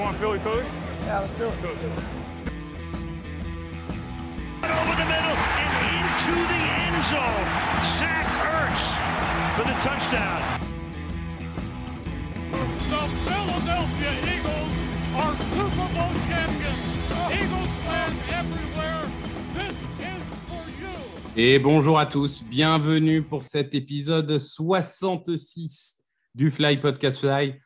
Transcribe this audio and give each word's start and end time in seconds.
want 0.00 0.16
Philly 0.16 0.38
Philly? 0.38 0.64
Yeah, 1.02 1.20
let's 1.20 1.34
do 1.34 1.44
it. 1.44 1.52
Over 4.64 4.96
the 4.96 5.08
middle 5.12 5.36
and 5.60 5.72
into 5.92 6.34
the 6.48 6.62
end 6.80 7.04
zone. 7.04 7.48
Zach 7.98 8.28
Ertz 8.56 8.84
for 9.56 9.64
the 9.68 9.76
touchdown. 9.84 10.40
The 12.90 13.04
Philadelphia 13.26 14.12
Eagles 14.34 14.72
are 15.20 15.34
Super 15.52 15.88
Bowl 15.94 16.14
champions. 16.28 16.80
Eagles 17.30 17.72
fans 17.84 18.20
everywhere, 18.40 19.04
this 19.54 19.76
is 20.00 20.24
for 20.48 20.64
you. 20.80 20.96
Et 21.36 21.58
bonjour 21.58 21.98
à 21.98 22.06
tous, 22.06 22.42
bienvenue 22.42 23.22
pour 23.22 23.42
cet 23.42 23.74
épisode 23.74 24.38
66 24.38 25.98
du 26.34 26.50
Fly 26.50 26.78
Podcast 26.78 27.20
Fly. 27.20 27.60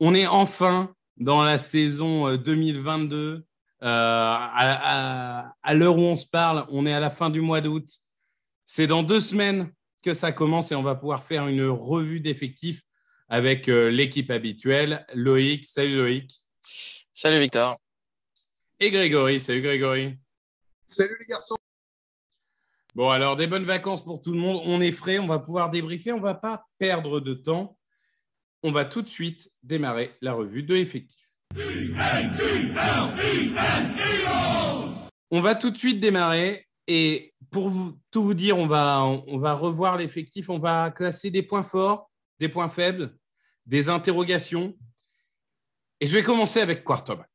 On 0.00 0.14
est 0.14 0.26
enfin 0.26 0.94
dans 1.16 1.42
la 1.42 1.58
saison 1.58 2.28
euh, 2.28 2.36
2022. 2.38 3.44
Euh, 3.82 3.86
à 3.86 5.42
à- 5.48 5.54
à 5.62 5.74
l'heure 5.74 5.96
où 5.98 6.02
on 6.02 6.16
se 6.16 6.26
parle, 6.26 6.64
on 6.70 6.86
est 6.86 6.92
à 6.92 7.00
la 7.00 7.10
fin 7.10 7.28
du 7.28 7.40
mois 7.42 7.60
d'août. 7.60 7.86
C'est 8.64 8.86
dans 8.86 9.02
deux 9.02 9.20
semaines 9.20 9.70
que 10.02 10.14
ça 10.14 10.32
commence 10.32 10.72
et 10.72 10.74
on 10.74 10.82
va 10.82 10.94
pouvoir 10.94 11.22
faire 11.24 11.46
une 11.48 11.64
revue 11.66 12.20
d'effectifs 12.20 12.82
avec 13.28 13.68
euh, 13.68 13.90
l'équipe 13.90 14.30
habituelle. 14.30 15.04
Loïc, 15.14 15.64
salut 15.66 15.96
Loïc. 15.96 16.30
Salut 17.12 17.40
Victor. 17.40 17.76
Et 18.80 18.90
Grégory, 18.90 19.38
salut 19.40 19.60
Grégory. 19.62 20.16
Salut 20.86 21.16
les 21.20 21.26
garçons. 21.26 21.56
Bon, 22.94 23.10
alors 23.10 23.36
des 23.36 23.46
bonnes 23.46 23.64
vacances 23.64 24.04
pour 24.04 24.20
tout 24.20 24.32
le 24.32 24.38
monde. 24.38 24.62
On 24.64 24.80
est 24.80 24.92
frais, 24.92 25.18
on 25.18 25.26
va 25.26 25.38
pouvoir 25.40 25.68
débriefer, 25.70 26.12
on 26.12 26.18
ne 26.18 26.22
va 26.22 26.34
pas 26.34 26.66
perdre 26.78 27.20
de 27.20 27.34
temps. 27.34 27.76
On 28.66 28.72
va 28.72 28.86
tout 28.86 29.02
de 29.02 29.08
suite 29.10 29.50
démarrer 29.62 30.12
la 30.22 30.32
revue 30.32 30.62
de 30.62 30.74
effectifs. 30.74 31.28
On 35.30 35.42
va 35.42 35.54
tout 35.54 35.70
de 35.70 35.76
suite 35.76 36.00
démarrer 36.00 36.66
et 36.86 37.34
pour 37.50 37.70
tout 38.10 38.22
vous 38.22 38.32
dire, 38.32 38.56
on 38.56 38.66
va, 38.66 39.02
revoir 39.52 39.98
l'effectif, 39.98 40.48
on 40.48 40.58
va 40.58 40.90
classer 40.90 41.30
des 41.30 41.42
points 41.42 41.62
forts, 41.62 42.10
des 42.40 42.48
points 42.48 42.70
faibles, 42.70 43.14
des 43.66 43.90
interrogations. 43.90 44.74
Et 46.00 46.06
je 46.06 46.16
vais 46.16 46.22
commencer 46.22 46.62
avec 46.62 46.84
quarterback 46.84 47.28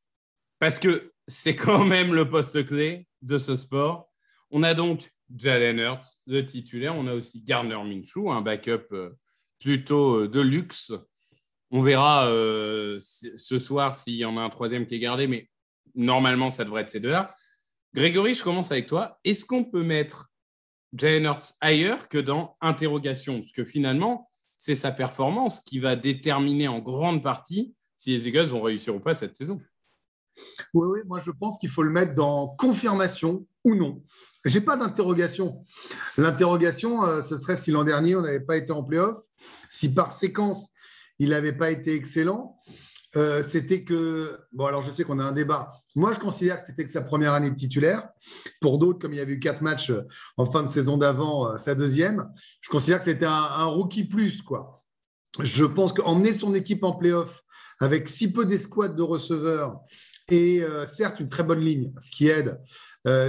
parce 0.57 0.79
que 0.79 1.13
c'est 1.27 1.55
quand 1.55 1.85
même 1.85 2.11
le 2.11 2.27
poste 2.27 2.65
clé 2.65 3.05
de 3.21 3.37
ce 3.37 3.55
sport. 3.55 4.11
On 4.49 4.63
a 4.63 4.73
donc 4.73 5.13
Jalen 5.37 5.77
Hurts, 5.77 6.23
le 6.25 6.43
titulaire. 6.43 6.95
On 6.95 7.05
a 7.05 7.13
aussi 7.13 7.43
Gardner 7.43 7.77
Minshew, 7.83 8.31
un 8.31 8.41
backup 8.41 8.87
euh, 8.93 9.11
plutôt 9.59 10.21
euh, 10.21 10.27
de 10.27 10.41
luxe. 10.41 10.91
On 11.71 11.81
verra 11.81 12.27
euh, 12.27 12.99
ce 12.99 13.59
soir 13.59 13.93
s'il 13.93 14.15
y 14.15 14.25
en 14.25 14.37
a 14.37 14.41
un 14.41 14.49
troisième 14.49 14.87
qui 14.87 14.95
est 14.95 14.99
gardé, 14.99 15.27
mais 15.27 15.49
normalement, 15.95 16.49
ça 16.49 16.65
devrait 16.65 16.81
être 16.81 16.89
ces 16.89 16.99
deux-là. 16.99 17.35
Grégory, 17.93 18.35
je 18.35 18.43
commence 18.43 18.71
avec 18.71 18.87
toi. 18.87 19.19
Est-ce 19.23 19.45
qu'on 19.45 19.63
peut 19.63 19.83
mettre 19.83 20.31
Jalen 20.93 21.25
Hurts 21.25 21.53
ailleurs 21.61 22.09
que 22.09 22.17
dans 22.17 22.57
interrogation? 22.61 23.39
Parce 23.41 23.51
que 23.51 23.65
finalement, 23.65 24.27
c'est 24.57 24.75
sa 24.75 24.91
performance 24.91 25.61
qui 25.61 25.79
va 25.79 25.95
déterminer 25.95 26.67
en 26.67 26.79
grande 26.79 27.23
partie 27.23 27.73
si 27.95 28.11
les 28.11 28.27
Eagles 28.27 28.47
vont 28.47 28.61
réussir 28.61 28.95
ou 28.95 28.99
pas 28.99 29.15
cette 29.15 29.35
saison. 29.35 29.59
Oui, 30.73 30.87
oui, 30.87 30.99
moi 31.05 31.19
je 31.19 31.31
pense 31.31 31.57
qu'il 31.59 31.69
faut 31.69 31.83
le 31.83 31.89
mettre 31.89 32.13
dans 32.13 32.47
confirmation 32.47 33.45
ou 33.63 33.75
non. 33.75 34.03
J'ai 34.45 34.61
pas 34.61 34.77
d'interrogation. 34.77 35.65
L'interrogation, 36.17 37.03
euh, 37.03 37.21
ce 37.21 37.37
serait 37.37 37.57
si 37.57 37.71
l'an 37.71 37.83
dernier 37.83 38.15
on 38.15 38.21
n'avait 38.21 38.39
pas 38.39 38.55
été 38.55 38.71
en 38.71 38.83
playoff, 38.83 39.17
si 39.69 39.93
par 39.93 40.13
séquence 40.13 40.71
il 41.19 41.29
n'avait 41.29 41.53
pas 41.53 41.69
été 41.71 41.93
excellent. 41.93 42.59
euh, 43.15 43.43
c'était 43.43 43.83
que, 43.83 44.39
bon, 44.51 44.65
alors 44.65 44.81
je 44.81 44.91
sais 44.91 45.03
qu'on 45.03 45.19
a 45.19 45.23
un 45.23 45.31
débat. 45.31 45.73
Moi, 45.95 46.13
je 46.13 46.19
considère 46.19 46.61
que 46.61 46.67
c'était 46.67 46.85
que 46.85 46.91
sa 46.91 47.01
première 47.01 47.33
année 47.33 47.49
de 47.49 47.55
titulaire. 47.55 48.07
Pour 48.61 48.77
d'autres, 48.77 48.99
comme 48.99 49.13
il 49.13 49.17
y 49.17 49.21
avait 49.21 49.33
eu 49.33 49.39
quatre 49.39 49.61
matchs 49.61 49.89
euh, 49.89 50.07
en 50.37 50.45
fin 50.45 50.63
de 50.63 50.69
saison 50.69 50.97
d'avant, 50.97 51.51
euh, 51.51 51.57
sa 51.57 51.75
deuxième, 51.75 52.29
je 52.61 52.69
considère 52.69 52.99
que 52.99 53.05
c'était 53.05 53.25
un, 53.25 53.65
rookie 53.65 54.05
plus, 54.05 54.41
quoi. 54.41 54.85
Je 55.41 55.65
pense 55.65 55.93
qu'emmener 55.93 56.33
son 56.33 56.53
équipe 56.55 56.83
en 56.83 56.93
playoff 56.93 57.43
avec 57.79 58.09
si 58.09 58.31
peu 58.31 58.45
d'escouades 58.45 58.95
de 58.95 59.03
receveurs 59.03 59.79
et 60.29 60.61
certes 60.87 61.19
une 61.19 61.29
très 61.29 61.43
bonne 61.43 61.61
ligne, 61.61 61.93
ce 62.01 62.11
qui 62.11 62.27
aide, 62.27 62.59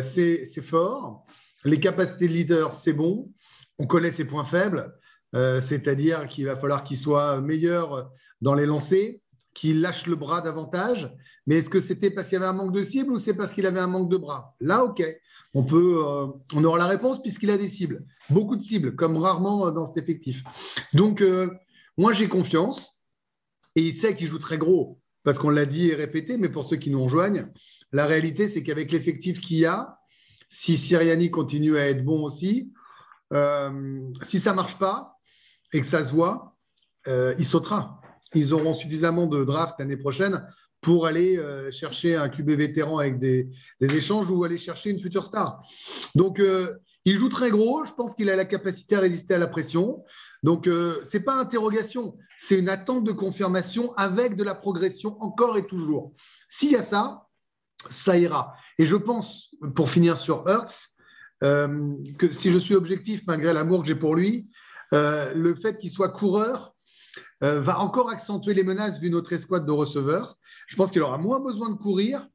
c'est 0.02 0.62
fort. 0.62 1.26
Les 1.64 1.78
capacités 1.78 2.26
de 2.26 2.32
leader, 2.32 2.74
c'est 2.74 2.94
bon. 2.94 3.32
On 3.78 3.86
connaît 3.86 4.10
ses 4.10 4.24
points 4.24 4.44
faibles, 4.44 4.92
euh, 5.34 5.60
c'est-à-dire 5.60 6.26
qu'il 6.28 6.46
va 6.46 6.56
falloir 6.56 6.84
qu'il 6.84 6.98
soit 6.98 7.40
meilleur 7.40 8.10
dans 8.40 8.54
les 8.54 8.66
lancers, 8.66 9.16
qu'il 9.54 9.80
lâche 9.80 10.06
le 10.06 10.16
bras 10.16 10.40
davantage. 10.40 11.14
Mais 11.46 11.56
est-ce 11.56 11.70
que 11.70 11.80
c'était 11.80 12.10
parce 12.10 12.28
qu'il 12.28 12.38
y 12.38 12.42
avait 12.42 12.50
un 12.50 12.52
manque 12.52 12.72
de 12.72 12.82
cible 12.82 13.12
ou 13.12 13.18
c'est 13.18 13.34
parce 13.34 13.52
qu'il 13.52 13.66
avait 13.66 13.80
un 13.80 13.86
manque 13.86 14.10
de 14.10 14.16
bras? 14.16 14.54
Là, 14.60 14.84
ok, 14.84 15.04
on 15.54 15.62
peut, 15.62 16.04
euh, 16.06 16.26
on 16.54 16.64
aura 16.64 16.78
la 16.78 16.86
réponse 16.86 17.22
puisqu'il 17.22 17.50
a 17.50 17.58
des 17.58 17.68
cibles, 17.68 18.04
beaucoup 18.28 18.56
de 18.56 18.62
cibles, 18.62 18.94
comme 18.94 19.16
rarement 19.16 19.66
euh, 19.66 19.70
dans 19.70 19.86
cet 19.86 19.96
effectif. 19.96 20.42
Donc, 20.92 21.24
moi, 21.96 22.12
j'ai 22.12 22.28
confiance 22.28 22.98
et 23.76 23.82
il 23.82 23.94
sait 23.94 24.16
qu'il 24.16 24.28
joue 24.28 24.38
très 24.38 24.58
gros 24.58 25.00
parce 25.22 25.38
qu'on 25.38 25.50
l'a 25.50 25.66
dit 25.66 25.90
et 25.90 25.94
répété, 25.94 26.38
mais 26.38 26.48
pour 26.48 26.64
ceux 26.64 26.76
qui 26.76 26.90
nous 26.90 27.02
rejoignent, 27.02 27.46
la 27.92 28.06
réalité, 28.06 28.48
c'est 28.48 28.62
qu'avec 28.62 28.90
l'effectif 28.90 29.40
qu'il 29.40 29.58
y 29.58 29.66
a, 29.66 29.98
si 30.48 30.76
Siriani 30.76 31.30
continue 31.30 31.76
à 31.76 31.88
être 31.88 32.04
bon 32.04 32.22
aussi, 32.22 32.72
si 34.22 34.40
ça 34.40 34.50
ne 34.50 34.56
marche 34.56 34.78
pas 34.78 35.19
et 35.72 35.80
que 35.80 35.86
ça 35.86 36.04
se 36.04 36.12
voit, 36.12 36.56
euh, 37.08 37.34
il 37.38 37.46
sautera. 37.46 38.00
Ils 38.34 38.52
auront 38.52 38.74
suffisamment 38.74 39.26
de 39.26 39.44
draft 39.44 39.76
l'année 39.78 39.96
prochaine 39.96 40.46
pour 40.80 41.06
aller 41.06 41.36
euh, 41.36 41.70
chercher 41.70 42.16
un 42.16 42.28
QB 42.28 42.50
vétéran 42.50 42.98
avec 42.98 43.18
des, 43.18 43.50
échanges 43.80 44.30
ou 44.30 44.44
aller 44.44 44.58
chercher 44.58 44.90
une 44.90 45.00
future 45.00 45.26
star. 45.26 45.62
Donc, 46.14 46.40
euh, 46.40 46.76
il 47.04 47.16
joue 47.16 47.28
très 47.28 47.50
gros. 47.50 47.84
Je 47.84 47.92
pense 47.92 48.14
qu'il 48.14 48.30
a 48.30 48.36
la 48.36 48.44
capacité 48.44 48.96
à 48.96 49.00
résister 49.00 49.34
à 49.34 49.38
la 49.38 49.48
pression. 49.48 50.04
Donc, 50.42 50.66
euh, 50.66 51.02
ce 51.04 51.16
n'est 51.16 51.24
pas 51.24 51.34
interrogation, 51.34 52.16
c'est 52.38 52.58
une 52.58 52.68
attente 52.68 53.04
de 53.04 53.12
confirmation 53.12 53.92
avec 53.94 54.36
de 54.36 54.44
la 54.44 54.54
progression 54.54 55.20
encore 55.22 55.58
et 55.58 55.66
toujours. 55.66 56.14
S'il 56.48 56.72
y 56.72 56.76
a 56.76 56.82
ça, 56.82 57.26
ça 57.90 58.16
ira. 58.16 58.54
Et 58.78 58.86
je 58.86 58.96
pense, 58.96 59.54
pour 59.74 59.90
finir 59.90 60.16
sur 60.16 60.44
euh, 61.42 61.94
que 62.18 62.32
si 62.32 62.50
je 62.50 62.58
suis 62.58 62.74
objectif, 62.74 63.22
malgré 63.26 63.52
l'amour 63.52 63.82
que 63.82 63.88
j'ai 63.88 63.94
pour 63.94 64.14
lui, 64.14 64.48
euh, 64.92 65.32
le 65.34 65.54
fait 65.54 65.78
qu'il 65.78 65.90
soit 65.90 66.08
coureur 66.08 66.74
euh, 67.42 67.60
va 67.60 67.80
encore 67.80 68.10
accentuer 68.10 68.54
les 68.54 68.64
menaces 68.64 69.00
vu 69.00 69.10
notre 69.10 69.32
escouade 69.32 69.66
de 69.66 69.72
receveurs. 69.72 70.36
Je 70.66 70.76
pense 70.76 70.90
qu'il 70.90 71.02
aura 71.02 71.18
moins 71.18 71.40
besoin 71.40 71.70
de 71.70 71.76
courir, 71.76 72.26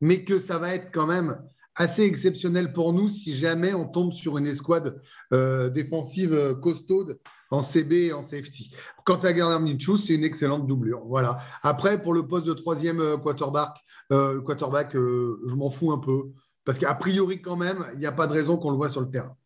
mais 0.00 0.24
que 0.24 0.38
ça 0.38 0.58
va 0.58 0.74
être 0.74 0.92
quand 0.92 1.06
même 1.06 1.40
assez 1.74 2.02
exceptionnel 2.02 2.72
pour 2.72 2.92
nous 2.92 3.08
si 3.08 3.34
jamais 3.34 3.72
on 3.72 3.88
tombe 3.88 4.12
sur 4.12 4.36
une 4.36 4.46
escouade 4.46 5.00
euh, 5.32 5.70
défensive 5.70 6.58
costaude 6.60 7.18
en 7.50 7.62
CB 7.62 8.06
et 8.06 8.12
en 8.12 8.22
safety. 8.22 8.74
Quant 9.04 9.16
à 9.16 9.32
Gardner 9.32 9.72
Minshew, 9.72 9.96
c'est 9.96 10.14
une 10.14 10.24
excellente 10.24 10.66
doublure. 10.66 11.02
Voilà. 11.06 11.38
Après, 11.62 12.02
pour 12.02 12.12
le 12.14 12.26
poste 12.26 12.46
de 12.46 12.54
troisième 12.54 13.18
quarterback, 13.22 13.76
quarterback 14.10 14.92
je 14.92 15.54
m'en 15.54 15.70
fous 15.70 15.92
un 15.92 15.98
peu. 15.98 16.30
Parce 16.64 16.78
qu'a 16.78 16.94
priori, 16.94 17.42
quand 17.42 17.56
même, 17.56 17.86
il 17.94 17.98
n'y 17.98 18.06
a 18.06 18.12
pas 18.12 18.26
de 18.26 18.32
raison 18.32 18.56
qu'on 18.56 18.70
le 18.70 18.76
voit 18.76 18.90
sur 18.90 19.00
le 19.00 19.10
terrain. 19.10 19.36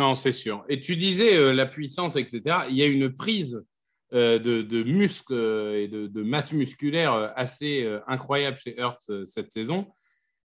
Non, 0.00 0.14
c'est 0.14 0.32
sûr. 0.32 0.64
Et 0.70 0.80
tu 0.80 0.96
disais 0.96 1.36
euh, 1.36 1.52
la 1.52 1.66
puissance, 1.66 2.16
etc. 2.16 2.60
Il 2.70 2.74
y 2.74 2.82
a 2.82 2.86
une 2.86 3.14
prise 3.14 3.66
euh, 4.14 4.38
de, 4.38 4.82
muscles 4.82 5.34
euh, 5.34 5.78
et 5.78 5.88
de, 5.88 6.22
masse 6.22 6.52
musculaire 6.52 7.34
assez 7.36 7.86
incroyable 8.06 8.56
chez 8.56 8.80
Hertz 8.80 9.10
cette 9.26 9.52
saison. 9.52 9.92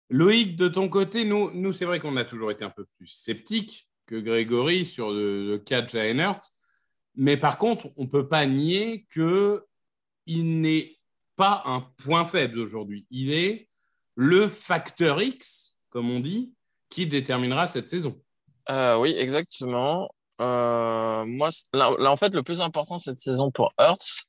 Loïc, 0.09 0.55
de 0.55 0.69
ton 0.69 0.87
côté, 0.87 1.25
nous, 1.25 1.73
c'est 1.73 1.83
vrai 1.83 1.99
qu'on 1.99 2.15
a 2.15 2.23
toujours 2.23 2.51
été 2.51 2.63
un 2.63 2.69
peu 2.69 2.85
plus 2.95 3.07
sceptiques 3.07 3.89
que 4.05 4.15
Grégory 4.15 4.85
sur 4.85 5.11
le, 5.11 5.45
le 5.45 5.57
cas 5.57 5.81
de 5.81 5.97
Hurts. 5.97 6.51
Mais 7.15 7.35
par 7.35 7.57
contre, 7.57 7.91
on 7.97 8.03
ne 8.03 8.09
peut 8.09 8.29
pas 8.29 8.45
nier 8.45 9.05
qu'il 9.11 10.61
n'est 10.61 10.95
pas 11.35 11.63
un 11.65 11.81
point 11.81 12.23
faible 12.23 12.59
aujourd'hui. 12.59 13.05
Il 13.09 13.33
est 13.33 13.67
le 14.15 14.47
facteur 14.47 15.21
X, 15.21 15.81
comme 15.89 16.09
on 16.09 16.21
dit, 16.21 16.53
qui 16.87 17.07
déterminera 17.07 17.67
cette 17.67 17.89
saison. 17.89 18.23
Euh, 18.69 18.97
oui, 18.97 19.15
exactement. 19.17 20.09
Euh, 20.41 21.25
moi, 21.25 21.49
là, 21.73 22.11
en 22.11 22.17
fait, 22.17 22.33
le 22.33 22.43
plus 22.43 22.61
important 22.61 22.99
cette 22.99 23.19
saison 23.19 23.51
pour 23.51 23.73
Hurts, 23.79 24.25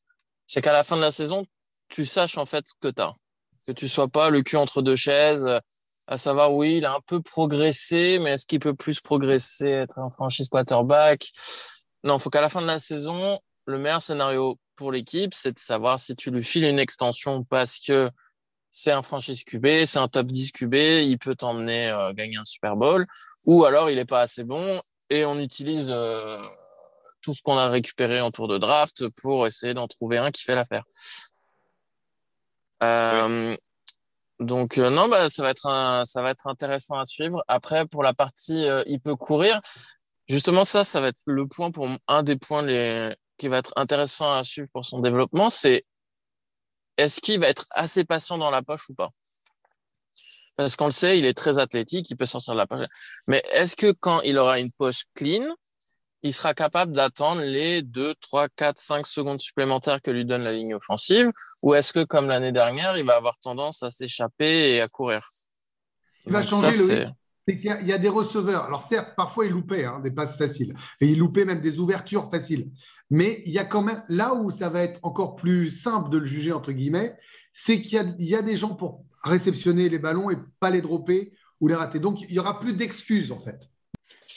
c'est 0.47 0.63
qu'à 0.63 0.73
la 0.73 0.85
fin 0.85 0.97
de 0.97 1.03
la 1.03 1.11
saison, 1.11 1.45
tu 1.89 2.05
saches 2.05 2.39
en 2.39 2.47
fait 2.47 2.67
ce 2.67 2.75
que 2.81 2.89
tu. 2.89 3.03
Que 3.67 3.73
tu 3.73 3.89
sois 3.89 4.09
pas 4.09 4.31
le 4.31 4.43
cul 4.43 4.57
entre 4.57 4.83
deux 4.83 4.97
chaises, 4.97 5.47
euh, 5.47 5.59
à 6.07 6.19
savoir, 6.19 6.53
oui, 6.53 6.79
il 6.79 6.85
a 6.85 6.93
un 6.93 7.01
peu 7.07 7.23
progressé, 7.23 8.19
mais 8.21 8.33
est-ce 8.33 8.47
qu'il 8.47 8.61
peut 8.61 8.75
plus 8.75 9.01
progresser, 9.01 9.69
être 9.69 9.99
un 9.99 10.11
franchise 10.11 10.49
quarterback? 10.51 11.33
Non, 12.03 12.19
il 12.19 12.21
faut 12.21 12.29
qu'à 12.29 12.43
la 12.43 12.51
fin 12.51 12.61
de 12.61 12.67
la 12.67 12.79
saison, 12.79 13.39
le 13.67 13.79
meilleur 13.79 14.03
scénario 14.03 14.59
pour 14.77 14.93
l'équipe, 14.93 15.33
c'est 15.33 15.53
de 15.53 15.59
savoir 15.59 16.01
si 16.01 16.15
tu 16.15 16.31
lui 16.31 16.45
files 16.45 16.65
une 16.65 16.79
extension 16.79 17.43
parce 17.45 17.79
que 17.79 18.11
c'est 18.77 18.91
un 18.91 19.03
franchise 19.03 19.45
QB, 19.45 19.85
c'est 19.85 20.01
un 20.01 20.09
top 20.09 20.27
10 20.27 20.51
QB, 20.51 20.75
il 20.75 21.17
peut 21.17 21.37
t'emmener 21.37 21.91
euh, 21.91 22.13
gagner 22.13 22.39
un 22.39 22.45
Super 22.45 22.75
Bowl, 22.75 23.07
ou 23.47 23.65
alors 23.65 23.89
il 23.89 23.95
n'est 23.95 24.05
pas 24.05 24.21
assez 24.23 24.43
bon 24.43 24.81
et 25.11 25.25
on 25.25 25.39
utilise 25.39 25.93
euh, 25.93 26.43
tout 27.23 27.35
ce 27.35 27.43
qu'on 27.43 27.57
a 27.57 27.69
récupéré 27.69 28.21
en 28.21 28.33
tour 28.33 28.49
de 28.49 28.59
draft 28.59 29.05
pour 29.23 29.47
essayer 29.47 29.75
d'en 29.75 29.87
trouver 29.87 30.19
un 30.19 30.33
qui 30.33 30.43
fait 30.43 30.57
l'affaire. 30.57 30.83
Euh, 32.83 33.57
Donc, 34.41 34.79
non, 34.79 35.07
bah, 35.09 35.31
ça, 35.31 35.45
va 35.45 35.51
être 35.51 35.67
un- 35.67 36.05
ça 36.05 36.21
va 36.21 36.31
être 36.31 36.49
intéressant 36.49 36.99
à 36.99 37.07
suivre. 37.07 37.45
Après, 37.47 37.87
pour 37.87 38.03
la 38.03 38.13
partie 38.13 38.67
il 38.87 38.99
peut 39.01 39.15
courir, 39.15 39.61
justement, 40.29 40.65
ça, 40.65 40.83
ça 40.83 40.99
va 40.99 41.09
être 41.09 41.23
le 41.27 41.47
point 41.47 41.71
pour 41.71 41.89
un 42.09 42.23
des 42.25 42.35
points 42.35 42.63
les, 42.63 43.15
qui 43.39 43.47
va 43.47 43.59
être 43.59 43.73
intéressant 43.77 44.33
à 44.35 44.43
suivre 44.43 44.67
pour 44.73 44.85
son 44.85 44.99
développement, 44.99 45.49
c'est 45.49 45.85
est-ce 46.97 47.21
qu'il 47.21 47.41
va 47.41 47.49
être 47.49 47.67
assez 47.71 48.05
patient 48.05 48.39
dans 48.39 48.51
la 48.51 48.63
poche 48.63 48.89
ou 48.91 48.95
pas? 48.95 49.11
Parce 50.57 50.77
qu'on 50.77 50.87
le 50.87 50.93
sait, 50.93 51.19
il 51.19 51.25
est 51.25 51.35
très 51.35 51.59
athlétique, 51.59 52.09
il 52.11 52.17
peut 52.17 52.27
sortir 52.27 52.55
de 52.55 52.59
la 52.59 52.67
poche. 52.67 52.87
Mais 53.27 53.43
est-ce 53.53 53.75
que 53.75 53.91
quand 53.93 54.21
il 54.23 54.39
aura 54.39 54.61
une 54.61 54.71
poche 54.73 55.03
clean, 55.15 55.45
il 56.23 56.33
sera 56.33 56.55
capable 56.55 56.93
d'attendre 56.93 57.43
les 57.43 57.83
2, 57.83 58.15
3, 58.21 58.49
4, 58.51 58.79
5 58.79 59.07
secondes 59.07 59.41
supplémentaires 59.41 60.01
que 60.01 60.11
lui 60.13 60.25
donne 60.25 60.43
la 60.45 60.53
ligne 60.53 60.75
offensive? 60.75 61.29
Ou 61.63 61.75
est-ce 61.75 61.93
que, 61.93 62.05
comme 62.05 62.29
l'année 62.29 62.53
dernière, 62.53 62.97
il 62.97 63.05
va 63.05 63.17
avoir 63.17 63.39
tendance 63.41 63.83
à 63.83 63.91
s'échapper 63.91 64.71
et 64.71 64.81
à 64.81 64.89
courir? 64.89 65.27
Ce 65.29 66.25
qui 66.25 66.31
va 66.31 66.43
changer, 66.43 66.73
ça, 66.73 66.87
c'est- 66.87 67.09
qu'il 67.59 67.65
y, 67.65 67.69
a- 67.71 67.81
il 67.83 67.87
y 67.89 67.93
a 67.93 67.99
des 67.99 68.09
receveurs. 68.09 68.63
Alors 68.65 68.87
certes, 68.89 69.15
parfois 69.17 69.45
ils 69.45 69.53
loupaient 69.53 69.85
hein, 69.85 69.99
des 70.01 70.11
passes 70.13 70.39
faciles. 70.39 70.73
Et 71.01 71.09
ils 71.09 71.19
loupaient 71.19 71.45
même 71.45 71.61
des 71.61 71.79
ouvertures 71.79 72.31
faciles. 72.31 72.71
Mais 73.11 73.43
il 73.47 73.53
y 73.53 73.59
a 73.59 73.65
quand 73.65 73.83
même, 73.83 74.03
là 74.09 74.35
où 74.35 74.51
ça 74.51 74.69
va 74.71 74.83
être 74.83 74.99
encore 75.03 75.37
plus 75.37 75.71
simple 75.71 76.11
de 76.11 76.19
le 76.19 76.25
juger, 76.27 76.53
entre 76.53 76.73
guillemets, 76.73 77.17
c'est 77.53 77.81
qu'il 77.83 77.93
y 77.93 77.99
a, 77.99 78.05
il 78.19 78.27
y 78.27 78.35
a 78.35 78.43
des 78.43 78.57
gens 78.57 78.75
pour 78.75 79.05
réceptionner 79.23 79.89
les 79.89 79.99
ballons 79.99 80.31
et 80.31 80.37
pas 80.61 80.71
les 80.71 80.81
dropper 80.81 81.33
ou 81.61 81.69
les 81.69 81.75
rater. 81.75 82.01
Donc 82.01 82.21
il 82.23 82.29
n'y 82.31 82.39
aura 82.39 82.61
plus 82.61 82.73
d'excuses 82.75 83.31
en 83.31 83.41
fait. 83.41 83.69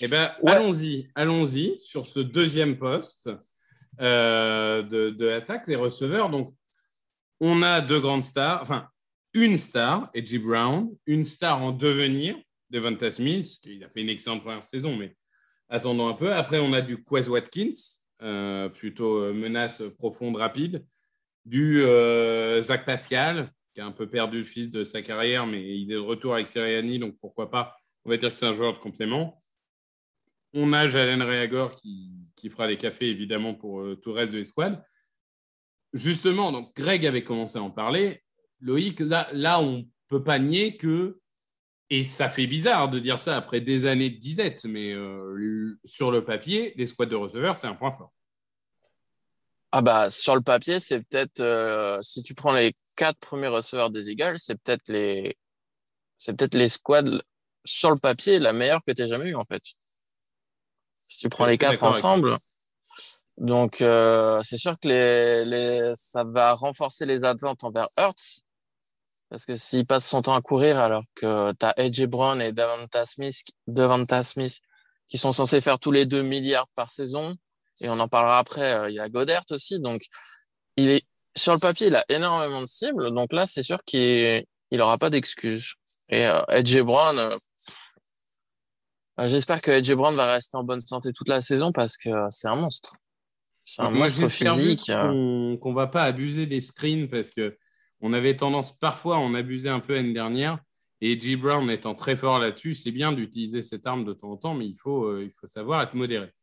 Eh 0.02 0.08
ben, 0.08 0.32
Ouais. 0.44 0.52
allons-y, 0.52 1.10
allons-y 1.16 1.80
sur 1.80 2.04
ce 2.04 2.20
deuxième 2.20 2.78
poste 2.78 3.30
euh, 4.00 4.84
de, 4.84 5.10
de 5.10 5.26
l'attaque 5.26 5.66
des 5.66 5.76
receveurs. 5.76 6.30
Donc, 6.30 6.54
on 7.40 7.64
a 7.64 7.82
deux 7.82 8.00
grandes 8.00 8.24
stars, 8.24 8.62
enfin, 8.62 8.88
une 9.34 9.58
star, 9.58 10.10
Edgy 10.14 10.38
Brown, 10.38 10.90
une 11.08 11.26
star 11.26 11.62
en 11.64 11.72
devenir, 11.72 12.36
Devonta 12.70 13.12
Smith, 13.12 13.58
qui 13.62 13.84
a 13.84 13.90
fait 13.90 14.02
une 14.02 14.10
excellente 14.10 14.42
première 14.42 14.64
saison, 14.64 14.96
mais 14.96 15.16
attendons 15.70 16.08
un 16.08 16.14
peu. 16.14 16.32
Après, 16.34 16.60
on 16.60 16.74
a 16.74 16.82
du 16.82 17.04
Quez 17.04 17.28
Watkins, 17.28 17.70
plutôt 18.20 19.22
euh, 19.22 19.34
menace 19.34 19.82
profonde, 19.98 20.38
rapide, 20.38 20.86
du 21.46 21.82
euh, 21.84 22.62
Zach 22.62 22.86
Pascal, 22.86 23.52
qui 23.74 23.82
a 23.82 23.86
un 23.86 23.92
peu 23.92 24.08
perdu 24.10 24.40
le 24.40 24.44
fil 24.44 24.72
de 24.72 24.84
sa 24.84 25.02
carrière, 25.02 25.46
mais 25.46 25.78
il 25.78 25.92
est 25.92 25.96
de 25.96 26.00
retour 26.00 26.34
avec 26.34 26.48
Sirianni, 26.48 27.00
donc 27.00 27.18
pourquoi 27.20 27.50
pas 27.50 27.78
on 28.08 28.10
va 28.10 28.16
dire 28.16 28.32
que 28.32 28.38
c'est 28.38 28.46
un 28.46 28.54
joueur 28.54 28.72
de 28.74 28.80
complément. 28.80 29.44
On 30.54 30.72
a 30.72 30.88
Jalen 30.88 31.22
Reagor 31.22 31.76
qui, 31.76 32.14
qui 32.38 32.50
fera 32.50 32.66
des 32.66 32.78
cafés, 32.78 33.10
évidemment, 33.10 33.54
pour 33.54 33.82
euh, 33.82 33.98
tout 33.98 34.12
le 34.12 34.16
reste 34.16 34.32
de 34.32 34.38
l'escouade. 34.38 34.82
Justement, 35.92 36.54
donc 36.54 36.74
Greg 36.74 37.06
avait 37.06 37.24
commencé 37.24 37.58
à 37.58 37.64
en 37.64 37.70
parler. 37.70 38.24
Loïc, 38.62 39.02
là, 39.02 39.28
là 39.34 39.62
on 39.62 39.86
peut 40.08 40.24
pas 40.24 40.40
nier 40.40 40.78
que, 40.78 41.20
et 41.90 42.04
ça 42.04 42.30
fait 42.30 42.48
bizarre 42.48 42.90
de 42.90 43.00
dire 43.00 43.20
ça 43.20 43.38
après 43.38 43.62
des 43.62 43.86
années 43.86 44.10
de 44.10 44.18
disette, 44.18 44.66
mais 44.66 44.92
euh, 44.92 45.80
sur 45.86 46.12
le 46.12 46.24
papier, 46.24 46.74
l'escouade 46.76 47.10
de 47.10 47.16
receveurs, 47.16 47.56
c'est 47.56 47.68
un 47.68 47.76
point 47.76 47.92
fort. 47.92 48.14
Ah 49.72 49.82
bah, 49.82 50.10
sur 50.10 50.36
le 50.36 50.42
papier, 50.42 50.80
c'est 50.80 51.02
peut-être, 51.02 51.40
euh, 51.40 52.02
si 52.02 52.24
tu 52.24 52.36
prends 52.36 52.54
les 52.54 52.76
quatre 52.96 53.20
premiers 53.20 53.48
receveurs 53.48 53.90
des 53.90 54.10
Eagles, 54.10 54.38
c'est 54.38 54.56
peut-être 54.62 54.90
les, 54.90 55.38
c'est 56.18 56.36
peut-être 56.36 56.56
les 56.56 56.70
squads 56.70 57.22
sur 57.66 57.92
le 57.92 58.00
papier 58.00 58.40
la 58.40 58.54
meilleure 58.54 58.82
que 58.86 58.92
tu 58.92 59.02
aies 59.02 59.08
jamais 59.08 59.30
eue, 59.30 59.36
en 59.36 59.46
fait. 59.46 59.62
Si 60.98 61.20
tu 61.20 61.30
prends 61.30 61.46
les 61.46 61.58
quatre 61.58 61.84
ensemble. 61.84 62.36
Donc, 63.38 63.82
euh, 63.82 64.42
c'est 64.44 64.58
sûr 64.58 64.80
que 64.80 64.88
les, 64.88 65.46
les, 65.46 65.92
ça 65.96 66.24
va 66.24 66.54
renforcer 66.54 67.06
les 67.06 67.24
attentes 67.24 67.64
envers 67.64 67.88
Hurts. 67.98 68.42
Parce 69.30 69.46
que 69.46 69.58
s'il 69.58 69.86
passe 69.86 70.08
son 70.08 70.22
temps 70.22 70.36
à 70.36 70.42
courir 70.42 70.78
alors 70.80 71.04
que 71.16 71.52
tu 71.54 71.66
as 71.66 71.74
AJ 71.78 72.06
Brown 72.06 72.42
et 72.42 72.54
Devonta 72.54 73.06
Smith, 73.06 73.44
Devonta 73.68 74.24
Smith 74.24 74.60
qui 75.10 75.18
sont 75.18 75.34
censés 75.34 75.62
faire 75.62 75.80
tous 75.80 75.92
les 75.92 76.06
deux 76.06 76.22
milliards 76.22 76.68
par 76.76 76.90
saison, 76.90 77.32
et 77.82 77.90
on 77.90 78.00
en 78.00 78.08
parlera 78.08 78.40
après, 78.40 78.74
euh, 78.74 78.90
il 78.90 78.96
y 78.96 79.00
a 79.00 79.08
Godert 79.08 79.44
aussi. 79.52 79.80
Donc, 79.80 80.02
il 80.76 80.90
est, 80.90 81.06
sur 81.36 81.54
le 81.54 81.60
papier, 81.60 81.88
il 81.88 81.96
a 81.96 82.04
énormément 82.10 82.60
de 82.62 82.66
cibles. 82.66 83.14
Donc 83.14 83.32
là, 83.32 83.46
c'est 83.48 83.64
sûr 83.64 83.80
qu'il 83.86 84.46
n'aura 84.72 84.98
pas 84.98 85.10
d'excuses. 85.10 85.76
Et 86.10 86.26
euh, 86.26 86.42
AJ 86.48 86.82
Brown, 86.82 87.18
euh, 87.20 87.36
euh, 89.20 89.28
j'espère 89.28 89.62
que 89.62 89.72
AJ 89.72 89.94
Brown 89.94 90.16
va 90.16 90.34
rester 90.34 90.58
en 90.58 90.64
bonne 90.64 90.82
santé 90.82 91.12
toute 91.14 91.30
la 91.30 91.42
saison 91.42 91.72
parce 91.72 91.98
que 91.98 92.10
c'est 92.30 92.48
un 92.48 92.56
monstre. 92.56 92.94
C'est 93.56 93.82
un 93.82 93.90
Moi, 93.90 94.08
monstre 94.08 94.28
physique. 94.28 94.90
euh. 94.90 95.08
qu'on 95.08 95.58
qu'on 95.58 95.74
va 95.74 95.88
pas 95.88 96.04
abuser 96.04 96.46
des 96.46 96.62
screens 96.62 97.10
parce 97.10 97.32
que 97.32 97.58
on 98.02 98.14
avait 98.14 98.36
tendance 98.36 98.78
parfois 98.78 99.16
à 99.16 99.20
en 99.20 99.34
abuser 99.34 99.70
un 99.70 99.80
peu 99.80 99.94
l'année 99.96 100.14
dernière. 100.14 100.60
Et 101.00 101.20
G. 101.20 101.36
Brown 101.36 101.70
étant 101.70 101.94
très 101.94 102.16
fort 102.16 102.40
là-dessus, 102.40 102.74
c'est 102.74 102.92
bien 102.92 103.12
d'utiliser 103.12 103.62
cette 103.62 103.86
arme 103.86 104.04
de 104.04 104.14
temps 104.14 104.32
en 104.32 104.38
temps, 104.38 104.54
mais 104.56 104.66
il 104.66 104.76
faut, 104.76 105.06
euh, 105.06 105.24
il 105.24 105.32
faut 105.32 105.46
savoir 105.46 105.82
être 105.84 105.94
modéré. 105.94 106.34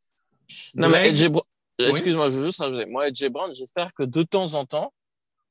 Non, 0.77 0.89
mais 0.89 1.13
Brown, 1.29 1.45
excuse-moi, 1.79 2.29
je 2.29 2.39
veux 2.39 2.45
juste 2.47 2.61
rajouter. 2.61 2.87
Moi, 2.87 3.05
AJ 3.05 3.31
Brown, 3.31 3.53
j'espère 3.55 3.93
que 3.95 4.05
de 4.05 4.23
temps 4.23 4.55
en 4.55 4.65
temps, 4.65 4.93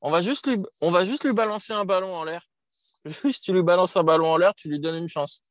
on 0.00 0.10
va 0.10 0.20
juste 0.20 0.46
lui, 0.46 0.56
on 0.80 0.90
va 0.90 1.04
juste 1.04 1.24
lui 1.24 1.34
balancer 1.34 1.72
un 1.72 1.84
ballon 1.84 2.14
en 2.14 2.24
l'air. 2.24 2.46
Juste, 3.22 3.44
tu 3.44 3.52
lui 3.52 3.62
balances 3.62 3.96
un 3.98 4.02
ballon 4.02 4.28
en 4.28 4.38
l'air, 4.38 4.54
tu 4.54 4.68
lui 4.70 4.80
donnes 4.80 4.96
une 4.96 5.08
chance. 5.08 5.42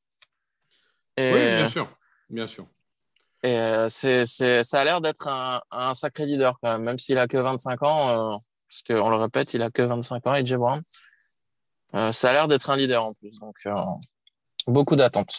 Et, 1.15 1.31
Oui, 1.31 1.39
bien 1.39 1.69
sûr. 1.69 1.87
Bien 2.29 2.47
sûr. 2.47 2.65
et 3.43 3.59
euh, 3.59 3.89
c'est, 3.89 4.25
c'est, 4.25 4.63
ça 4.63 4.81
a 4.81 4.83
l'air 4.83 5.01
d'être 5.01 5.27
un, 5.27 5.61
un 5.69 5.93
sacré 5.93 6.25
leader 6.25 6.57
quand 6.59 6.73
même, 6.73 6.83
même 6.83 6.97
s'il 6.97 7.19
a 7.19 7.27
que 7.27 7.37
25 7.37 7.83
ans, 7.83 8.09
euh, 8.09 8.35
parce 8.73 9.01
qu'on 9.01 9.09
le 9.09 9.17
répète, 9.17 9.53
il 9.53 9.61
a 9.61 9.69
que 9.69 9.83
25 9.83 10.25
ans, 10.27 10.31
AJ 10.31 10.55
Brown. 10.55 10.81
Euh, 11.95 12.11
ça 12.11 12.31
a 12.31 12.33
l'air 12.33 12.47
d'être 12.47 12.69
un 12.71 12.75
leader 12.75 13.03
en 13.03 13.13
plus, 13.13 13.39
donc 13.39 13.55
euh, 13.67 13.73
beaucoup 14.65 14.95
d'attentes. 14.95 15.35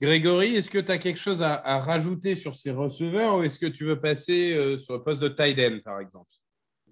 Grégory, 0.00 0.56
est-ce 0.56 0.70
que 0.70 0.78
tu 0.78 0.90
as 0.90 0.98
quelque 0.98 1.20
chose 1.20 1.42
à, 1.42 1.54
à 1.54 1.78
rajouter 1.78 2.34
sur 2.34 2.54
ces 2.54 2.70
receveurs 2.70 3.36
ou 3.38 3.42
est-ce 3.42 3.58
que 3.58 3.66
tu 3.66 3.84
veux 3.84 4.00
passer 4.00 4.54
euh, 4.56 4.78
sur 4.78 4.94
le 4.94 5.02
poste 5.02 5.20
de 5.20 5.28
tight 5.28 5.58
end, 5.58 5.78
par 5.84 6.00
exemple? 6.00 6.30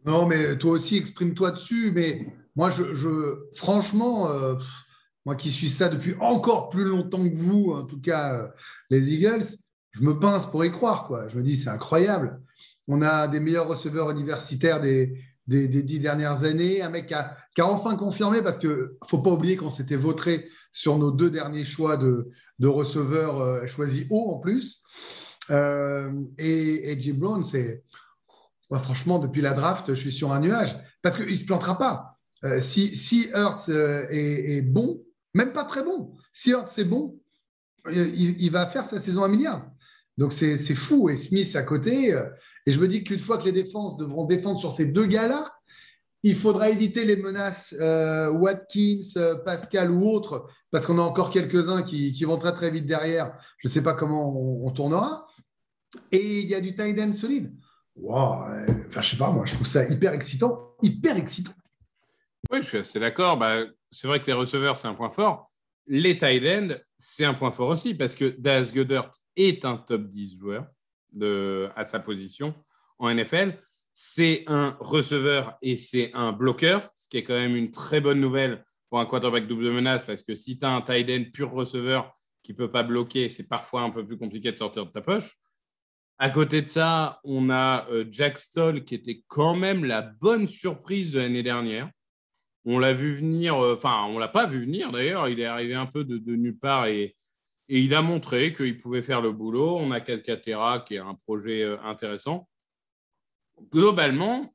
Non, 0.04 0.26
mais 0.26 0.58
toi 0.58 0.72
aussi, 0.72 0.96
exprime-toi 0.98 1.52
dessus. 1.52 1.92
Mais 1.94 2.26
moi, 2.54 2.70
je, 2.70 2.94
je- 2.94 3.38
franchement, 3.54 4.30
euh, 4.30 4.56
moi 5.24 5.36
qui 5.36 5.50
suis 5.50 5.70
ça 5.70 5.88
depuis 5.88 6.14
encore 6.20 6.68
plus 6.68 6.84
longtemps 6.84 7.22
que 7.28 7.34
vous, 7.34 7.72
en 7.72 7.84
tout 7.84 8.00
cas 8.00 8.34
euh, 8.34 8.48
les 8.90 9.12
Eagles, 9.14 9.44
je 9.92 10.02
me 10.02 10.18
pince 10.18 10.46
pour 10.50 10.64
y 10.64 10.70
croire. 10.70 11.06
Quoi. 11.06 11.28
Je 11.28 11.36
me 11.38 11.42
dis, 11.42 11.56
c'est 11.56 11.70
incroyable. 11.70 12.40
On 12.88 13.02
a 13.02 13.28
des 13.28 13.40
meilleurs 13.40 13.68
receveurs 13.68 14.10
universitaires 14.10 14.80
des, 14.80 15.18
des, 15.46 15.68
dix 15.68 15.98
dernières 15.98 16.44
années. 16.44 16.82
Un 16.82 16.90
mec 16.90 17.06
qui 17.06 17.14
a, 17.14 17.36
a 17.58 17.64
enfin 17.64 17.96
confirmé, 17.96 18.42
parce 18.42 18.58
qu'il 18.58 18.70
ne 18.70 18.98
faut 19.06 19.22
pas 19.22 19.30
oublier 19.30 19.56
qu'on 19.56 19.70
s'était 19.70 19.96
vautré 19.96 20.48
sur 20.72 20.98
nos 20.98 21.10
deux 21.10 21.30
derniers 21.30 21.64
choix 21.64 21.96
de, 21.96 22.30
de 22.58 22.68
receveurs 22.68 23.40
euh, 23.40 23.66
choisis 23.66 24.06
haut 24.10 24.30
en 24.30 24.38
plus. 24.38 24.82
Euh, 25.50 26.10
et, 26.38 26.96
Jim 27.00 27.14
Brown, 27.16 27.44
c'est. 27.44 27.82
Ouais, 28.70 28.78
franchement, 28.78 29.18
depuis 29.18 29.42
la 29.42 29.52
draft, 29.52 29.94
je 29.94 30.00
suis 30.00 30.12
sur 30.12 30.32
un 30.32 30.40
nuage. 30.40 30.76
Parce 31.02 31.16
qu'il 31.16 31.26
ne 31.26 31.34
se 31.34 31.44
plantera 31.44 31.78
pas. 31.78 32.18
Euh, 32.44 32.60
si, 32.60 32.86
si 32.94 33.28
euh, 33.34 34.06
est, 34.10 34.62
bon, 34.62 35.02
même 35.34 35.52
pas 35.52 35.64
très 35.64 35.84
bon, 35.84 36.16
si 36.32 36.50
Hurts 36.50 36.78
est 36.78 36.84
bon, 36.84 37.20
il, 37.90 38.40
il 38.42 38.50
va 38.50 38.66
faire 38.66 38.84
sa 38.84 39.00
saison 39.00 39.24
à 39.24 39.28
milliard. 39.28 39.68
Donc 40.16 40.32
c'est 40.32 40.56
fou. 40.74 41.10
Et 41.10 41.16
Smith 41.16 41.54
à 41.56 41.62
côté. 41.62 42.14
Et 42.66 42.72
je 42.72 42.80
me 42.80 42.88
dis 42.88 43.04
qu'une 43.04 43.18
fois 43.18 43.38
que 43.38 43.44
les 43.44 43.52
défenses 43.52 43.96
devront 43.96 44.24
défendre 44.24 44.58
sur 44.58 44.72
ces 44.72 44.86
deux 44.86 45.06
gars-là, 45.06 45.52
il 46.22 46.36
faudra 46.36 46.70
éviter 46.70 47.04
les 47.04 47.16
menaces 47.16 47.74
euh, 47.80 48.30
Watkins, 48.30 49.00
euh, 49.16 49.34
Pascal 49.36 49.90
ou 49.90 50.08
autres, 50.08 50.48
parce 50.70 50.86
qu'on 50.86 50.98
a 50.98 51.02
encore 51.02 51.30
quelques-uns 51.30 51.82
qui, 51.82 52.24
vont 52.24 52.38
très 52.38 52.52
très 52.52 52.70
vite 52.70 52.86
derrière. 52.86 53.36
Je 53.58 53.68
ne 53.68 53.72
sais 53.72 53.82
pas 53.82 53.94
comment 53.94 54.38
on, 54.38 54.66
on 54.66 54.70
tournera. 54.70 55.26
Et 56.12 56.40
il 56.40 56.48
y 56.48 56.54
a 56.54 56.60
du 56.60 56.76
tight 56.76 56.98
end 56.98 57.12
solide. 57.12 57.52
Wow, 57.96 58.44
euh, 58.44 58.66
enfin, 58.86 59.02
je 59.02 59.10
sais 59.10 59.16
pas, 59.16 59.30
moi, 59.30 59.44
je 59.44 59.54
trouve 59.54 59.66
ça 59.66 59.84
hyper 59.88 60.12
excitant. 60.12 60.74
Hyper 60.82 61.16
excitant. 61.16 61.52
Oui, 62.50 62.60
je 62.62 62.66
suis 62.66 62.78
assez 62.78 63.00
d'accord. 63.00 63.36
Bah, 63.36 63.64
c'est 63.90 64.06
vrai 64.06 64.20
que 64.20 64.26
les 64.26 64.32
receveurs, 64.32 64.76
c'est 64.76 64.88
un 64.88 64.94
point 64.94 65.10
fort. 65.10 65.50
Les 65.88 66.16
tight 66.16 66.44
ends, 66.44 66.74
c'est 66.96 67.24
un 67.24 67.34
point 67.34 67.50
fort 67.50 67.68
aussi 67.68 67.94
parce 67.94 68.14
que 68.14 68.36
Daz 68.38 68.72
Goddard 68.72 69.10
est 69.36 69.64
un 69.64 69.76
top 69.76 70.08
10 70.08 70.38
joueur 70.38 70.66
à 71.20 71.84
sa 71.84 72.00
position 72.00 72.54
en 72.98 73.12
NFL. 73.12 73.58
C'est 73.94 74.44
un 74.46 74.76
receveur 74.80 75.58
et 75.60 75.76
c'est 75.76 76.12
un 76.14 76.32
bloqueur, 76.32 76.90
ce 76.94 77.08
qui 77.08 77.18
est 77.18 77.24
quand 77.24 77.34
même 77.34 77.56
une 77.56 77.70
très 77.70 78.00
bonne 78.00 78.20
nouvelle 78.20 78.64
pour 78.88 79.00
un 79.00 79.06
quarterback 79.06 79.46
double 79.46 79.70
menace 79.70 80.04
parce 80.04 80.22
que 80.22 80.34
si 80.34 80.58
tu 80.58 80.64
as 80.64 80.70
un 80.70 80.80
tight 80.80 81.10
end 81.10 81.30
pur 81.32 81.50
receveur 81.50 82.18
qui 82.42 82.52
ne 82.52 82.56
peut 82.56 82.70
pas 82.70 82.82
bloquer, 82.82 83.28
c'est 83.28 83.48
parfois 83.48 83.82
un 83.82 83.90
peu 83.90 84.06
plus 84.06 84.16
compliqué 84.16 84.50
de 84.50 84.56
sortir 84.56 84.86
de 84.86 84.90
ta 84.90 85.02
poche. 85.02 85.36
À 86.18 86.30
côté 86.30 86.62
de 86.62 86.68
ça, 86.68 87.20
on 87.24 87.50
a 87.50 87.86
euh, 87.90 88.04
Jack 88.10 88.38
Stoll 88.38 88.84
qui 88.84 88.94
était 88.94 89.22
quand 89.26 89.54
même 89.54 89.84
la 89.84 90.02
bonne 90.02 90.46
surprise 90.46 91.10
de 91.10 91.18
l'année 91.18 91.42
dernière. 91.42 91.90
On 92.64 92.78
l'a 92.78 92.92
vu 92.92 93.16
venir, 93.16 93.62
euh, 93.62 93.74
enfin, 93.74 94.04
on 94.08 94.18
l'a 94.18 94.28
pas 94.28 94.46
vu 94.46 94.60
venir 94.60 94.92
d'ailleurs. 94.92 95.28
Il 95.28 95.40
est 95.40 95.46
arrivé 95.46 95.74
un 95.74 95.86
peu 95.86 96.04
de, 96.04 96.18
de 96.18 96.36
nulle 96.36 96.58
part 96.58 96.86
et, 96.86 97.16
et 97.68 97.80
il 97.80 97.94
a 97.94 98.02
montré 98.02 98.52
qu'il 98.52 98.78
pouvait 98.78 99.02
faire 99.02 99.20
le 99.20 99.32
boulot. 99.32 99.76
On 99.76 99.90
a 99.90 100.00
Calcaterra 100.00 100.80
qui 100.80 100.94
est 100.94 100.98
un 100.98 101.14
projet 101.14 101.62
euh, 101.62 101.80
intéressant. 101.82 102.48
Globalement, 103.72 104.52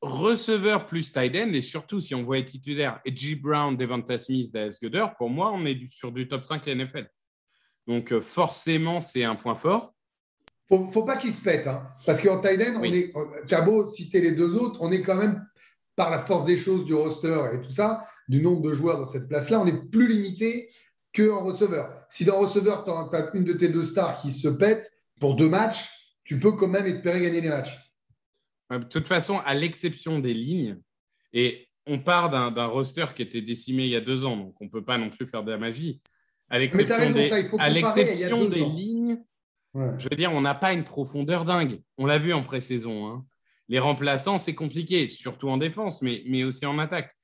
receveur 0.00 0.86
plus 0.86 1.12
tight 1.12 1.34
end, 1.36 1.52
et 1.52 1.60
surtout 1.60 2.00
si 2.00 2.14
on 2.14 2.22
voit 2.22 2.42
titulaire 2.42 3.00
Edgy 3.04 3.34
Brown, 3.34 3.76
Devonta 3.76 4.18
Smith, 4.18 4.52
Dallas 4.52 4.78
Goddard, 4.82 5.16
pour 5.16 5.30
moi, 5.30 5.52
on 5.52 5.64
est 5.64 5.86
sur 5.86 6.12
du 6.12 6.28
top 6.28 6.44
5 6.44 6.66
NFL. 6.66 7.08
Donc 7.86 8.12
euh, 8.12 8.20
forcément, 8.20 9.00
c'est 9.00 9.24
un 9.24 9.36
point 9.36 9.54
fort. 9.54 9.94
Faut, 10.68 10.88
faut 10.88 11.04
pas 11.04 11.16
qu'il 11.16 11.32
se 11.32 11.42
pète, 11.42 11.66
hein, 11.68 11.86
parce 12.04 12.20
qu'en 12.20 12.40
tight 12.40 12.60
end, 12.60 12.80
Oui. 12.80 13.12
on 13.14 13.22
est, 13.22 13.46
t'as 13.46 13.62
beau 13.62 13.86
citer 13.86 14.20
les 14.20 14.32
deux 14.32 14.56
autres, 14.56 14.78
on 14.80 14.90
est 14.90 15.02
quand 15.02 15.16
même, 15.16 15.46
par 15.94 16.10
la 16.10 16.18
force 16.26 16.44
des 16.44 16.58
choses 16.58 16.84
du 16.84 16.92
roster 16.92 17.50
et 17.54 17.60
tout 17.60 17.70
ça, 17.70 18.04
du 18.28 18.42
nombre 18.42 18.62
de 18.62 18.74
joueurs 18.74 18.98
dans 18.98 19.06
cette 19.06 19.28
place-là, 19.28 19.60
on 19.60 19.66
est 19.66 19.88
plus 19.90 20.08
limité 20.08 20.68
qu'en 21.16 21.44
receveur. 21.44 22.06
Si 22.10 22.24
dans 22.24 22.38
receveur, 22.38 22.84
tu 22.84 22.90
as 23.16 23.30
une 23.34 23.44
de 23.44 23.52
tes 23.54 23.68
deux 23.68 23.84
stars 23.84 24.20
qui 24.20 24.32
se 24.32 24.48
pète 24.48 24.90
pour 25.20 25.34
deux 25.36 25.48
matchs, 25.48 25.88
tu 26.24 26.38
peux 26.38 26.52
quand 26.52 26.68
même 26.68 26.86
espérer 26.86 27.20
gagner 27.22 27.40
les 27.40 27.48
matchs. 27.48 27.76
Ouais, 28.70 28.78
De 28.80 28.84
toute 28.84 29.06
façon, 29.06 29.38
à 29.44 29.54
l'exception 29.54 30.18
des 30.18 30.34
lignes, 30.34 30.78
et 31.32 31.68
on 31.86 31.98
part 32.00 32.30
d'un 32.30 32.66
roster 32.66 33.04
qui 33.14 33.22
était 33.22 33.40
décimé 33.42 33.84
il 33.84 33.90
y 33.90 33.96
a 33.96 34.00
deux 34.00 34.24
ans, 34.24 34.36
donc 34.36 34.54
on 34.60 34.64
ne 34.64 34.70
peut 34.70 34.84
pas 34.84 34.98
non 34.98 35.08
plus 35.10 35.26
faire 35.26 35.44
de 35.44 35.52
la 35.52 35.58
magie. 35.58 36.00
À 36.48 36.58
l'exception 36.58 36.96
raison, 36.96 37.14
des, 37.14 37.28
ça, 37.28 37.40
il 37.40 37.46
faut 37.46 37.56
à 37.60 37.68
l'exception 37.68 38.44
des 38.48 38.62
ans. 38.62 38.72
lignes, 38.72 39.18
Ouais. 39.74 39.90
je 39.98 40.04
veux 40.08 40.16
dire, 40.16 40.32
on 40.32 40.40
n'a 40.40 40.54
pas 40.54 40.72
une 40.72 40.84
profondeur 40.84 41.44
dingue. 41.44 41.80
On 41.98 42.06
l'a 42.06 42.16
vu 42.18 42.32
en 42.32 42.42
pré-saison. 42.42 43.08
hein. 43.08 43.26
Les 43.68 43.78
remplaçants, 43.78 44.38
c'est 44.38 44.54
compliqué, 44.54 45.06
surtout 45.06 45.50
en 45.50 45.58
défense, 45.58 46.00
mais, 46.00 46.22
mais 46.26 46.44
aussi 46.44 46.64
en 46.64 46.78
attaque. 46.78 47.14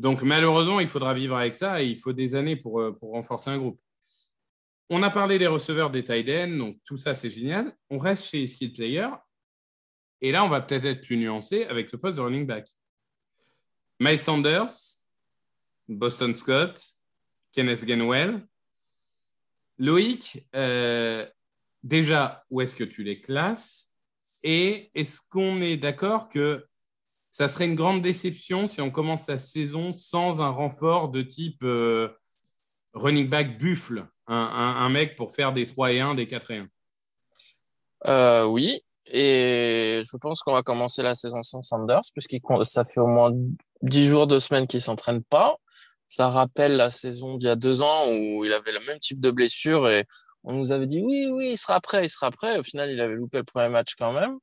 Donc 0.00 0.22
malheureusement, 0.22 0.80
il 0.80 0.88
faudra 0.88 1.12
vivre 1.12 1.36
avec 1.36 1.54
ça 1.54 1.82
et 1.82 1.86
il 1.86 1.96
faut 1.98 2.14
des 2.14 2.34
années 2.34 2.56
pour, 2.56 2.80
euh, 2.80 2.90
pour 2.90 3.10
renforcer 3.10 3.50
un 3.50 3.58
groupe. 3.58 3.78
On 4.88 5.02
a 5.02 5.10
parlé 5.10 5.38
des 5.38 5.46
receveurs 5.46 5.90
des 5.90 6.02
tight 6.02 6.26
ends, 6.30 6.56
donc 6.56 6.78
tout 6.86 6.96
ça, 6.96 7.14
c'est 7.14 7.28
génial. 7.28 7.76
On 7.90 7.98
reste 7.98 8.24
chez 8.24 8.38
les 8.38 8.46
skill 8.46 8.72
players. 8.72 9.10
Et 10.22 10.32
là, 10.32 10.42
on 10.42 10.48
va 10.48 10.62
peut-être 10.62 10.86
être 10.86 11.02
plus 11.02 11.18
nuancé 11.18 11.64
avec 11.66 11.92
le 11.92 11.98
poste 11.98 12.16
de 12.16 12.22
running 12.22 12.46
back. 12.46 12.66
Miles 14.00 14.18
Sanders, 14.18 14.72
Boston 15.86 16.34
Scott, 16.34 16.82
Kenneth 17.52 17.84
Gainwell. 17.84 18.46
Loïc, 19.76 20.46
euh, 20.56 21.28
déjà, 21.82 22.46
où 22.48 22.62
est-ce 22.62 22.74
que 22.74 22.84
tu 22.84 23.02
les 23.02 23.20
classes? 23.20 23.94
Et 24.44 24.90
est-ce 24.94 25.20
qu'on 25.28 25.60
est 25.60 25.76
d'accord 25.76 26.30
que 26.30 26.66
ça 27.30 27.48
serait 27.48 27.66
une 27.66 27.74
grande 27.74 28.02
déception 28.02 28.66
si 28.66 28.80
on 28.80 28.90
commence 28.90 29.28
la 29.28 29.38
saison 29.38 29.92
sans 29.92 30.40
un 30.40 30.50
renfort 30.50 31.10
de 31.10 31.22
type 31.22 31.62
euh, 31.62 32.08
running 32.94 33.28
back 33.28 33.58
buffle, 33.58 34.06
un, 34.26 34.88
mec 34.88 35.16
pour 35.16 35.34
faire 35.34 35.52
des 35.52 35.66
3 35.66 35.92
et 35.92 36.00
1, 36.00 36.14
des 36.14 36.26
4 36.26 36.50
et 36.52 36.58
1 36.58 36.68
Euh, 38.06 38.44
oui, 38.44 38.80
et 39.06 40.02
je 40.04 40.16
pense 40.16 40.42
qu'on 40.42 40.52
va 40.52 40.62
commencer 40.62 41.02
la 41.02 41.14
saison 41.14 41.42
sans 41.42 41.62
Sanders, 41.62 42.02
puisqu'il 42.12 42.40
compte- 42.40 42.64
ça 42.64 42.84
fait 42.84 43.00
au 43.00 43.06
moins 43.06 43.32
10 43.82 44.06
jours, 44.06 44.26
2 44.26 44.40
semaines 44.40 44.66
qu'il 44.66 44.82
s'entraîne 44.82 45.22
pas. 45.22 45.56
Ça 46.08 46.28
rappelle 46.28 46.76
la 46.76 46.90
saison 46.90 47.36
d'il 47.36 47.46
y 47.46 47.50
a 47.50 47.56
deux 47.56 47.82
ans 47.82 48.08
où 48.08 48.44
il 48.44 48.52
avait 48.52 48.72
le 48.72 48.84
même 48.86 48.98
type 48.98 49.20
de 49.20 49.30
blessure 49.30 49.88
et 49.88 50.06
on 50.42 50.54
nous 50.54 50.72
avait 50.72 50.86
dit 50.86 51.00
oui, 51.00 51.28
oui, 51.30 51.50
il 51.52 51.56
sera 51.56 51.80
prêt, 51.80 52.04
il 52.06 52.10
sera 52.10 52.30
prêt. 52.30 52.58
Au 52.58 52.64
final, 52.64 52.90
il 52.90 53.00
avait 53.00 53.14
loupé 53.14 53.38
le 53.38 53.44
premier 53.44 53.68
match 53.68 53.94
quand 53.96 54.12
même. 54.12 54.38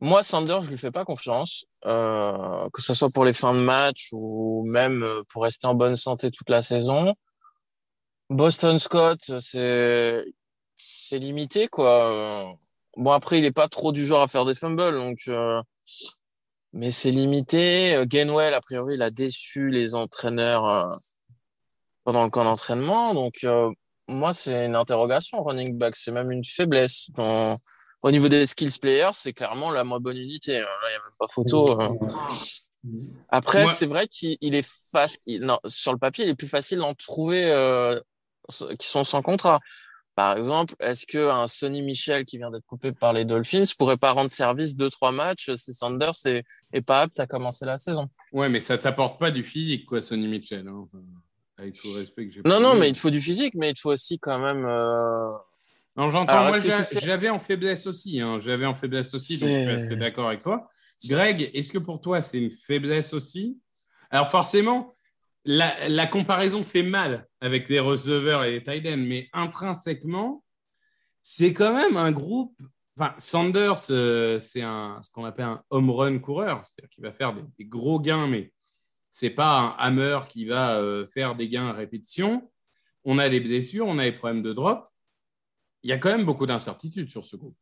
Moi, 0.00 0.22
Sanders, 0.22 0.62
je 0.62 0.70
lui 0.70 0.78
fais 0.78 0.92
pas 0.92 1.04
confiance, 1.04 1.64
euh, 1.84 2.68
que 2.72 2.80
ce 2.82 2.94
soit 2.94 3.08
pour 3.12 3.24
les 3.24 3.32
fins 3.32 3.54
de 3.54 3.60
match 3.60 4.08
ou 4.12 4.64
même 4.66 5.02
euh, 5.02 5.22
pour 5.32 5.42
rester 5.42 5.66
en 5.66 5.74
bonne 5.74 5.96
santé 5.96 6.30
toute 6.30 6.48
la 6.50 6.62
saison. 6.62 7.14
Boston 8.30 8.78
Scott, 8.78 9.30
c'est 9.40 10.24
c'est 10.76 11.18
limité 11.18 11.66
quoi. 11.66 12.54
Bon 12.96 13.10
après 13.10 13.38
il 13.38 13.44
est 13.44 13.50
pas 13.52 13.68
trop 13.68 13.90
du 13.90 14.04
genre 14.06 14.22
à 14.22 14.28
faire 14.28 14.44
des 14.44 14.54
fumbles 14.54 14.92
donc 14.92 15.18
euh, 15.28 15.60
mais 16.72 16.90
c'est 16.90 17.10
limité. 17.10 17.94
Euh, 17.94 18.04
Gainwell 18.06 18.54
a 18.54 18.60
priori 18.60 18.94
il 18.94 19.02
a 19.02 19.10
déçu 19.10 19.70
les 19.70 19.94
entraîneurs 19.94 20.66
euh, 20.66 20.90
pendant 22.04 22.22
le 22.24 22.30
camp 22.30 22.44
d'entraînement 22.44 23.14
donc 23.14 23.44
euh, 23.44 23.70
moi 24.08 24.32
c'est 24.32 24.66
une 24.66 24.76
interrogation 24.76 25.42
running 25.42 25.76
back 25.78 25.96
c'est 25.96 26.12
même 26.12 26.30
une 26.30 26.44
faiblesse 26.44 27.10
Dans- 27.14 27.56
au 28.02 28.10
niveau 28.10 28.28
des 28.28 28.46
skills 28.46 28.78
players 28.80 29.10
c'est 29.12 29.32
clairement 29.32 29.70
la 29.70 29.84
moins 29.84 30.00
bonne 30.00 30.16
unité 30.16 30.58
hein. 30.58 30.66
Il 30.88 30.92
y 30.92 30.96
a 30.96 31.02
même 31.02 31.12
pas 31.18 31.26
photo. 31.28 31.80
hein. 31.80 31.90
Après, 33.30 33.66
c'est 33.68 33.86
vrai 33.86 34.08
qu'il 34.08 34.38
il 34.40 34.54
est 34.54 34.66
facile. 34.92 35.42
Non, 35.42 35.58
sur 35.66 35.92
le 35.92 35.98
papier, 35.98 36.24
il 36.24 36.30
est 36.30 36.34
plus 36.34 36.48
facile 36.48 36.78
d'en 36.78 36.94
trouver 36.94 37.50
euh, 37.50 38.00
qui 38.78 38.86
sont 38.86 39.04
sans 39.04 39.20
contrat. 39.20 39.60
Par 40.14 40.36
exemple, 40.36 40.74
est-ce 40.80 41.06
que 41.06 41.28
un 41.28 41.46
Sonny 41.46 41.82
Michel 41.82 42.24
qui 42.24 42.38
vient 42.38 42.50
d'être 42.50 42.64
coupé 42.66 42.92
par 42.92 43.12
les 43.12 43.24
Dolphins 43.24 43.64
pourrait 43.78 43.96
pas 43.98 44.12
rendre 44.12 44.30
service 44.30 44.74
deux 44.76 44.90
trois 44.90 45.12
matchs 45.12 45.50
si 45.56 45.74
Sanders 45.74 46.14
est, 46.24 46.42
est 46.72 46.80
pas 46.80 47.02
apte 47.02 47.20
à 47.20 47.26
commencer 47.26 47.66
la 47.66 47.78
saison? 47.78 48.08
Ouais, 48.32 48.48
mais 48.48 48.60
ça 48.60 48.78
t'apporte 48.78 49.20
pas 49.20 49.30
du 49.30 49.42
physique, 49.42 49.86
quoi, 49.86 50.02
Sonny 50.02 50.26
Mitchell. 50.26 50.66
hein. 50.66 50.86
Enfin, 50.86 51.02
avec 51.58 51.74
tout 51.74 51.92
le 51.92 52.00
respect 52.00 52.26
que 52.28 52.34
j'ai 52.34 52.40
Non, 52.44 52.60
non, 52.60 52.74
mais 52.74 52.88
il 52.88 52.94
te 52.94 52.98
faut 52.98 53.10
du 53.10 53.20
physique, 53.20 53.54
mais 53.54 53.70
il 53.70 53.74
te 53.74 53.80
faut 53.80 53.92
aussi 53.92 54.18
quand 54.18 54.38
même. 54.38 54.64
euh, 54.66 55.30
Non, 55.98 56.10
j'entends. 56.10 56.44
Moi, 56.44 56.60
j'avais 57.02 57.28
en 57.28 57.38
faiblesse 57.40 57.86
aussi. 57.86 58.20
hein. 58.20 58.38
J'avais 58.38 58.66
en 58.66 58.74
faiblesse 58.74 59.12
aussi, 59.14 59.38
donc 59.40 59.48
je 59.50 59.58
suis 59.62 59.70
assez 59.70 59.96
d'accord 59.96 60.28
avec 60.28 60.40
toi. 60.40 60.70
Greg, 61.08 61.50
est-ce 61.52 61.72
que 61.72 61.78
pour 61.78 62.00
toi, 62.00 62.22
c'est 62.22 62.38
une 62.38 62.50
faiblesse 62.50 63.12
aussi? 63.12 63.58
Alors, 64.10 64.30
forcément, 64.30 64.92
la, 65.44 65.88
la 65.88 66.06
comparaison 66.06 66.62
fait 66.62 66.82
mal 66.84 67.26
avec 67.40 67.68
les 67.68 67.80
receveurs 67.80 68.44
et 68.44 68.52
les 68.52 68.62
tight 68.62 68.86
ends, 68.86 68.96
mais 68.96 69.28
intrinsèquement, 69.32 70.44
c'est 71.20 71.52
quand 71.52 71.74
même 71.74 71.96
un 71.96 72.12
groupe. 72.12 72.56
Enfin, 72.96 73.14
Sanders, 73.18 73.90
euh, 73.90 74.40
c'est 74.40 74.60
ce 74.62 75.10
qu'on 75.12 75.24
appelle 75.24 75.44
un 75.46 75.62
home 75.70 75.90
run 75.90 76.18
coureur, 76.18 76.64
c'est-à-dire 76.64 76.90
qu'il 76.90 77.04
va 77.04 77.12
faire 77.12 77.32
des, 77.32 77.42
des 77.58 77.64
gros 77.64 78.00
gains, 78.00 78.26
mais 78.26 78.52
c'est 79.10 79.30
pas 79.30 79.58
un 79.58 79.68
hammer 79.78 80.18
qui 80.28 80.46
va 80.46 80.76
euh, 80.78 81.06
faire 81.06 81.34
des 81.34 81.48
gains 81.48 81.68
à 81.68 81.72
répétition. 81.72 82.50
On 83.04 83.18
a 83.18 83.28
des 83.28 83.40
blessures, 83.40 83.86
on 83.86 83.98
a 83.98 84.04
des 84.04 84.12
problèmes 84.12 84.42
de 84.42 84.52
drop. 84.52 84.88
Il 85.82 85.90
y 85.90 85.92
a 85.92 85.98
quand 85.98 86.10
même 86.10 86.24
beaucoup 86.24 86.46
d'incertitudes 86.46 87.10
sur 87.10 87.24
ce 87.24 87.36
groupe. 87.36 87.56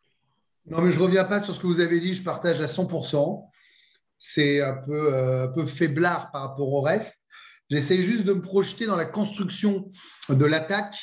Non, 0.68 0.80
mais 0.80 0.90
je 0.90 0.98
ne 0.98 1.04
reviens 1.04 1.24
pas 1.24 1.40
sur 1.40 1.54
ce 1.54 1.62
que 1.62 1.66
vous 1.66 1.80
avez 1.80 2.00
dit, 2.00 2.14
je 2.14 2.22
partage 2.22 2.60
à 2.60 2.66
100%. 2.66 3.48
C'est 4.16 4.60
un 4.60 4.74
peu, 4.74 5.14
euh, 5.14 5.44
un 5.44 5.48
peu 5.48 5.66
faiblard 5.66 6.32
par 6.32 6.42
rapport 6.42 6.72
au 6.72 6.80
reste. 6.80 7.26
J'essaie 7.70 8.02
juste 8.02 8.24
de 8.24 8.32
me 8.32 8.42
projeter 8.42 8.86
dans 8.86 8.96
la 8.96 9.04
construction 9.04 9.90
de 10.28 10.44
l'attaque. 10.44 10.96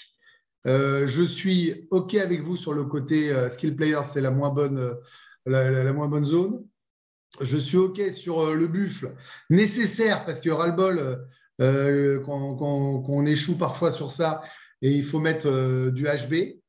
Euh, 0.66 1.08
je 1.08 1.24
suis 1.24 1.88
OK 1.92 2.16
avec 2.16 2.42
vous 2.42 2.58
sur 2.58 2.74
le 2.74 2.86
côté 2.86 3.32
euh, 3.32 3.50
skill 3.50 3.76
player, 3.76 4.00
c'est 4.10 4.22
la, 4.22 4.32
moins 4.32 4.50
bonne, 4.50 4.96
la, 5.46 5.94
moins 5.94 6.08
bonne 6.08 6.26
zone. 6.26 6.66
Je 7.42 7.58
suis 7.58 7.78
OK 7.78 8.02
sur 8.12 8.54
le 8.54 8.68
buffle, 8.68 9.16
nécessaire 9.50 10.26
parce 10.26 10.40
qu'il 10.40 10.50
y 10.50 10.52
aura 10.52 10.68
le 10.68 10.74
bol 10.74 11.28
qu'on 12.24 13.26
échoue 13.26 13.58
parfois 13.58 13.92
sur 13.92 14.12
ça 14.12 14.44
et 14.82 14.92
il 14.92 15.04
faut 15.04 15.20
mettre 15.20 15.90
du 15.90 16.04
HB. 16.04 16.63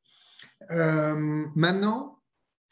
Euh, 0.70 1.44
maintenant, 1.54 2.18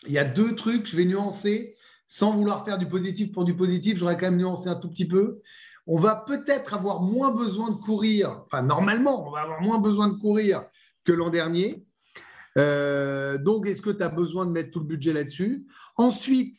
il 0.06 0.12
y 0.12 0.18
a 0.18 0.24
deux 0.24 0.54
trucs, 0.54 0.86
je 0.86 0.96
vais 0.96 1.04
nuancer, 1.04 1.76
sans 2.08 2.32
vouloir 2.32 2.64
faire 2.64 2.78
du 2.78 2.86
positif 2.86 3.32
pour 3.32 3.44
du 3.44 3.54
positif, 3.54 3.96
j'aurais 3.96 4.16
quand 4.16 4.30
même 4.30 4.36
nuancé 4.36 4.68
un 4.68 4.74
tout 4.74 4.90
petit 4.90 5.08
peu. 5.08 5.40
On 5.86 5.98
va 5.98 6.24
peut-être 6.26 6.74
avoir 6.74 7.02
moins 7.02 7.34
besoin 7.34 7.70
de 7.70 7.76
courir, 7.76 8.44
enfin 8.46 8.62
normalement, 8.62 9.26
on 9.26 9.30
va 9.30 9.40
avoir 9.40 9.62
moins 9.62 9.78
besoin 9.78 10.08
de 10.08 10.14
courir 10.14 10.64
que 11.04 11.12
l'an 11.12 11.30
dernier. 11.30 11.86
Euh, 12.58 13.38
donc, 13.38 13.66
est-ce 13.66 13.80
que 13.80 13.90
tu 13.90 14.02
as 14.02 14.08
besoin 14.08 14.46
de 14.46 14.50
mettre 14.50 14.70
tout 14.70 14.80
le 14.80 14.86
budget 14.86 15.12
là-dessus? 15.12 15.66
Ensuite, 15.96 16.58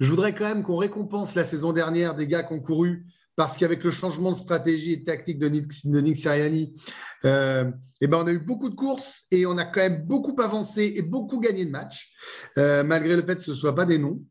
je 0.00 0.10
voudrais 0.10 0.34
quand 0.34 0.48
même 0.48 0.62
qu'on 0.62 0.76
récompense 0.76 1.34
la 1.34 1.44
saison 1.44 1.72
dernière 1.72 2.14
des 2.14 2.26
gars 2.26 2.42
qui 2.42 2.54
ont 2.54 2.60
couru, 2.60 3.04
parce 3.36 3.56
qu'avec 3.56 3.82
le 3.82 3.90
changement 3.90 4.32
de 4.32 4.36
stratégie 4.36 4.92
et 4.92 4.96
de 4.98 5.04
tactique 5.04 5.38
de 5.38 5.48
Nick, 5.48 5.68
de 5.84 6.68
euh, 7.24 7.70
eh 8.00 8.06
ben, 8.06 8.18
on 8.18 8.26
a 8.26 8.32
eu 8.32 8.38
beaucoup 8.38 8.68
de 8.68 8.74
courses 8.74 9.24
et 9.30 9.46
on 9.46 9.56
a 9.56 9.64
quand 9.64 9.80
même 9.80 10.04
beaucoup 10.04 10.36
avancé 10.40 10.94
et 10.96 11.02
beaucoup 11.02 11.40
gagné 11.40 11.64
de 11.64 11.70
matchs, 11.70 12.12
euh, 12.58 12.84
malgré 12.84 13.16
le 13.16 13.22
fait 13.22 13.36
que 13.36 13.42
ce 13.42 13.52
ne 13.52 13.56
soit 13.56 13.74
pas 13.74 13.86
des 13.86 13.98
noms. 13.98 14.22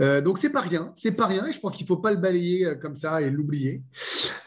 Euh, 0.00 0.20
donc 0.20 0.38
c'est 0.38 0.50
pas 0.50 0.60
rien, 0.60 0.92
c'est 0.96 1.12
pas 1.12 1.26
rien 1.26 1.46
et 1.46 1.52
je 1.52 1.60
pense 1.60 1.74
qu'il 1.74 1.84
ne 1.84 1.88
faut 1.88 1.98
pas 1.98 2.12
le 2.12 2.18
balayer 2.18 2.66
euh, 2.66 2.74
comme 2.74 2.96
ça 2.96 3.20
et 3.20 3.30
l'oublier. 3.30 3.82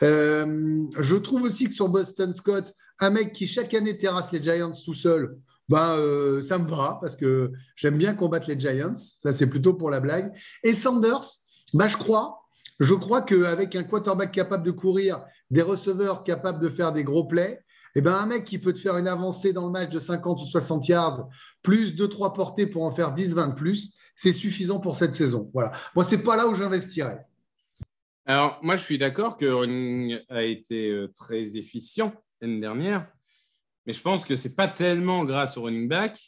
Je 0.01 1.15
trouve 1.17 1.43
aussi 1.43 1.67
que 1.67 1.73
sur 1.73 1.89
Boston 1.89 2.33
Scott, 2.33 2.73
un 2.99 3.09
mec 3.09 3.33
qui 3.33 3.47
chaque 3.47 3.73
année 3.73 3.97
terrasse 3.97 4.31
les 4.31 4.41
Giants 4.41 4.71
tout 4.71 4.93
seul, 4.93 5.37
ben, 5.67 5.97
ça 6.43 6.57
me 6.57 6.69
va 6.69 6.99
parce 7.01 7.15
que 7.15 7.51
j'aime 7.75 7.97
bien 7.97 8.13
combattre 8.13 8.47
les 8.49 8.59
Giants, 8.59 8.95
ça 8.95 9.33
c'est 9.33 9.49
plutôt 9.49 9.73
pour 9.73 9.89
la 9.89 9.99
blague. 9.99 10.31
Et 10.63 10.73
Sanders, 10.73 11.25
ben, 11.73 11.87
je 11.87 11.97
crois, 11.97 12.44
je 12.79 12.94
crois 12.94 13.22
qu'avec 13.22 13.75
un 13.75 13.84
quarterback 13.84 14.32
capable 14.32 14.63
de 14.63 14.72
courir, 14.72 15.24
des 15.50 15.62
receveurs 15.62 16.24
capables 16.24 16.60
de 16.60 16.70
faire 16.70 16.91
des 16.91 17.03
gros 17.03 17.25
plays, 17.25 17.62
eh 17.96 18.01
ben, 18.01 18.13
un 18.13 18.25
mec 18.25 18.44
qui 18.44 18.60
peut 18.60 18.74
te 18.74 18.79
faire 18.79 18.98
une 18.98 19.08
avancée 19.08 19.53
dans 19.53 19.65
le 19.65 19.72
match 19.72 19.89
de 19.89 20.00
50 20.00 20.41
ou 20.41 20.46
60 20.46 20.88
yards, 20.88 21.29
plus 21.62 21.96
2-3 21.96 22.34
portées 22.34 22.67
pour 22.67 22.84
en 22.84 22.91
faire 22.91 23.13
10-20 23.13 23.51
de 23.51 23.55
plus, 23.55 23.94
c'est 24.15 24.34
suffisant 24.34 24.79
pour 24.79 24.96
cette 24.96 25.13
saison. 25.13 25.50
Voilà. 25.53 25.72
Moi, 25.96 26.03
c'est 26.03 26.22
pas 26.22 26.36
là 26.36 26.48
où 26.48 26.55
j'investirais. 26.55 27.25
Alors, 28.25 28.60
moi, 28.62 28.75
je 28.75 28.84
suis 28.84 28.98
d'accord 28.98 29.38
que 29.38 29.46
Running 29.46 30.20
a 30.29 30.44
été 30.44 30.89
euh, 30.89 31.13
très 31.15 31.58
efficient 31.58 32.12
l'année 32.41 32.60
dernière, 32.60 33.08
mais 33.86 33.94
je 33.94 34.01
pense 34.01 34.25
que 34.25 34.36
ce 34.36 34.48
n'est 34.48 34.55
pas 34.55 34.67
tellement 34.67 35.24
grâce 35.24 35.58
au 35.58 35.63
running 35.63 35.88
back. 35.88 36.20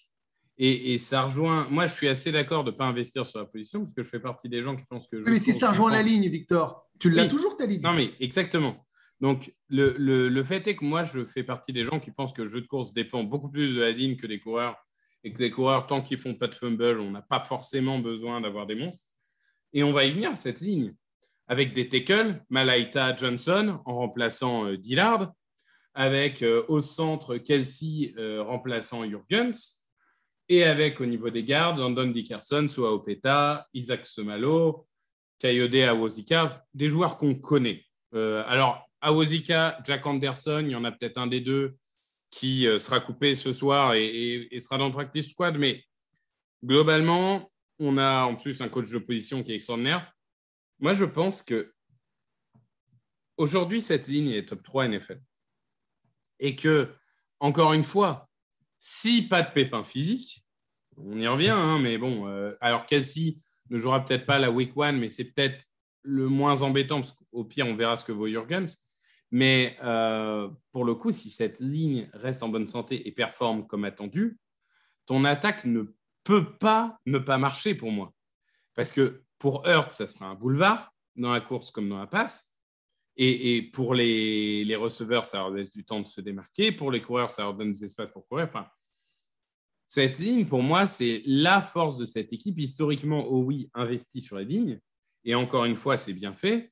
Et, 0.59 0.93
et 0.93 0.97
ça 0.97 1.23
rejoint. 1.23 1.67
Moi, 1.69 1.85
je 1.87 1.93
suis 1.93 2.07
assez 2.07 2.31
d'accord 2.31 2.63
de 2.63 2.71
ne 2.71 2.75
pas 2.75 2.85
investir 2.85 3.25
sur 3.25 3.39
la 3.39 3.45
position 3.45 3.81
parce 3.81 3.93
que 3.93 4.01
je 4.03 4.09
fais 4.09 4.19
partie 4.19 4.49
des 4.49 4.61
gens 4.63 4.75
qui 4.75 4.85
pensent 4.85 5.07
que. 5.07 5.23
je 5.23 5.29
Mais 5.31 5.39
si 5.39 5.53
ça 5.53 5.69
rejoint 5.69 5.91
la 5.91 6.01
ligne, 6.01 6.27
Victor, 6.29 6.87
tu 6.99 7.09
l'as 7.11 7.23
Oui. 7.23 7.29
toujours 7.29 7.55
ta 7.57 7.65
ligne. 7.67 7.81
Non, 7.81 7.93
mais 7.93 8.11
exactement. 8.19 8.83
Donc, 9.21 9.53
le, 9.69 9.95
le- 9.97 10.29
le 10.29 10.43
fait 10.43 10.65
est 10.67 10.75
que 10.75 10.85
moi, 10.85 11.03
je 11.03 11.25
fais 11.25 11.43
partie 11.43 11.73
des 11.73 11.83
gens 11.83 11.99
qui 11.99 12.11
pensent 12.11 12.33
que 12.33 12.41
le 12.43 12.47
jeu 12.49 12.61
de 12.61 12.67
course 12.67 12.93
dépend 12.93 13.23
beaucoup 13.23 13.49
plus 13.49 13.73
de 13.75 13.79
la 13.81 13.91
ligne 13.91 14.15
que 14.17 14.25
des 14.27 14.39
coureurs. 14.39 14.75
Et 15.23 15.33
que 15.33 15.39
les 15.39 15.49
coureurs, 15.51 15.87
tant 15.87 16.01
qu'ils 16.01 16.19
font 16.19 16.35
pas 16.35 16.47
de 16.47 16.55
fumble, 16.55 16.99
on 16.99 17.11
n'a 17.11 17.21
pas 17.23 17.39
forcément 17.39 17.99
besoin 17.99 18.39
d'avoir 18.41 18.65
des 18.67 18.75
monstres. 18.75 19.09
Et 19.73 19.83
on 19.83 19.91
va 19.91 20.05
y 20.05 20.11
venir, 20.11 20.37
cette 20.37 20.61
ligne. 20.61 20.93
Avec 21.47 21.73
des 21.73 21.89
tackles, 21.89 22.43
Malaita 22.49 23.15
Johnson 23.15 23.79
en 23.85 23.95
remplaçant 23.95 24.65
euh, 24.67 24.77
Dillard. 24.77 25.31
Avec 25.93 26.43
euh, 26.43 26.63
au 26.67 26.79
centre 26.79 27.37
Kelsey 27.37 28.13
euh, 28.17 28.43
remplaçant 28.43 29.03
Jurgens. 29.03 29.83
Et 30.49 30.63
avec 30.63 31.01
au 31.01 31.05
niveau 31.05 31.29
des 31.29 31.43
gardes, 31.43 31.79
Landon 31.79 32.07
Dickerson, 32.07 32.67
Sua 32.69 32.91
Opeta, 32.91 33.67
Isaac 33.73 34.05
Semalo, 34.05 34.87
Kayode 35.39 35.75
Awozika, 35.75 36.65
des 36.73 36.89
joueurs 36.89 37.17
qu'on 37.17 37.35
connaît. 37.35 37.83
Euh, 38.13 38.43
alors, 38.47 38.87
Awozika, 39.01 39.77
Jack 39.85 40.05
Anderson, 40.05 40.61
il 40.63 40.71
y 40.71 40.75
en 40.75 40.83
a 40.83 40.91
peut-être 40.91 41.17
un 41.17 41.27
des 41.27 41.41
deux 41.41 41.75
qui 42.29 42.67
euh, 42.67 42.77
sera 42.77 42.99
coupé 42.99 43.35
ce 43.35 43.53
soir 43.53 43.93
et, 43.93 44.49
sera 44.59 44.77
dans 44.77 44.87
le 44.87 44.93
practice 44.93 45.29
squad, 45.29 45.57
mais 45.57 45.83
globalement, 46.63 47.51
on 47.79 47.97
a 47.97 48.23
en 48.23 48.35
plus 48.35 48.61
un 48.61 48.69
coach 48.69 48.89
de 48.89 48.97
position 48.97 49.43
qui 49.43 49.51
est 49.51 49.55
extraordinaire. 49.55 50.11
Moi, 50.79 50.93
je 50.93 51.05
pense 51.05 51.41
que 51.41 51.73
aujourd'hui, 53.37 53.81
cette 53.81 54.07
ligne 54.07 54.29
est 54.29 54.47
top 54.47 54.63
3 54.63 54.87
NFL. 54.87 55.21
Et 56.39 56.55
que, 56.55 56.93
encore 57.39 57.73
une 57.73 57.83
fois, 57.83 58.26
si 58.79 59.27
pas 59.27 59.41
de 59.41 59.51
pépin 59.51 59.83
physique, 59.83 60.43
on 60.97 61.19
y 61.19 61.27
revient, 61.27 61.49
hein, 61.49 61.79
mais 61.79 61.97
bon, 61.97 62.27
euh, 62.27 62.53
alors 62.61 62.85
Kelsey 62.85 63.37
ne 63.69 63.77
jouera 63.77 64.03
peut-être 64.03 64.25
pas 64.25 64.39
la 64.39 64.51
week 64.51 64.75
one, 64.75 64.97
mais 64.97 65.09
c'est 65.09 65.25
peut-être 65.25 65.65
le 66.03 66.27
moins 66.27 66.61
embêtant, 66.61 67.01
parce 67.01 67.13
qu'au 67.13 67.43
pire, 67.43 67.67
on 67.67 67.75
verra 67.75 67.97
ce 67.97 68.05
que 68.05 68.11
vaut 68.11 68.27
Jurgens. 68.27 68.77
Mais 69.29 69.75
euh, 69.83 70.49
pour 70.71 70.85
le 70.85 70.95
coup, 70.95 71.11
si 71.11 71.29
cette 71.29 71.59
ligne 71.59 72.09
reste 72.13 72.43
en 72.43 72.49
bonne 72.49 72.67
santé 72.67 73.07
et 73.07 73.11
performe 73.11 73.67
comme 73.67 73.83
attendu, 73.83 74.37
ton 75.05 75.25
attaque 75.25 75.65
ne 75.65 75.83
peut 76.23 76.57
pas 76.57 76.97
ne 77.05 77.19
pas 77.19 77.37
marcher 77.37 77.75
pour 77.75 77.91
moi. 77.91 78.13
Parce 78.73 78.91
que 78.91 79.23
pour 79.37 79.67
Hurt, 79.67 79.91
ça 79.91 80.07
sera 80.07 80.27
un 80.27 80.35
boulevard, 80.35 80.93
dans 81.15 81.31
la 81.31 81.41
course 81.41 81.71
comme 81.71 81.89
dans 81.89 81.99
la 81.99 82.07
passe. 82.07 82.56
Et, 83.19 83.63
pour 83.73 83.95
les, 83.95 84.63
les 84.63 84.75
receveurs, 84.75 85.25
ça 85.25 85.39
leur 85.39 85.49
laisse 85.49 85.71
du 85.71 85.83
temps 85.83 86.01
de 86.01 86.07
se 86.07 86.21
démarquer. 86.21 86.71
Pour 86.71 86.91
les 86.91 87.01
coureurs, 87.01 87.31
ça 87.31 87.43
leur 87.43 87.55
donne 87.55 87.71
des 87.71 87.83
espaces 87.83 88.11
pour 88.11 88.27
courir. 88.27 88.45
Enfin, 88.47 88.67
cette 89.87 90.19
ligne, 90.19 90.45
pour 90.45 90.61
moi, 90.61 90.85
c'est 90.85 91.23
la 91.25 91.61
force 91.61 91.97
de 91.97 92.05
cette 92.05 92.31
équipe. 92.31 92.59
Historiquement, 92.59 93.25
oh 93.27 93.43
oui, 93.43 93.71
investi 93.73 94.21
sur 94.21 94.35
la 94.35 94.43
ligne. 94.43 94.79
Et 95.23 95.33
encore 95.33 95.65
une 95.65 95.75
fois, 95.75 95.97
c'est 95.97 96.13
bien 96.13 96.33
fait. 96.33 96.71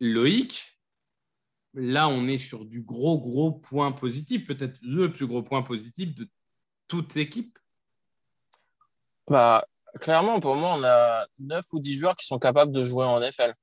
Loïc, 0.00 0.80
là, 1.74 2.08
on 2.08 2.26
est 2.26 2.38
sur 2.38 2.64
du 2.64 2.82
gros, 2.82 3.20
gros 3.20 3.52
point 3.52 3.92
positif. 3.92 4.46
Peut-être 4.46 4.78
le 4.82 5.12
plus 5.12 5.26
gros 5.26 5.42
point 5.42 5.62
positif 5.62 6.14
de 6.14 6.28
toute 6.88 7.16
équipe. 7.16 7.58
Bah, 9.28 9.64
clairement, 10.00 10.40
pour 10.40 10.56
moi, 10.56 10.74
on 10.74 10.84
a 10.84 11.26
9 11.38 11.64
ou 11.72 11.80
10 11.80 11.96
joueurs 11.96 12.16
qui 12.16 12.26
sont 12.26 12.38
capables 12.38 12.72
de 12.72 12.82
jouer 12.82 13.04
en 13.04 13.20
NFL. 13.20 13.54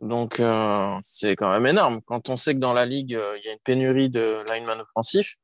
Donc, 0.00 0.40
euh, 0.40 0.98
c'est 1.02 1.36
quand 1.36 1.50
même 1.50 1.66
énorme. 1.66 2.00
Quand 2.06 2.28
on 2.28 2.36
sait 2.36 2.54
que 2.54 2.60
dans 2.60 2.74
la 2.74 2.86
ligue, 2.86 3.14
euh, 3.14 3.38
il 3.38 3.46
y 3.46 3.48
a 3.48 3.52
une 3.52 3.58
pénurie 3.60 4.10
de 4.10 4.44
linemen 4.52 4.80
offensifs, 4.80 5.36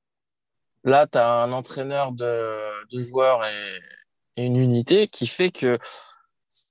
là, 0.85 1.07
tu 1.07 1.19
as 1.19 1.43
un 1.43 1.53
entraîneur 1.53 2.13
de, 2.13 2.87
de 2.95 3.03
joueurs 3.03 3.45
et, 3.45 4.45
une 4.45 4.57
unité 4.57 5.09
qui 5.09 5.27
fait 5.27 5.51
que 5.51 5.79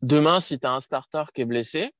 demain, 0.02 0.40
si 0.40 0.60
tu 0.60 0.66
as 0.66 0.72
un 0.72 0.80
starter 0.80 1.24
qui 1.34 1.42
est 1.42 1.46
blessé, 1.46 1.92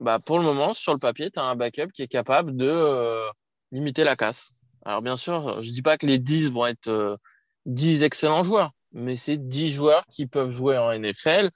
bah, 0.00 0.18
pour 0.26 0.38
le 0.38 0.44
moment, 0.44 0.74
sur 0.74 0.92
le 0.92 0.98
papier, 0.98 1.30
tu 1.30 1.40
as 1.40 1.44
un 1.44 1.56
backup 1.56 1.88
qui 1.94 2.02
est 2.02 2.08
capable 2.08 2.56
de 2.56 2.68
euh, 2.68 3.26
limiter 3.72 4.04
la 4.04 4.16
casse. 4.16 4.60
Alors, 4.84 5.00
bien 5.00 5.16
sûr, 5.16 5.62
je 5.62 5.70
dis 5.72 5.82
pas 5.82 5.96
que 5.96 6.06
les 6.06 6.18
10 6.18 6.50
vont 6.50 6.66
être 6.66 6.88
euh, 6.88 7.16
10 7.64 8.02
excellents 8.02 8.44
joueurs, 8.44 8.72
mais 8.92 9.16
c'est 9.16 9.38
10 9.38 9.70
joueurs 9.70 10.04
qui 10.10 10.26
peuvent 10.26 10.50
jouer 10.50 10.76
en 10.76 10.92
NFL 10.92 11.48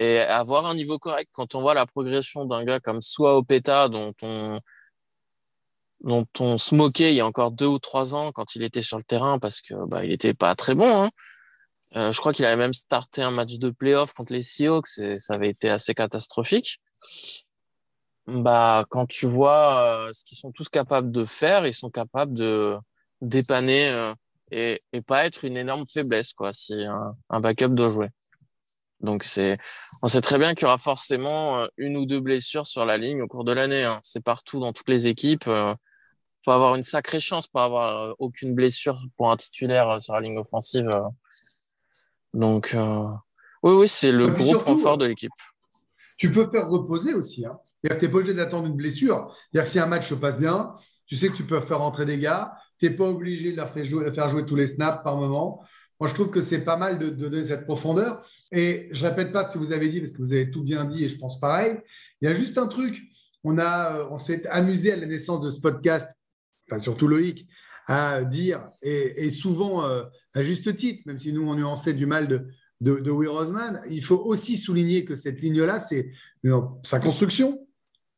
et 0.00 0.18
avoir 0.18 0.66
un 0.66 0.74
niveau 0.74 0.98
correct. 0.98 1.30
Quand 1.32 1.54
on 1.54 1.60
voit 1.60 1.74
la 1.74 1.86
progression 1.86 2.46
d'un 2.46 2.64
gars 2.64 2.80
comme 2.80 3.02
Soit 3.02 3.36
Opeta, 3.36 3.88
dont 3.88 4.14
on, 4.22 4.58
dont 6.00 6.26
on 6.40 6.58
se 6.58 6.74
moquait 6.74 7.12
il 7.12 7.16
y 7.16 7.20
a 7.20 7.26
encore 7.26 7.52
deux 7.52 7.66
ou 7.66 7.78
trois 7.78 8.14
ans 8.14 8.32
quand 8.32 8.56
il 8.56 8.62
était 8.62 8.82
sur 8.82 8.96
le 8.96 9.04
terrain 9.04 9.38
parce 9.38 9.60
que 9.60 9.74
bah, 9.86 10.04
il 10.04 10.10
était 10.10 10.34
pas 10.34 10.56
très 10.56 10.74
bon. 10.74 11.04
hein. 11.04 11.10
Euh, 11.96 12.12
je 12.12 12.18
crois 12.18 12.32
qu'il 12.32 12.44
avait 12.46 12.56
même 12.56 12.72
starté 12.72 13.22
un 13.22 13.30
match 13.30 13.58
de 13.58 13.70
playoff 13.70 14.12
contre 14.14 14.32
les 14.32 14.42
Seahawks 14.42 14.98
et 14.98 15.18
ça 15.18 15.34
avait 15.34 15.50
été 15.50 15.68
assez 15.68 15.92
catastrophique. 15.94 16.80
Bah, 18.26 18.86
quand 18.90 19.06
tu 19.06 19.26
vois 19.26 19.80
euh, 19.80 20.10
ce 20.14 20.24
qu'ils 20.24 20.38
sont 20.38 20.52
tous 20.52 20.68
capables 20.68 21.10
de 21.10 21.24
faire, 21.24 21.66
ils 21.66 21.74
sont 21.74 21.90
capables 21.90 22.32
de 22.32 22.76
dépanner 23.20 23.90
euh, 23.90 24.14
et, 24.50 24.82
et 24.92 25.02
pas 25.02 25.26
être 25.26 25.44
une 25.44 25.56
énorme 25.56 25.84
faiblesse 25.86 26.32
quoi, 26.32 26.52
si 26.52 26.84
un, 26.84 27.14
un 27.28 27.40
backup 27.40 27.68
doit 27.74 27.90
jouer. 27.92 28.08
Donc 29.00 29.24
c'est, 29.24 29.58
on 30.02 30.08
sait 30.08 30.20
très 30.20 30.38
bien 30.38 30.54
qu'il 30.54 30.64
y 30.64 30.66
aura 30.66 30.78
forcément 30.78 31.58
euh, 31.60 31.66
une 31.78 31.96
ou 31.96 32.06
deux 32.06 32.20
blessures 32.20 32.66
sur 32.66 32.84
la 32.84 32.96
ligne 32.96 33.22
au 33.22 33.26
cours 33.28 33.44
de 33.44 33.52
l'année. 33.52 33.84
hein. 33.84 34.00
C'est 34.02 34.22
partout 34.22 34.60
dans 34.60 34.72
toutes 34.72 34.88
les 34.88 35.06
équipes. 35.06 35.44
Il 35.46 36.44
faut 36.44 36.52
avoir 36.52 36.74
une 36.74 36.84
sacrée 36.84 37.20
chance 37.20 37.46
pour 37.46 37.60
avoir 37.60 38.10
euh, 38.10 38.12
aucune 38.18 38.54
blessure 38.54 38.98
pour 39.16 39.30
un 39.30 39.36
titulaire 39.36 39.88
euh, 39.90 39.98
sur 39.98 40.14
la 40.14 40.20
ligne 40.20 40.38
offensive. 40.38 40.88
euh. 40.88 41.02
Donc 42.34 42.74
euh, 42.74 43.04
oui, 43.62 43.72
oui, 43.72 43.88
c'est 43.88 44.12
le 44.12 44.26
gros 44.28 44.58
point 44.58 44.78
fort 44.78 44.94
euh, 44.94 44.98
de 44.98 45.06
l'équipe. 45.06 45.32
Tu 46.18 46.30
peux 46.30 46.48
faire 46.50 46.68
reposer 46.68 47.14
aussi. 47.14 47.46
Hein. 47.46 47.58
C'est-à-dire 47.82 47.98
que 47.98 48.00
tu 48.00 48.06
n'es 48.06 48.12
pas 48.12 48.18
obligé 48.18 48.34
d'attendre 48.34 48.66
une 48.66 48.76
blessure. 48.76 49.34
C'est-à-dire 49.50 49.64
que 49.64 49.70
si 49.70 49.78
un 49.78 49.86
match 49.86 50.08
se 50.08 50.14
passe 50.14 50.38
bien, 50.38 50.74
tu 51.06 51.16
sais 51.16 51.28
que 51.28 51.36
tu 51.36 51.46
peux 51.46 51.60
faire 51.60 51.78
rentrer 51.78 52.04
des 52.04 52.18
gars. 52.18 52.54
Tu 52.78 52.88
n'es 52.88 52.94
pas 52.96 53.04
obligé 53.04 53.50
de 53.50 53.56
leur 53.56 53.70
faire 53.70 53.84
jouer, 53.84 54.04
de 54.04 54.10
faire 54.12 54.28
jouer 54.30 54.44
tous 54.46 54.56
les 54.56 54.68
snaps 54.68 55.02
par 55.02 55.16
moment. 55.16 55.62
Moi, 56.00 56.08
je 56.08 56.14
trouve 56.14 56.30
que 56.30 56.40
c'est 56.40 56.64
pas 56.64 56.76
mal 56.76 56.98
de, 56.98 57.10
donner 57.10 57.44
cette 57.44 57.64
profondeur. 57.64 58.26
Et 58.52 58.88
je 58.92 59.04
répète 59.04 59.32
pas 59.32 59.44
ce 59.44 59.52
que 59.52 59.58
vous 59.58 59.72
avez 59.72 59.88
dit 59.88 60.00
parce 60.00 60.12
que 60.12 60.18
vous 60.18 60.32
avez 60.32 60.50
tout 60.50 60.62
bien 60.62 60.84
dit 60.86 61.04
et 61.04 61.08
je 61.08 61.18
pense 61.18 61.38
pareil. 61.38 61.76
Il 62.20 62.28
y 62.28 62.28
a 62.28 62.34
juste 62.34 62.58
un 62.58 62.66
truc. 62.66 63.02
On, 63.44 63.58
euh, 63.58 64.06
on 64.10 64.18
s'est 64.18 64.46
amusé 64.48 64.92
à 64.92 64.96
la 64.96 65.06
naissance 65.06 65.40
de 65.40 65.50
ce 65.50 65.60
podcast, 65.60 66.10
enfin 66.68 66.78
surtout 66.78 67.06
Loïc, 67.06 67.46
à 67.86 68.24
dire, 68.24 68.70
et, 68.82 69.30
souvent 69.30 69.84
euh, 69.84 70.04
à 70.34 70.42
juste 70.42 70.76
titre, 70.76 71.02
même 71.06 71.18
si 71.18 71.32
nous 71.32 71.48
on 71.48 71.54
nuançait 71.54 71.94
du 71.94 72.06
mal 72.06 72.28
de, 72.28 72.48
de, 72.80 72.96
de 72.96 73.10
Will 73.10 73.28
Roseman, 73.28 73.82
il 73.88 74.04
faut 74.04 74.18
aussi 74.18 74.58
souligner 74.58 75.04
que 75.04 75.16
cette 75.16 75.40
ligne-là, 75.40 75.80
c'est 75.80 76.12
sa 76.82 77.00
construction 77.00 77.66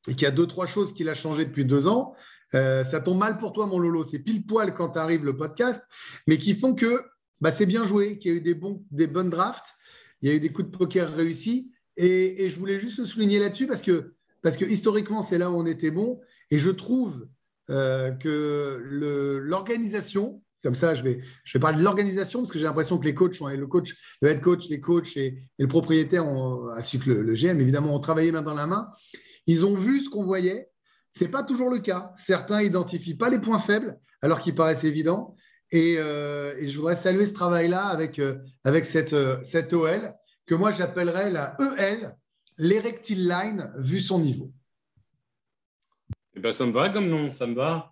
et 0.09 0.15
qu'il 0.15 0.23
y 0.23 0.27
a 0.27 0.33
deux, 0.33 0.47
trois 0.47 0.67
choses 0.67 0.93
qu'il 0.93 1.09
a 1.09 1.15
changé 1.15 1.45
depuis 1.45 1.65
deux 1.65 1.87
ans. 1.87 2.15
Euh, 2.55 2.85
ça 2.85 3.01
tombe 3.01 3.19
mal 3.19 3.39
pour 3.39 3.53
toi, 3.53 3.67
mon 3.67 3.79
Lolo. 3.79 4.05
C'est 4.05 4.19
pile 4.19 4.45
poil 4.45 4.75
quand 4.75 4.97
arrive 4.97 5.25
le 5.25 5.37
podcast, 5.37 5.83
mais 6.27 6.39
qui 6.39 6.55
font 6.55 6.75
que 6.75 7.03
bah, 7.43 7.51
c'est 7.51 7.67
bien 7.67 7.85
joué, 7.85 8.19
qu'il 8.19 8.31
y 8.31 8.35
a 8.35 8.37
eu 8.39 8.41
des, 8.41 8.55
bons, 8.55 8.85
bonnes 8.91 9.29
drafts, 9.29 9.75
il 10.21 10.29
y 10.29 10.33
a 10.33 10.37
eu 10.37 10.41
des 10.41 10.53
coups 10.53 10.71
de 10.71 10.77
poker 10.77 11.13
réussis. 11.13 11.73
Et, 11.97 12.49
je 12.49 12.59
voulais 12.59 12.79
juste 12.79 12.99
le 12.99 13.05
souligner 13.05 13.41
là-dessus 13.41 13.67
parce 13.67 13.83
que, 13.83 14.15
historiquement, 14.65 15.23
c'est 15.23 15.39
là 15.39 15.51
où 15.51 15.57
on 15.57 15.67
était 15.67 15.91
bon. 15.91 16.21
Et 16.53 16.61
je 16.61 16.71
trouve 16.71 17.27
euh, 17.69 18.13
que 18.13 18.81
l'organisation, 19.43 20.41
comme 20.63 20.77
ça, 20.77 20.95
je 20.95 21.03
vais, 21.03 21.21
parler 21.61 21.79
de 21.79 21.83
l'organisation 21.83 22.39
parce 22.39 22.53
que 22.53 22.61
j'ai 22.61 22.65
l'impression 22.65 22.97
que 22.97 23.07
les 23.07 23.15
coachs, 23.15 23.41
le 23.41 23.67
coach, 23.67 23.97
le 24.21 24.29
head 24.29 24.41
coach, 24.41 24.69
les 24.69 24.81
coachs 24.81 25.17
et, 25.17 25.43
le 25.59 25.67
propriétaire, 25.67 26.25
ainsi 26.77 27.01
que 27.01 27.11
le, 27.11 27.35
GM, 27.35 27.61
évidemment, 27.61 27.93
ont 27.97 28.01
travaillé 28.01 28.31
main 28.31 28.43
dans 28.43 28.55
la 28.55 28.69
main. 28.69 28.89
Ils 29.49 29.67
ont 29.67 29.75
vu 29.75 30.01
ce 30.01 30.09
qu'on 30.09 30.25
voyait. 30.25 30.71
C'est 31.11 31.29
pas 31.29 31.43
toujours 31.43 31.71
le 31.71 31.81
cas. 31.81 32.13
Certains 32.17 32.63
identifient 32.63 33.17
pas 33.17 33.31
les 33.31 33.41
points 33.41 33.59
faibles 33.59 33.99
alors 34.23 34.41
qu'ils 34.41 34.55
paraissent 34.55 34.85
évidents. 34.85 35.35
Et, 35.73 35.97
euh, 35.97 36.55
et 36.59 36.69
je 36.69 36.77
voudrais 36.77 36.97
saluer 36.97 37.25
ce 37.25 37.33
travail-là 37.33 37.87
avec, 37.87 38.19
euh, 38.19 38.39
avec 38.63 38.85
cette, 38.85 39.15
euh, 39.15 39.43
cette 39.43 39.73
OL 39.73 40.15
que 40.45 40.55
moi 40.55 40.71
j'appellerais 40.71 41.31
la 41.31 41.57
EL, 41.79 42.15
l'Erectile 42.59 43.27
Line, 43.27 43.73
vu 43.79 43.99
son 43.99 44.21
niveau. 44.21 44.53
Eh 46.35 46.41
ben, 46.41 46.53
ça 46.53 46.67
me 46.67 46.73
va 46.73 46.91
comme 46.91 47.09
nom, 47.09 47.31
ça 47.31 47.47
me 47.47 47.55
va. 47.55 47.91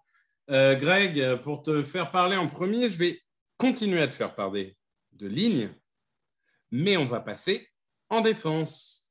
Euh, 0.51 0.75
Greg, 0.75 1.37
pour 1.43 1.63
te 1.63 1.83
faire 1.83 2.11
parler 2.11 2.37
en 2.37 2.47
premier, 2.47 2.91
je 2.91 2.99
vais 2.99 3.19
continuer 3.57 4.03
à 4.03 4.09
te 4.09 4.15
faire 4.15 4.35
parler 4.35 4.77
de 5.13 5.27
ligne, 5.27 5.71
mais 6.71 6.99
on 6.99 7.07
va 7.07 7.21
passer 7.21 7.67
en 8.11 8.21
défense. 8.21 9.11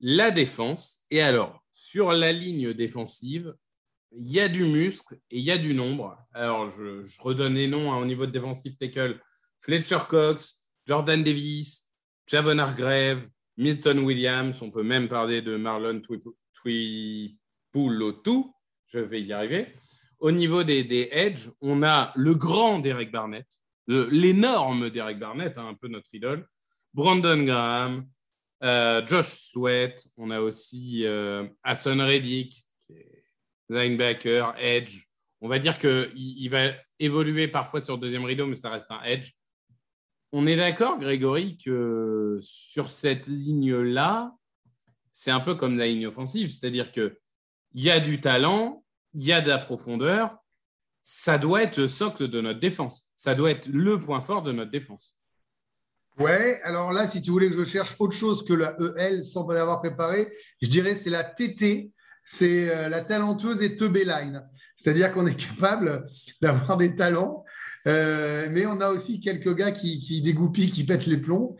La 0.00 0.30
défense, 0.30 1.04
et 1.10 1.20
alors, 1.20 1.63
sur 1.94 2.10
la 2.10 2.32
ligne 2.32 2.72
défensive, 2.72 3.54
il 4.10 4.28
y 4.28 4.40
a 4.40 4.48
du 4.48 4.64
muscle 4.64 5.14
et 5.30 5.38
il 5.38 5.44
y 5.44 5.52
a 5.52 5.58
du 5.58 5.74
nombre. 5.74 6.18
Alors, 6.32 6.72
je, 6.72 7.04
redonne 7.20 7.54
les 7.54 7.68
noms 7.68 7.92
hein, 7.92 7.98
au 7.98 8.04
niveau 8.04 8.26
de 8.26 8.32
défensive 8.32 8.74
tackle. 8.76 9.20
Fletcher 9.60 10.00
Cox, 10.08 10.66
Jordan 10.88 11.22
Davis, 11.22 11.88
Javon 12.26 12.58
Hargrave, 12.58 13.28
Milton 13.56 14.00
Williams. 14.00 14.60
On 14.60 14.72
peut 14.72 14.82
même 14.82 15.08
parler 15.08 15.40
de 15.40 15.54
Marlon 15.54 16.00
Twi- 16.00 16.20
Tuipulotu. 17.72 18.42
je 18.88 18.98
vais 18.98 19.22
y 19.22 19.32
arriver. 19.32 19.68
Au 20.18 20.32
niveau 20.32 20.64
des, 20.64 20.82
des 20.82 21.08
edge, 21.12 21.48
on 21.60 21.84
a 21.84 22.10
le 22.16 22.34
grand 22.34 22.80
Derek 22.80 23.12
Barnett, 23.12 23.46
l'énorme 23.86 24.90
Derek 24.90 25.20
Barnett, 25.20 25.56
hein, 25.58 25.68
un 25.68 25.74
peu 25.74 25.86
notre 25.86 26.12
idole, 26.12 26.44
Brandon 26.92 27.40
Graham, 27.44 28.08
Josh 29.06 29.50
Sweat, 29.50 30.08
on 30.16 30.30
a 30.30 30.40
aussi 30.40 31.04
euh, 31.04 31.46
Hassan 31.62 32.00
Reddick, 32.00 32.64
linebacker, 33.68 34.54
edge. 34.58 35.04
On 35.40 35.48
va 35.48 35.58
dire 35.58 35.78
qu'il 35.78 36.10
il 36.14 36.48
va 36.48 36.72
évoluer 36.98 37.48
parfois 37.48 37.82
sur 37.82 37.98
deuxième 37.98 38.24
rideau, 38.24 38.46
mais 38.46 38.56
ça 38.56 38.70
reste 38.70 38.90
un 38.90 39.02
edge. 39.02 39.32
On 40.32 40.46
est 40.46 40.56
d'accord, 40.56 40.98
Grégory, 40.98 41.58
que 41.58 42.38
sur 42.40 42.88
cette 42.88 43.26
ligne-là, 43.26 44.34
c'est 45.12 45.30
un 45.30 45.40
peu 45.40 45.54
comme 45.54 45.78
la 45.78 45.86
ligne 45.86 46.06
offensive, 46.06 46.50
c'est-à-dire 46.50 46.90
qu'il 46.90 47.16
y 47.74 47.90
a 47.90 48.00
du 48.00 48.20
talent, 48.20 48.84
il 49.12 49.24
y 49.24 49.32
a 49.32 49.40
de 49.40 49.48
la 49.48 49.58
profondeur, 49.58 50.38
ça 51.02 51.36
doit 51.36 51.62
être 51.62 51.76
le 51.76 51.86
socle 51.86 52.28
de 52.28 52.40
notre 52.40 52.60
défense. 52.60 53.12
Ça 53.14 53.34
doit 53.34 53.50
être 53.50 53.66
le 53.66 54.00
point 54.00 54.22
fort 54.22 54.42
de 54.42 54.52
notre 54.52 54.70
défense. 54.70 55.18
Ouais, 56.18 56.60
alors 56.62 56.92
là, 56.92 57.08
si 57.08 57.22
tu 57.22 57.30
voulais 57.32 57.50
que 57.50 57.56
je 57.56 57.64
cherche 57.64 57.96
autre 57.98 58.14
chose 58.14 58.44
que 58.44 58.54
la 58.54 58.76
EL 58.98 59.24
sans 59.24 59.44
pas 59.44 59.54
l'avoir 59.54 59.80
préparé, 59.80 60.32
je 60.62 60.68
dirais 60.68 60.94
c'est 60.94 61.10
la 61.10 61.24
TT, 61.24 61.90
c'est 62.24 62.70
euh, 62.70 62.88
la 62.88 63.00
talentueuse 63.00 63.62
et 63.62 63.74
teubé. 63.74 64.06
C'est-à-dire 64.76 65.12
qu'on 65.12 65.26
est 65.26 65.34
capable 65.34 66.06
d'avoir 66.40 66.76
des 66.76 66.94
talents, 66.94 67.44
euh, 67.88 68.48
mais 68.52 68.64
on 68.64 68.80
a 68.80 68.90
aussi 68.90 69.20
quelques 69.20 69.56
gars 69.56 69.72
qui, 69.72 70.00
qui 70.00 70.22
dégoupillent, 70.22 70.70
qui 70.70 70.84
pètent 70.84 71.06
les 71.06 71.16
plombs. 71.16 71.56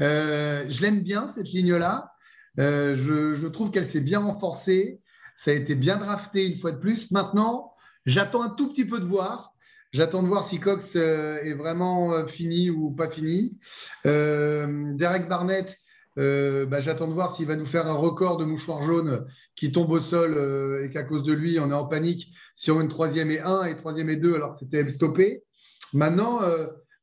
Euh, 0.00 0.64
je 0.68 0.80
l'aime 0.80 1.00
bien, 1.00 1.26
cette 1.26 1.50
ligne-là. 1.50 2.12
Je, 2.56 3.34
je 3.34 3.46
trouve 3.48 3.70
qu'elle 3.70 3.86
s'est 3.86 4.00
bien 4.00 4.20
renforcée. 4.20 5.00
Ça 5.36 5.50
a 5.50 5.54
été 5.54 5.74
bien 5.74 5.96
drafté 5.96 6.46
une 6.46 6.56
fois 6.56 6.72
de 6.72 6.78
plus. 6.78 7.10
Maintenant, 7.10 7.72
j'attends 8.06 8.42
un 8.42 8.50
tout 8.50 8.68
petit 8.68 8.84
peu 8.84 9.00
de 9.00 9.04
voir. 9.04 9.54
J'attends 9.92 10.22
de 10.22 10.28
voir 10.28 10.44
si 10.44 10.60
Cox 10.60 10.96
euh, 10.96 11.42
est 11.42 11.54
vraiment 11.54 12.12
euh, 12.12 12.26
fini 12.26 12.68
ou 12.68 12.90
pas 12.90 13.08
fini. 13.08 13.58
Euh, 14.04 14.92
Derek 14.94 15.28
Barnett, 15.28 15.76
bah, 16.16 16.80
j'attends 16.80 17.06
de 17.06 17.12
voir 17.12 17.34
s'il 17.34 17.46
va 17.46 17.54
nous 17.54 17.64
faire 17.64 17.86
un 17.86 17.94
record 17.94 18.38
de 18.38 18.44
mouchoir 18.44 18.82
jaune 18.82 19.24
qui 19.54 19.70
tombe 19.70 19.90
au 19.90 20.00
sol 20.00 20.82
et 20.82 20.90
qu'à 20.90 21.04
cause 21.04 21.22
de 21.22 21.32
lui, 21.32 21.60
on 21.60 21.70
est 21.70 21.74
en 21.74 21.86
panique 21.86 22.34
sur 22.56 22.80
une 22.80 22.88
troisième 22.88 23.30
et 23.30 23.38
un 23.38 23.62
et 23.62 23.76
troisième 23.76 24.10
et 24.10 24.16
deux 24.16 24.34
alors 24.34 24.54
que 24.54 24.58
c'était 24.58 24.90
stoppé. 24.90 25.44
Maintenant, 25.92 26.40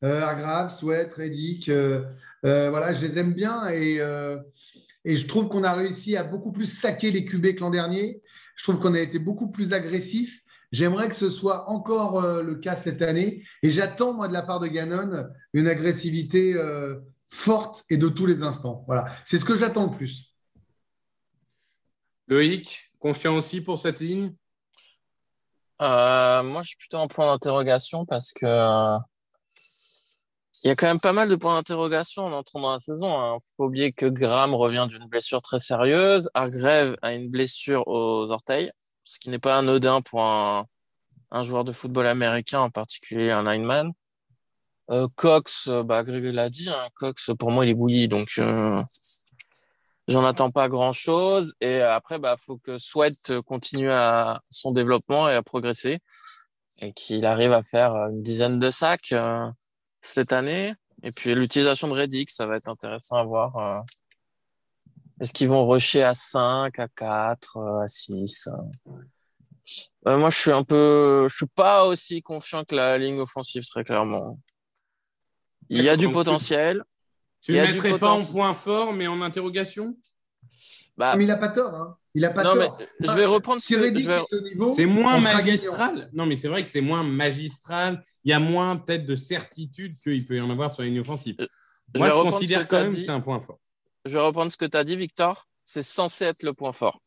Hargrave, 0.02 0.70
Sweat, 0.70 1.14
Reddick, 1.14 1.72
voilà, 2.44 2.94
je 2.94 3.06
les 3.06 3.18
aime 3.18 3.32
bien 3.32 3.70
et, 3.70 4.02
et 5.06 5.16
je 5.16 5.28
trouve 5.30 5.48
qu'on 5.48 5.64
a 5.64 5.74
réussi 5.74 6.18
à 6.18 6.26
beaucoup 6.26 6.52
plus 6.52 6.66
saquer 6.66 7.10
les 7.10 7.24
QB 7.24 7.56
que 7.56 7.62
l'an 7.62 7.70
dernier. 7.70 8.22
Je 8.58 8.64
trouve 8.64 8.82
qu'on 8.82 8.96
a 8.96 9.00
été 9.00 9.18
beaucoup 9.18 9.50
plus 9.50 9.72
agressif. 9.72 10.42
J'aimerais 10.72 11.10
que 11.10 11.16
ce 11.16 11.30
soit 11.30 11.70
encore 11.70 12.24
euh, 12.24 12.44
le 12.44 12.56
cas 12.56 12.76
cette 12.76 13.02
année. 13.02 13.44
Et 13.64 13.72
j'attends, 13.72 14.14
moi, 14.14 14.28
de 14.28 14.34
la 14.34 14.42
part 14.42 14.60
de 14.60 14.68
Gannon, 14.68 15.28
une 15.54 15.68
agressivité 15.68 16.54
euh, 16.54 17.00
forte 17.32 17.84
et 17.90 17.98
de 17.98 18.10
tous 18.10 18.26
les 18.26 18.44
instants. 18.44 18.84
Voilà. 18.88 19.06
C'est 19.26 19.40
ce 19.40 19.46
que 19.46 19.56
j'attends 19.56 19.92
le 19.92 19.96
plus. 19.96 20.34
Loïc, 22.28 22.92
confiant 23.00 23.36
aussi 23.36 23.62
pour 23.62 23.80
cette 23.80 24.00
ligne? 24.00 24.34
Euh, 25.82 26.44
moi, 26.44 26.64
je 26.64 26.70
suis 26.70 26.78
plutôt 26.78 26.98
en 26.98 27.08
point 27.08 27.26
d'interrogation 27.26 28.06
parce 28.06 28.32
que 28.34 28.98
il 30.64 30.70
y 30.70 30.72
a 30.72 30.76
quand 30.76 30.88
même 30.88 31.00
pas 31.00 31.14
mal 31.14 31.28
de 31.30 31.36
points 31.36 31.56
d'interrogation 31.56 32.24
en 32.24 32.32
entrant 32.32 32.62
dans 32.62 32.74
la 32.74 32.80
saison. 32.80 33.36
Il 33.36 33.40
faut 33.42 33.54
pas 33.58 33.64
oublier 33.66 33.92
que 33.92 34.06
Graham 34.06 34.56
revient 34.56 34.88
d'une 34.90 35.06
blessure 35.08 35.42
très 35.42 35.60
sérieuse. 35.60 36.30
Hargrave 36.34 36.96
a 37.02 37.14
une 37.14 37.30
blessure 37.30 37.88
aux 37.88 38.32
orteils, 38.32 38.72
ce 39.06 39.20
qui 39.20 39.30
n'est 39.30 39.40
pas 39.40 39.58
anodin 39.58 40.02
pour 40.02 40.24
un, 40.24 40.68
joueur 41.44 41.64
de 41.64 41.72
football 41.72 42.08
américain, 42.08 42.60
en 42.60 42.70
particulier 42.70 43.32
un 43.32 43.44
lineman. 43.44 43.94
Euh, 44.92 45.08
Cox, 45.16 45.68
euh, 45.68 45.84
bah, 45.84 46.04
Greg 46.04 46.24
l'a 46.26 46.50
dit, 46.50 46.70
hein, 46.70 46.90
Cox, 46.96 47.32
pour 47.38 47.52
moi, 47.52 47.66
il 47.66 47.70
est 47.70 47.74
bouilli, 47.74 48.08
donc 48.08 48.28
euh, 48.38 48.82
j'en 50.08 50.26
attends 50.26 50.52
pas 50.52 50.70
grand-chose. 50.70 51.54
Et 51.62 51.82
après, 51.82 52.20
bah, 52.20 52.36
faut 52.38 52.58
que 52.58 52.78
Sweat 52.78 53.42
continue 53.42 53.92
à 53.92 54.42
son 54.50 54.72
développement 54.72 55.30
et 55.30 55.36
à 55.36 55.44
progresser 55.44 56.00
et 56.82 56.92
qu'il 56.94 57.26
arrive 57.26 57.54
à 57.54 57.64
faire 57.64 57.94
une 57.96 58.22
dizaine 58.22 58.60
de 58.60 58.70
sacs 58.70 59.14
cette 60.02 60.34
année. 60.34 60.74
Et 61.04 61.12
puis 61.12 61.34
l'utilisation 61.36 61.88
de 61.88 61.94
Reddick, 61.94 62.32
ça 62.32 62.46
va 62.46 62.58
être 62.58 62.68
intéressant 62.68 63.16
à 63.16 63.24
voir. 63.24 63.84
Est-ce 65.22 65.34
qu'ils 65.34 65.48
vont 65.48 65.68
rusher 65.68 66.04
à 66.04 66.14
5, 66.14 66.78
à 66.80 66.88
4, 66.88 67.58
euh, 67.58 67.84
à 67.84 67.88
6 67.88 68.48
euh? 68.48 68.92
Euh, 70.08 70.18
Moi, 70.18 70.30
je 70.30 70.38
suis 70.38 70.52
un 70.52 70.64
peu, 70.64 71.28
je 71.30 71.36
suis 71.36 71.48
pas 71.48 71.86
aussi 71.86 72.22
confiant 72.22 72.64
que 72.66 72.76
la 72.76 72.98
ligne 72.98 73.20
offensive, 73.20 73.64
très 73.66 73.84
clairement. 73.84 74.40
Il 75.70 75.82
y 75.82 75.90
a 75.90 75.98
du 75.98 76.12
potentiel. 76.12 76.84
Tu 77.42 77.54
ne 77.54 77.60
a 77.60 77.68
mettrais 77.68 77.98
pas 77.98 78.12
en 78.12 78.26
point 78.26 78.54
fort, 78.54 78.94
mais 78.94 79.08
en 79.08 79.22
interrogation? 79.22 79.96
Bah, 80.98 81.16
Mais 81.16 81.24
il 81.24 81.28
n'a 81.28 81.38
pas 81.38 81.50
tort. 81.50 81.74
Hein. 81.76 81.98
Il 82.14 82.22
n'a 82.22 82.30
pas 82.30 82.44
non, 82.44 82.56
mais 82.56 82.66
tort. 82.66 82.80
je 83.02 83.12
vais 83.12 83.26
reprendre 83.26 83.62
ce 83.62 83.74
que 83.74 84.74
C'est 84.74 84.86
moins 84.86 85.20
magistral. 85.20 86.10
Non, 86.14 86.26
mais 86.26 86.38
c'est 86.38 86.48
vrai 86.48 86.64
que 86.64 86.70
c'est 86.70 86.82
moins 86.82 87.04
magistral. 87.04 88.04
Il 88.24 88.32
y 88.32 88.34
a 88.34 88.40
moins 88.40 88.78
peut-être 88.78 89.06
de 89.06 89.16
certitude 89.16 89.92
qu'il 90.04 90.26
peut 90.26 90.36
y 90.36 90.42
en 90.42 90.50
avoir 90.50 90.74
sur 90.74 90.84
la 90.84 90.90
ligne 90.90 91.00
offensive. 91.00 91.36
Je 91.94 92.00
Moi, 92.00 92.10
je 92.10 92.16
considère 92.16 92.68
que 92.68 92.72
quand 92.72 92.82
même 92.82 92.94
que 92.94 93.00
c'est 93.00 93.10
un 93.12 93.22
point 93.22 93.40
fort. 93.40 93.60
Je 94.06 94.14
vais 94.14 94.20
reprendre 94.20 94.52
ce 94.52 94.58
que 94.58 94.66
tu 94.66 94.78
as 94.78 94.84
dit, 94.84 94.96
Victor. 94.96 95.46
C'est 95.64 95.84
censé 95.84 96.26
être 96.26 96.44
le 96.44 96.54
point 96.54 96.74
fort. 96.74 97.02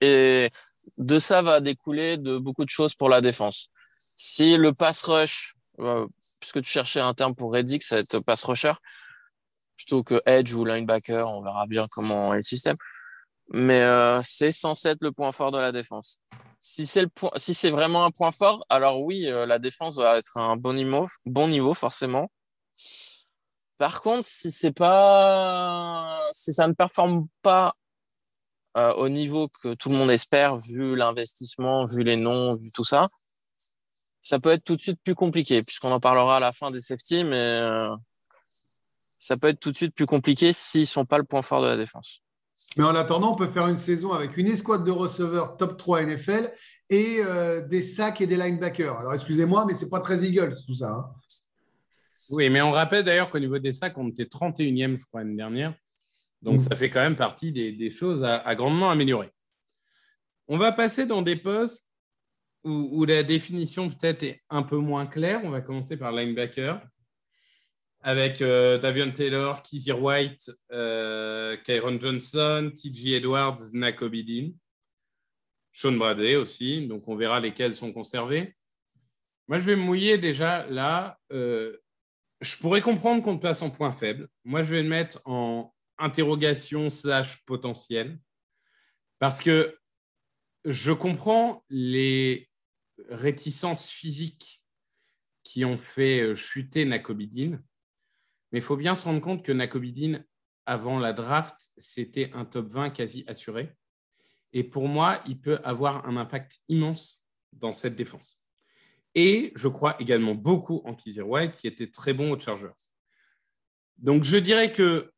Et 0.00 0.50
de 0.98 1.18
ça 1.18 1.42
va 1.42 1.60
découler 1.60 2.18
de 2.18 2.36
beaucoup 2.36 2.64
de 2.64 2.70
choses 2.70 2.94
pour 2.94 3.08
la 3.08 3.20
défense. 3.20 3.70
Si 3.94 4.56
le 4.56 4.72
pass 4.72 5.02
rush, 5.04 5.54
euh, 5.80 6.06
puisque 6.40 6.60
tu 6.60 6.70
cherchais 6.70 7.00
un 7.00 7.14
terme 7.14 7.34
pour 7.34 7.52
Reddick, 7.52 7.82
ça 7.82 7.96
va 7.96 8.00
être 8.02 8.20
pass 8.20 8.44
rusher, 8.44 8.74
plutôt 9.76 10.02
que 10.02 10.20
edge 10.26 10.52
ou 10.52 10.64
linebacker, 10.64 11.28
on 11.28 11.42
verra 11.42 11.66
bien 11.66 11.86
comment 11.90 12.34
est 12.34 12.38
le 12.38 12.42
système. 12.42 12.76
Mais 13.48 13.80
euh, 13.80 14.20
c'est 14.22 14.52
censé 14.52 14.88
être 14.88 15.02
le 15.02 15.12
point 15.12 15.32
fort 15.32 15.50
de 15.50 15.58
la 15.58 15.72
défense. 15.72 16.20
Si 16.58 16.86
c'est 16.86 17.70
vraiment 17.70 18.04
un 18.04 18.10
point 18.10 18.32
fort, 18.32 18.64
alors 18.68 19.02
oui, 19.02 19.28
euh, 19.28 19.44
la 19.46 19.58
défense 19.58 19.96
va 19.96 20.18
être 20.18 20.36
à 20.36 20.42
un 20.42 20.56
bon 20.56 20.74
niveau 20.74 21.74
forcément. 21.74 22.30
Par 23.78 24.02
contre, 24.02 24.26
si 24.26 24.52
ça 24.52 24.68
ne 26.68 26.72
performe 26.72 27.26
pas 27.42 27.74
euh, 28.76 28.92
au 28.94 29.08
niveau 29.08 29.48
que 29.48 29.74
tout 29.74 29.88
le 29.88 29.96
monde 29.96 30.10
espère, 30.10 30.56
vu 30.58 30.96
l'investissement, 30.96 31.86
vu 31.86 32.02
les 32.02 32.16
noms, 32.16 32.54
vu 32.54 32.70
tout 32.72 32.84
ça, 32.84 33.08
ça 34.20 34.40
peut 34.40 34.50
être 34.50 34.64
tout 34.64 34.76
de 34.76 34.80
suite 34.80 35.00
plus 35.04 35.14
compliqué, 35.14 35.62
puisqu'on 35.62 35.92
en 35.92 36.00
parlera 36.00 36.38
à 36.38 36.40
la 36.40 36.52
fin 36.52 36.70
des 36.70 36.80
safety, 36.80 37.24
mais 37.24 37.60
euh, 37.60 37.94
ça 39.18 39.36
peut 39.36 39.48
être 39.48 39.60
tout 39.60 39.70
de 39.70 39.76
suite 39.76 39.94
plus 39.94 40.06
compliqué 40.06 40.52
s'ils 40.52 40.86
sont 40.86 41.04
pas 41.04 41.18
le 41.18 41.24
point 41.24 41.42
fort 41.42 41.62
de 41.62 41.66
la 41.66 41.76
défense. 41.76 42.20
Mais 42.76 42.84
en 42.84 42.94
attendant, 42.94 43.32
on 43.32 43.36
peut 43.36 43.50
faire 43.50 43.66
une 43.68 43.78
saison 43.78 44.12
avec 44.12 44.36
une 44.36 44.46
escouade 44.46 44.84
de 44.84 44.90
receveurs 44.90 45.56
top 45.56 45.76
3 45.76 46.02
NFL 46.02 46.52
et 46.88 47.18
euh, 47.20 47.66
des 47.66 47.82
sacs 47.82 48.20
et 48.20 48.26
des 48.26 48.36
linebackers. 48.36 48.96
Alors, 48.98 49.14
excusez-moi, 49.14 49.64
mais 49.66 49.74
c'est 49.74 49.88
pas 49.88 50.00
très 50.00 50.24
Eagles, 50.24 50.54
tout 50.66 50.74
ça. 50.74 50.90
hein. 50.90 51.06
Oui, 52.30 52.48
mais 52.50 52.62
on 52.62 52.70
rappelle 52.70 53.04
d'ailleurs 53.04 53.30
qu'au 53.30 53.38
niveau 53.38 53.58
des 53.58 53.72
sacs, 53.72 53.96
on 53.98 54.08
était 54.08 54.24
31e, 54.24 54.96
je 54.96 55.04
crois, 55.04 55.20
l'année 55.22 55.36
dernière. 55.36 55.74
Donc, 56.42 56.56
Mm. 56.56 56.60
ça 56.60 56.76
fait 56.76 56.90
quand 56.90 57.00
même 57.00 57.16
partie 57.16 57.52
des, 57.52 57.72
des 57.72 57.90
choses 57.90 58.22
à, 58.22 58.36
à 58.36 58.54
grandement 58.54 58.90
améliorer. 58.90 59.30
On 60.48 60.58
va 60.58 60.72
passer 60.72 61.06
dans 61.06 61.22
des 61.22 61.36
postes 61.36 61.86
où, 62.64 62.88
où 62.92 63.04
la 63.04 63.22
définition 63.22 63.88
peut-être 63.88 64.22
est 64.22 64.42
un 64.50 64.62
peu 64.62 64.76
moins 64.76 65.06
claire. 65.06 65.40
On 65.44 65.50
va 65.50 65.60
commencer 65.60 65.96
par 65.96 66.12
linebacker 66.12 66.80
avec 68.00 68.42
euh, 68.42 68.76
Davion 68.76 69.10
Taylor, 69.10 69.62
Kizzy 69.62 69.92
White, 69.92 70.50
euh, 70.72 71.56
Kyron 71.64 71.98
Johnson, 71.98 72.70
TJ 72.74 73.14
Edwards, 73.14 73.56
Nakobe 73.72 74.16
Dean, 74.16 74.50
Sean 75.72 75.92
Bradley 75.92 76.36
aussi. 76.36 76.86
Donc, 76.86 77.08
on 77.08 77.16
verra 77.16 77.40
lesquels 77.40 77.74
sont 77.74 77.92
conservés. 77.92 78.54
Moi, 79.48 79.58
je 79.58 79.64
vais 79.64 79.76
me 79.76 79.82
mouiller 79.82 80.18
déjà 80.18 80.66
là. 80.66 81.18
Euh, 81.32 81.74
je 82.44 82.58
pourrais 82.58 82.80
comprendre 82.80 83.22
qu'on 83.22 83.36
te 83.36 83.40
place 83.40 83.62
en 83.62 83.70
point 83.70 83.92
faible. 83.92 84.28
Moi, 84.44 84.62
je 84.62 84.74
vais 84.74 84.82
le 84.82 84.88
mettre 84.88 85.20
en 85.24 85.74
interrogation 85.98 86.90
slash 86.90 87.44
potentiel. 87.44 88.18
Parce 89.18 89.40
que 89.40 89.78
je 90.64 90.92
comprends 90.92 91.64
les 91.70 92.50
réticences 93.08 93.90
physiques 93.90 94.62
qui 95.42 95.64
ont 95.64 95.76
fait 95.76 96.20
euh, 96.20 96.34
chuter 96.34 96.84
Nakobidin. 96.84 97.60
Mais 98.52 98.58
il 98.58 98.62
faut 98.62 98.76
bien 98.76 98.94
se 98.94 99.04
rendre 99.04 99.20
compte 99.20 99.44
que 99.44 99.52
Nakobidin, 99.52 100.22
avant 100.66 100.98
la 100.98 101.12
draft, 101.12 101.70
c'était 101.76 102.30
un 102.32 102.44
top 102.44 102.66
20 102.68 102.90
quasi 102.90 103.24
assuré. 103.26 103.74
Et 104.52 104.64
pour 104.64 104.88
moi, 104.88 105.20
il 105.26 105.40
peut 105.40 105.58
avoir 105.64 106.06
un 106.06 106.16
impact 106.16 106.60
immense 106.68 107.26
dans 107.52 107.72
cette 107.72 107.96
défense. 107.96 108.43
Et 109.14 109.52
je 109.54 109.68
crois 109.68 109.96
également 110.00 110.34
beaucoup 110.34 110.82
en 110.84 110.94
Kizzy 110.94 111.20
White, 111.20 111.56
qui 111.56 111.66
était 111.66 111.90
très 111.90 112.12
bon 112.12 112.32
aux 112.32 112.38
Chargers. 112.38 112.72
Donc 113.98 114.24
je 114.24 114.36
dirais 114.36 114.72
que 114.72 115.12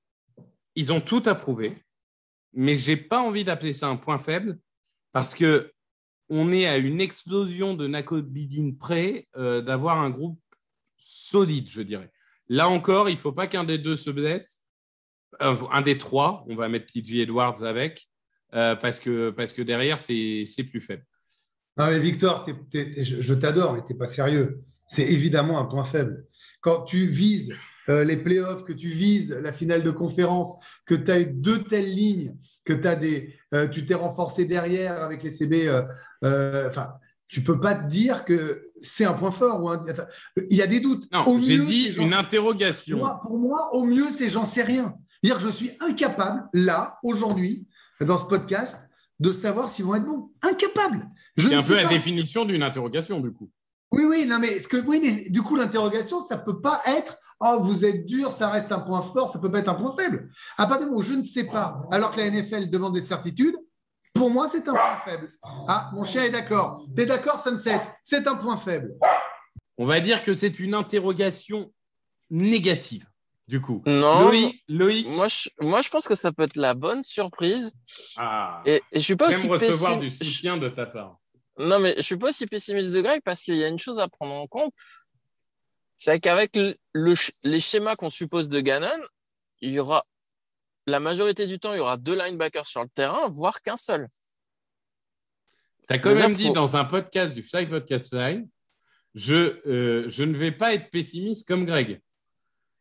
ils 0.74 0.92
ont 0.92 1.00
tout 1.00 1.22
approuvé, 1.26 1.82
mais 2.52 2.76
j'ai 2.76 2.96
pas 2.96 3.20
envie 3.20 3.44
d'appeler 3.44 3.72
ça 3.72 3.88
un 3.88 3.96
point 3.96 4.18
faible 4.18 4.58
parce 5.12 5.34
que 5.34 5.72
on 6.28 6.52
est 6.52 6.66
à 6.66 6.76
une 6.76 7.00
explosion 7.00 7.74
de 7.74 7.86
Nakobidin 7.86 8.72
près 8.78 9.28
euh, 9.36 9.62
d'avoir 9.62 9.98
un 9.98 10.10
groupe 10.10 10.40
solide, 10.96 11.70
je 11.70 11.82
dirais. 11.82 12.10
Là 12.48 12.68
encore, 12.68 13.08
il 13.08 13.12
ne 13.12 13.18
faut 13.18 13.32
pas 13.32 13.46
qu'un 13.46 13.64
des 13.64 13.78
deux 13.78 13.96
se 13.96 14.10
blesse. 14.10 14.62
Euh, 15.42 15.56
un 15.70 15.82
des 15.82 15.98
trois, 15.98 16.44
on 16.48 16.56
va 16.56 16.68
mettre 16.68 16.86
TJ 16.86 17.20
Edwards 17.20 17.62
avec, 17.62 18.08
euh, 18.54 18.74
parce, 18.74 19.00
que, 19.00 19.30
parce 19.30 19.52
que 19.52 19.62
derrière, 19.62 20.00
c'est 20.00 20.46
plus 20.68 20.80
faible. 20.80 21.04
Non, 21.76 21.88
mais 21.88 21.98
Victor, 21.98 22.46
je, 22.72 23.20
je 23.20 23.34
t'adore, 23.34 23.74
mais 23.74 23.80
tu 23.86 23.92
n'es 23.92 23.98
pas 23.98 24.06
sérieux. 24.06 24.60
C'est 24.88 25.04
évidemment 25.06 25.58
un 25.58 25.64
point 25.66 25.84
faible. 25.84 26.24
Quand 26.60 26.82
tu 26.82 27.06
vises 27.06 27.52
euh, 27.88 28.02
les 28.04 28.16
playoffs, 28.16 28.64
que 28.64 28.72
tu 28.72 28.88
vises 28.88 29.32
la 29.42 29.52
finale 29.52 29.82
de 29.82 29.90
conférence, 29.90 30.56
que 30.86 30.94
tu 30.94 31.10
as 31.10 31.20
eu 31.20 31.26
deux 31.26 31.62
telles 31.64 31.92
lignes, 31.94 32.34
que 32.64 32.72
t'as 32.72 32.96
des, 32.96 33.34
euh, 33.54 33.68
tu 33.68 33.84
t'es 33.86 33.94
renforcé 33.94 34.44
derrière 34.44 35.02
avec 35.02 35.22
les 35.22 35.30
CB, 35.30 35.68
euh, 35.68 35.82
euh, 36.24 36.68
enfin, 36.68 36.94
tu 37.28 37.42
peux 37.42 37.60
pas 37.60 37.74
te 37.74 37.88
dire 37.88 38.24
que 38.24 38.70
c'est 38.82 39.04
un 39.04 39.12
point 39.14 39.30
fort. 39.30 39.62
ou 39.62 39.68
un- 39.68 39.84
enfin, 39.90 40.06
il 40.50 40.56
y 40.56 40.62
a 40.62 40.66
des 40.66 40.80
doutes. 40.80 41.10
Non, 41.12 41.24
j'ai 41.40 41.58
mieux, 41.58 41.64
dit 41.66 41.94
une 41.98 42.14
interrogation. 42.14 42.98
Moi, 42.98 43.20
pour 43.22 43.38
moi, 43.38 43.70
au 43.74 43.84
mieux, 43.84 44.08
c'est 44.10 44.28
j'en 44.30 44.44
sais 44.44 44.62
rien. 44.62 44.94
Dire 45.22 45.36
que 45.36 45.42
je 45.42 45.48
suis 45.48 45.70
incapable, 45.80 46.44
là, 46.54 46.98
aujourd'hui, 47.02 47.66
dans 48.00 48.18
ce 48.18 48.24
podcast, 48.26 48.85
de 49.18 49.32
savoir 49.32 49.68
s'ils 49.70 49.84
vont 49.84 49.94
être 49.94 50.06
bons. 50.06 50.30
Incapable. 50.42 51.08
C'est 51.36 51.54
un 51.54 51.62
peu 51.62 51.76
la 51.76 51.86
définition 51.86 52.44
d'une 52.44 52.62
interrogation, 52.62 53.20
du 53.20 53.32
coup. 53.32 53.50
Oui, 53.92 54.04
oui, 54.04 54.26
non, 54.26 54.38
mais, 54.38 54.60
ce 54.60 54.68
que, 54.68 54.76
oui, 54.78 55.00
mais 55.02 55.30
du 55.30 55.42
coup, 55.42 55.56
l'interrogation, 55.56 56.20
ça 56.20 56.36
ne 56.36 56.42
peut 56.42 56.60
pas 56.60 56.82
être 56.86 57.16
Oh, 57.40 57.58
vous 57.60 57.84
êtes 57.84 58.06
dur, 58.06 58.32
ça 58.32 58.48
reste 58.48 58.72
un 58.72 58.80
point 58.80 59.02
fort, 59.02 59.30
ça 59.30 59.38
ne 59.38 59.42
peut 59.42 59.50
pas 59.50 59.58
être 59.58 59.68
un 59.68 59.74
point 59.74 59.94
faible. 59.94 60.30
À 60.56 60.66
partir 60.66 60.86
du 60.86 60.90
moment 60.90 61.00
où 61.00 61.02
je 61.02 61.12
ne 61.12 61.22
sais 61.22 61.44
pas, 61.44 61.82
alors 61.90 62.12
que 62.12 62.20
la 62.20 62.30
NFL 62.30 62.70
demande 62.70 62.94
des 62.94 63.02
certitudes, 63.02 63.56
pour 64.14 64.30
moi, 64.30 64.48
c'est 64.48 64.66
un 64.68 64.72
point 64.72 64.96
faible. 65.04 65.30
Ah, 65.68 65.90
mon 65.92 66.02
chien 66.02 66.24
est 66.24 66.30
d'accord. 66.30 66.86
T'es 66.96 67.04
d'accord, 67.04 67.38
Sunset? 67.38 67.82
C'est 68.02 68.26
un 68.26 68.36
point 68.36 68.56
faible. 68.56 68.94
On 69.76 69.84
va 69.84 70.00
dire 70.00 70.22
que 70.22 70.32
c'est 70.32 70.58
une 70.58 70.72
interrogation 70.72 71.70
négative, 72.30 73.06
du 73.48 73.60
coup. 73.60 73.82
Non. 73.86 74.28
Loïc, 74.28 74.62
Loïc 74.68 75.08
Moi 75.08 75.28
je, 75.28 75.48
moi, 75.60 75.80
je 75.80 75.88
pense 75.88 76.06
que 76.08 76.14
ça 76.14 76.32
peut 76.32 76.42
être 76.42 76.56
la 76.56 76.74
bonne 76.74 77.02
surprise. 77.02 77.72
ah, 78.18 78.62
Et, 78.66 78.76
et 78.92 78.98
je 78.98 79.04
suis 79.04 79.16
pas 79.16 79.28
aussi 79.28 79.48
recevoir 79.48 79.98
du 79.98 80.10
soutien 80.10 80.56
de 80.56 80.68
ta 80.68 80.86
part. 80.86 81.18
Non, 81.58 81.78
mais 81.78 81.94
je 81.96 82.02
suis 82.02 82.16
pas 82.18 82.28
aussi 82.30 82.46
pessimiste 82.46 82.92
de 82.92 83.00
Greg 83.00 83.22
parce 83.24 83.42
qu'il 83.42 83.56
y 83.56 83.64
a 83.64 83.68
une 83.68 83.78
chose 83.78 83.98
à 83.98 84.08
prendre 84.08 84.34
en 84.34 84.46
compte. 84.46 84.72
C'est 85.96 86.20
qu'avec 86.20 86.54
le, 86.56 86.76
le 86.92 87.14
sch- 87.14 87.32
les 87.44 87.60
schémas 87.60 87.96
qu'on 87.96 88.10
suppose 88.10 88.48
de 88.50 88.60
Gannon, 88.60 88.90
il 89.62 89.70
y 89.72 89.78
aura 89.78 90.04
la 90.86 91.00
majorité 91.00 91.46
du 91.46 91.58
temps, 91.58 91.72
il 91.72 91.78
y 91.78 91.80
aura 91.80 91.96
deux 91.96 92.14
linebackers 92.14 92.66
sur 92.66 92.82
le 92.82 92.88
terrain, 92.90 93.28
voire 93.28 93.62
qu'un 93.62 93.76
seul. 93.78 94.06
Tu 95.88 95.94
as 95.94 95.98
quand 95.98 96.10
Déjà, 96.10 96.28
même 96.28 96.36
dit 96.36 96.46
faut- 96.48 96.52
dans 96.52 96.76
un 96.76 96.84
podcast 96.84 97.32
du 97.32 97.42
Fly 97.42 97.66
Podcast 97.66 98.12
Live, 98.12 98.44
je, 99.14 99.34
euh, 99.66 100.04
je 100.08 100.22
ne 100.24 100.32
vais 100.32 100.52
pas 100.52 100.74
être 100.74 100.90
pessimiste 100.90 101.48
comme 101.48 101.64
Greg. 101.64 102.02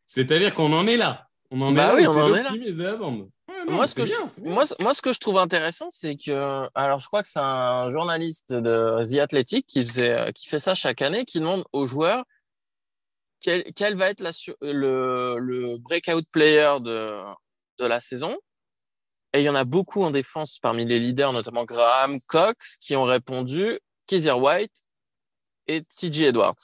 C'est-à-dire 0.06 0.54
qu'on 0.54 0.72
en 0.72 0.86
est 0.86 0.96
là. 0.96 1.28
On 1.50 1.60
en 1.60 1.72
Bah 1.72 1.92
est 1.92 1.96
oui, 1.96 2.02
là. 2.04 2.10
on 2.10 2.14
en 2.20 2.28
est 2.34 2.42
là. 2.42 2.50
l'optimisme 2.50 2.78
de 2.78 2.82
la 2.84 2.96
bande. 2.96 3.28
Ouais, 3.48 3.64
non, 3.66 3.72
moi, 3.74 3.86
ce 3.86 3.94
que 3.94 4.04
je, 4.04 4.14
bien, 4.14 4.52
moi, 4.54 4.64
moi, 4.80 4.94
ce 4.94 5.02
que 5.02 5.12
je 5.12 5.18
trouve 5.20 5.38
intéressant, 5.38 5.90
c'est 5.90 6.16
que, 6.16 6.68
alors, 6.74 6.98
je 6.98 7.06
crois 7.06 7.22
que 7.22 7.28
c'est 7.28 7.38
un 7.40 7.90
journaliste 7.90 8.52
de 8.52 9.00
The 9.02 9.20
Athletic 9.20 9.66
qui 9.66 9.84
faisait, 9.84 10.32
qui 10.34 10.48
fait 10.48 10.58
ça 10.60 10.74
chaque 10.74 11.02
année, 11.02 11.24
qui 11.24 11.38
demande 11.40 11.64
aux 11.72 11.86
joueurs 11.86 12.24
quel, 13.40 13.64
quel 13.74 13.96
va 13.96 14.08
être 14.10 14.20
la 14.20 14.30
le, 14.60 15.36
le 15.38 15.78
breakout 15.78 16.24
player 16.32 16.74
de, 16.80 17.22
de 17.78 17.84
la 17.86 18.00
saison. 18.00 18.36
Et 19.32 19.40
il 19.40 19.44
y 19.44 19.48
en 19.48 19.54
a 19.54 19.64
beaucoup 19.64 20.02
en 20.02 20.10
défense 20.10 20.58
parmi 20.58 20.84
les 20.86 20.98
leaders, 20.98 21.32
notamment 21.32 21.64
Graham, 21.64 22.16
Cox, 22.28 22.76
qui 22.76 22.96
ont 22.96 23.04
répondu 23.04 23.78
Kaiser 24.08 24.32
White 24.32 24.74
et 25.66 25.82
TJ 25.82 26.22
Edwards. 26.22 26.54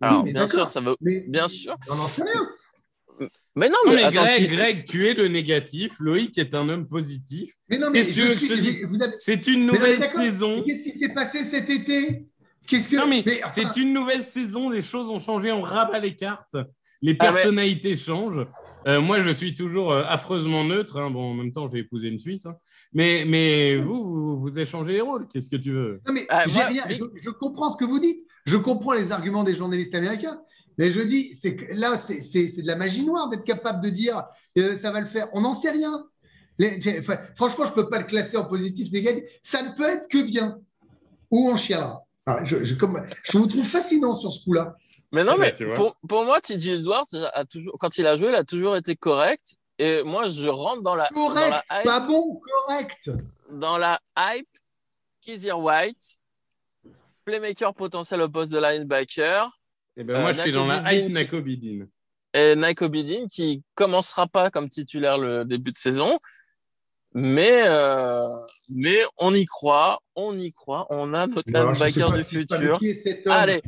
Alors, 0.00 0.24
mais 0.24 0.32
bien 0.32 0.46
sûr, 0.46 0.66
ça 0.68 0.80
veut. 0.80 0.96
Mais, 1.00 1.24
Bien 1.28 1.48
sûr. 1.48 1.76
On 1.90 1.94
n'en 1.96 2.02
sait 2.02 2.22
rien. 2.22 3.28
Mais 3.56 3.68
non, 3.68 3.74
Non, 3.86 3.90
mais, 3.90 3.96
mais 3.96 4.02
attends, 4.04 4.22
Greg, 4.22 4.36
tu- 4.48 4.54
Greg, 4.54 4.84
tu 4.84 5.06
es 5.08 5.14
le 5.14 5.26
négatif. 5.26 5.96
Loïc 5.98 6.38
est 6.38 6.54
un 6.54 6.68
homme 6.68 6.86
positif. 6.86 7.54
Mais 7.68 7.78
non, 7.78 7.90
mais 7.90 8.04
je 8.04 8.32
suis. 8.34 8.84
Vous 8.84 9.02
avez, 9.02 9.14
C'est 9.18 9.46
une 9.48 9.66
Mais 9.66 9.66
non, 9.66 9.72
mais 9.72 9.78
nouvelle 9.94 10.08
saison. 10.08 10.62
Mais 10.64 10.74
Qu'est-ce 10.76 10.92
qui 10.92 10.98
s'est 11.00 11.12
passé 11.14 11.42
cet 11.42 11.68
été? 11.68 12.28
Qu'est-ce 12.68 12.88
que. 12.88 12.96
Non, 12.96 13.08
mais, 13.08 13.24
mais, 13.26 13.40
enfin, 13.42 13.52
c'est 13.72 13.80
une 13.80 13.92
nouvelle 13.92 14.22
saison. 14.22 14.70
Les 14.70 14.82
choses 14.82 15.08
ont 15.10 15.18
changé. 15.18 15.50
On 15.50 15.62
rabat 15.62 15.98
les 15.98 16.14
cartes. 16.14 16.54
Les 17.02 17.12
Ah, 17.18 17.26
mais- 17.26 17.32
personnalités 17.32 17.96
changent. 17.96 18.46
Euh, 18.86 19.00
moi, 19.00 19.20
je 19.20 19.30
suis 19.30 19.54
toujours 19.54 19.90
euh, 19.92 20.02
affreusement 20.06 20.64
neutre. 20.64 20.96
hein. 20.98 21.10
Bon, 21.10 21.30
en 21.30 21.34
même 21.34 21.52
temps, 21.52 21.68
j'ai 21.68 21.78
épousé 21.78 22.08
une 22.08 22.18
Suisse. 22.20 22.46
hein. 22.46 22.56
Mais, 22.92 23.24
mais 23.26 23.76
vous, 23.76 24.04
vous, 24.04 24.40
vous 24.40 24.58
échangez 24.58 24.92
les 24.92 25.00
rôles. 25.00 25.26
Qu'est-ce 25.32 25.48
que 25.48 25.56
tu 25.56 25.72
veux? 25.72 26.00
Non, 26.06 26.12
mais 26.12 26.26
Ah, 26.28 26.44
moi, 26.52 26.64
rien, 26.66 26.84
mais- 26.88 26.94
je, 26.94 27.02
je 27.16 27.30
comprends 27.30 27.72
ce 27.72 27.76
que 27.76 27.84
vous 27.84 27.98
dites. 27.98 28.24
Je 28.48 28.56
comprends 28.56 28.92
les 28.94 29.12
arguments 29.12 29.44
des 29.44 29.54
journalistes 29.54 29.94
américains. 29.94 30.40
Mais 30.78 30.92
je 30.92 31.00
dis, 31.02 31.34
c'est 31.34 31.56
que 31.56 31.74
là, 31.74 31.96
c'est 31.98 32.20
c'est- 32.20 32.48
c'est 32.48 32.62
de 32.62 32.66
la 32.66 32.76
magie 32.76 33.04
noire 33.04 33.28
d'être 33.28 33.44
capable 33.44 33.80
de 33.82 33.90
dire 33.90 34.24
euh, 34.56 34.76
ça 34.76 34.90
va 34.92 35.00
le 35.00 35.06
faire. 35.06 35.28
On 35.32 35.40
n'en 35.40 35.52
sait 35.52 35.70
rien. 35.70 36.04
Les- 36.58 36.80
j'ai- 36.80 36.98
enfin, 37.00 37.16
franchement, 37.36 37.64
je 37.66 37.70
ne 37.70 37.74
peux 37.76 37.88
pas 37.88 37.98
le 37.98 38.04
classer 38.04 38.36
en 38.36 38.44
positif, 38.44 38.90
négatif. 38.92 39.24
Ça 39.42 39.62
ne 39.62 39.70
peut 39.76 39.84
être 39.88 40.08
que 40.08 40.22
bien. 40.22 40.58
Ou 41.30 41.50
en 41.50 41.56
chialera. 41.56 42.04
Je, 42.44 42.64
je, 42.64 42.74
comme, 42.74 43.02
je 43.30 43.38
vous 43.38 43.46
trouve 43.46 43.64
fascinant 43.64 44.16
sur 44.18 44.32
ce 44.32 44.44
coup-là. 44.44 44.76
Mais 45.12 45.24
non, 45.24 45.36
mais 45.38 45.54
pour, 45.74 45.96
pour 46.08 46.24
moi, 46.24 46.40
TJ 46.40 46.68
Edwards, 46.80 47.06
a 47.34 47.44
toujours, 47.44 47.76
quand 47.78 47.96
il 47.98 48.06
a 48.06 48.16
joué, 48.16 48.28
il 48.28 48.34
a 48.34 48.44
toujours 48.44 48.76
été 48.76 48.94
correct. 48.96 49.56
Et 49.78 50.02
moi, 50.04 50.28
je 50.28 50.48
rentre 50.48 50.82
dans 50.82 50.94
la, 50.94 51.08
dans 51.14 51.28
Correct, 51.28 51.50
la 51.70 51.78
hype, 51.78 51.84
pas 51.84 52.00
bon, 52.00 52.40
correct. 52.66 53.10
dans 53.52 53.78
la 53.78 53.98
hype 54.18 54.48
Kizir 55.22 55.58
White, 55.58 56.18
playmaker 57.32 57.74
potentiel 57.74 58.22
au 58.22 58.28
poste 58.28 58.50
de 58.52 58.58
linebacker, 58.58 59.50
Eh 60.00 60.04
ben, 60.04 60.14
Euh, 60.16 60.20
Moi, 60.22 60.32
je 60.32 60.40
suis 60.40 60.52
dans 60.52 60.66
la 60.66 60.76
Nakobidin 60.80 60.96
hype 60.96 61.06
qui- 61.06 61.12
Nakobidin. 61.12 61.86
et 62.34 62.54
Nike 62.56 62.82
Obidin 62.82 63.26
qui 63.28 63.62
commencera 63.74 64.26
pas 64.28 64.48
comme 64.50 64.68
titulaire 64.68 65.18
le 65.18 65.44
début 65.44 65.70
de 65.72 65.76
saison. 65.76 66.16
Mais, 67.14 67.62
euh, 67.66 68.22
mais 68.70 68.98
on 69.18 69.34
y 69.34 69.44
croit, 69.44 69.98
on 70.14 70.36
y 70.36 70.52
croit, 70.52 70.86
on 70.90 71.14
a 71.14 71.26
notre 71.26 71.42
Alors, 71.54 71.72
linebacker 71.72 72.12
du 72.12 72.24
qui 72.24 72.36
futur. 72.36 72.78
Qui 72.78 72.90
est 72.90 72.94
cet 72.94 73.26
homme 73.26 73.32
Allez, 73.32 73.60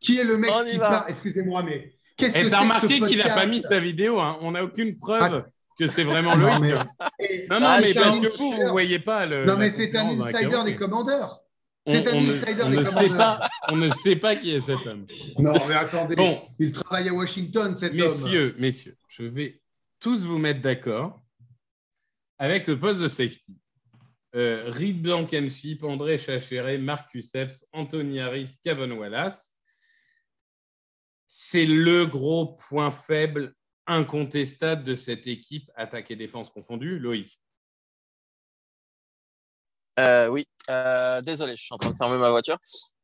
Qui 0.00 0.18
est 0.18 0.24
le 0.24 0.36
mec 0.38 0.50
On 0.54 0.64
qui 0.64 0.78
part 0.78 1.06
Excusez-moi, 1.08 1.62
mais 1.64 1.92
qu'est-ce 2.16 2.38
Et 2.38 2.42
que 2.44 2.48
c'est 2.50 2.56
remarqué 2.56 3.00
qu'il 3.00 3.18
n'a 3.18 3.34
pas 3.34 3.46
mis 3.46 3.62
sa 3.62 3.80
vidéo. 3.80 4.20
hein. 4.20 4.38
On 4.42 4.52
n'a 4.52 4.62
aucune 4.64 4.96
preuve 4.98 5.44
que 5.78 5.86
c'est 5.88 6.04
vraiment 6.04 6.36
Non, 6.36 6.58
Loïc. 6.58 6.60
mais- 6.60 6.70
Non, 6.74 6.84
Et- 7.18 7.46
non, 7.48 7.56
Ah, 7.62 7.80
mais 7.80 7.94
parce 7.94 8.18
que 8.20 8.36
vous, 8.36 8.54
ne 8.58 8.70
voyez 8.70 8.98
pas 8.98 9.26
le. 9.26 9.44
Non, 9.44 9.56
mais 9.56 9.70
c'est 9.70 9.94
un 9.96 10.06
insider 10.08 10.62
des 10.64 10.76
commandeurs. 10.76 11.40
On, 11.84 11.94
ne- 11.94 12.78
on 12.80 12.84
sait 12.84 13.16
pas, 13.16 13.48
on 13.70 13.76
ne 13.76 13.90
sait 13.90 14.16
pas 14.16 14.36
qui 14.36 14.50
est 14.52 14.60
cet 14.60 14.86
homme. 14.86 15.04
Non, 15.38 15.54
mais 15.66 15.74
attendez. 15.74 16.14
Bon, 16.14 16.48
Il 16.60 16.72
travaille 16.72 17.08
à 17.08 17.12
Washington, 17.12 17.74
cet 17.74 17.90
homme. 17.92 17.98
messieurs, 17.98 18.54
messieurs, 18.58 18.96
je 19.08 19.24
vais 19.24 19.60
tous 19.98 20.24
vous 20.24 20.38
mettre 20.38 20.60
d'accord 20.60 21.20
avec 22.38 22.68
le 22.68 22.78
poste 22.78 23.02
de 23.02 23.08
safety. 23.08 23.56
Euh, 24.34 24.70
Reed 24.70 25.02
Blankenship, 25.02 25.82
André 25.82 26.18
Chachéré, 26.18 26.78
Marcus 26.78 27.34
Epps, 27.34 27.66
Anthony 27.72 28.20
Harris, 28.20 28.54
Kevin 28.62 28.92
Wallace. 28.92 29.56
C'est 31.26 31.66
le 31.66 32.06
gros 32.06 32.56
point 32.68 32.90
faible 32.92 33.54
incontestable 33.86 34.84
de 34.84 34.94
cette 34.94 35.26
équipe, 35.26 35.70
attaque 35.74 36.10
et 36.12 36.16
défense 36.16 36.48
confondue. 36.50 36.98
Loïc. 36.98 37.40
Euh, 40.00 40.28
oui, 40.28 40.46
Euh, 40.70 41.20
désolé, 41.22 41.56
je 41.56 41.62
suis 41.64 41.74
en 41.74 41.76
train 41.76 41.90
de 41.90 41.96
fermer 41.96 42.18
ma 42.18 42.30
voiture. 42.30 42.56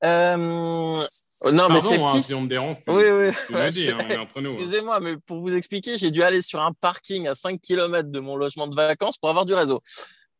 Euh, 0.04 0.36
non, 0.36 1.68
mais 1.68 1.74
hein, 1.76 1.80
safety. 1.80 2.22
si 2.22 2.32
on 2.34 2.42
me 2.42 2.48
dérange, 2.48 2.76
tu, 2.84 2.90
Oui, 2.92 3.02
oui. 3.10 3.30
tu 3.48 3.52
l'as 3.52 3.70
dit, 3.70 3.82
Je- 3.82 3.90
hein, 3.90 3.98
on 4.00 4.08
est 4.10 4.16
entre 4.16 4.40
nous. 4.40 4.50
hein. 4.50 4.54
Excusez-moi, 4.54 5.00
mais 5.00 5.16
pour 5.16 5.40
vous 5.40 5.52
expliquer, 5.54 5.98
j'ai 5.98 6.12
dû 6.12 6.22
aller 6.22 6.40
sur 6.40 6.60
un 6.60 6.72
parking 6.72 7.26
à 7.26 7.34
5 7.34 7.60
km 7.60 8.10
de 8.10 8.20
mon 8.20 8.36
logement 8.36 8.68
de 8.68 8.76
vacances 8.76 9.18
pour 9.18 9.28
avoir 9.28 9.44
du 9.44 9.54
réseau. 9.54 9.80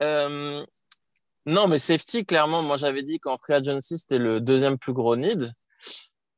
Non, 0.01 1.67
mais 1.67 1.79
safety, 1.79 2.25
clairement, 2.27 2.63
moi 2.63 2.77
j'avais 2.77 3.03
dit 3.03 3.19
qu'en 3.19 3.37
free 3.39 3.55
agency, 3.55 3.99
c'était 3.99 4.19
le 4.19 4.41
deuxième 4.41 4.79
plus 4.79 4.93
gros 4.93 5.17
need. 5.17 5.53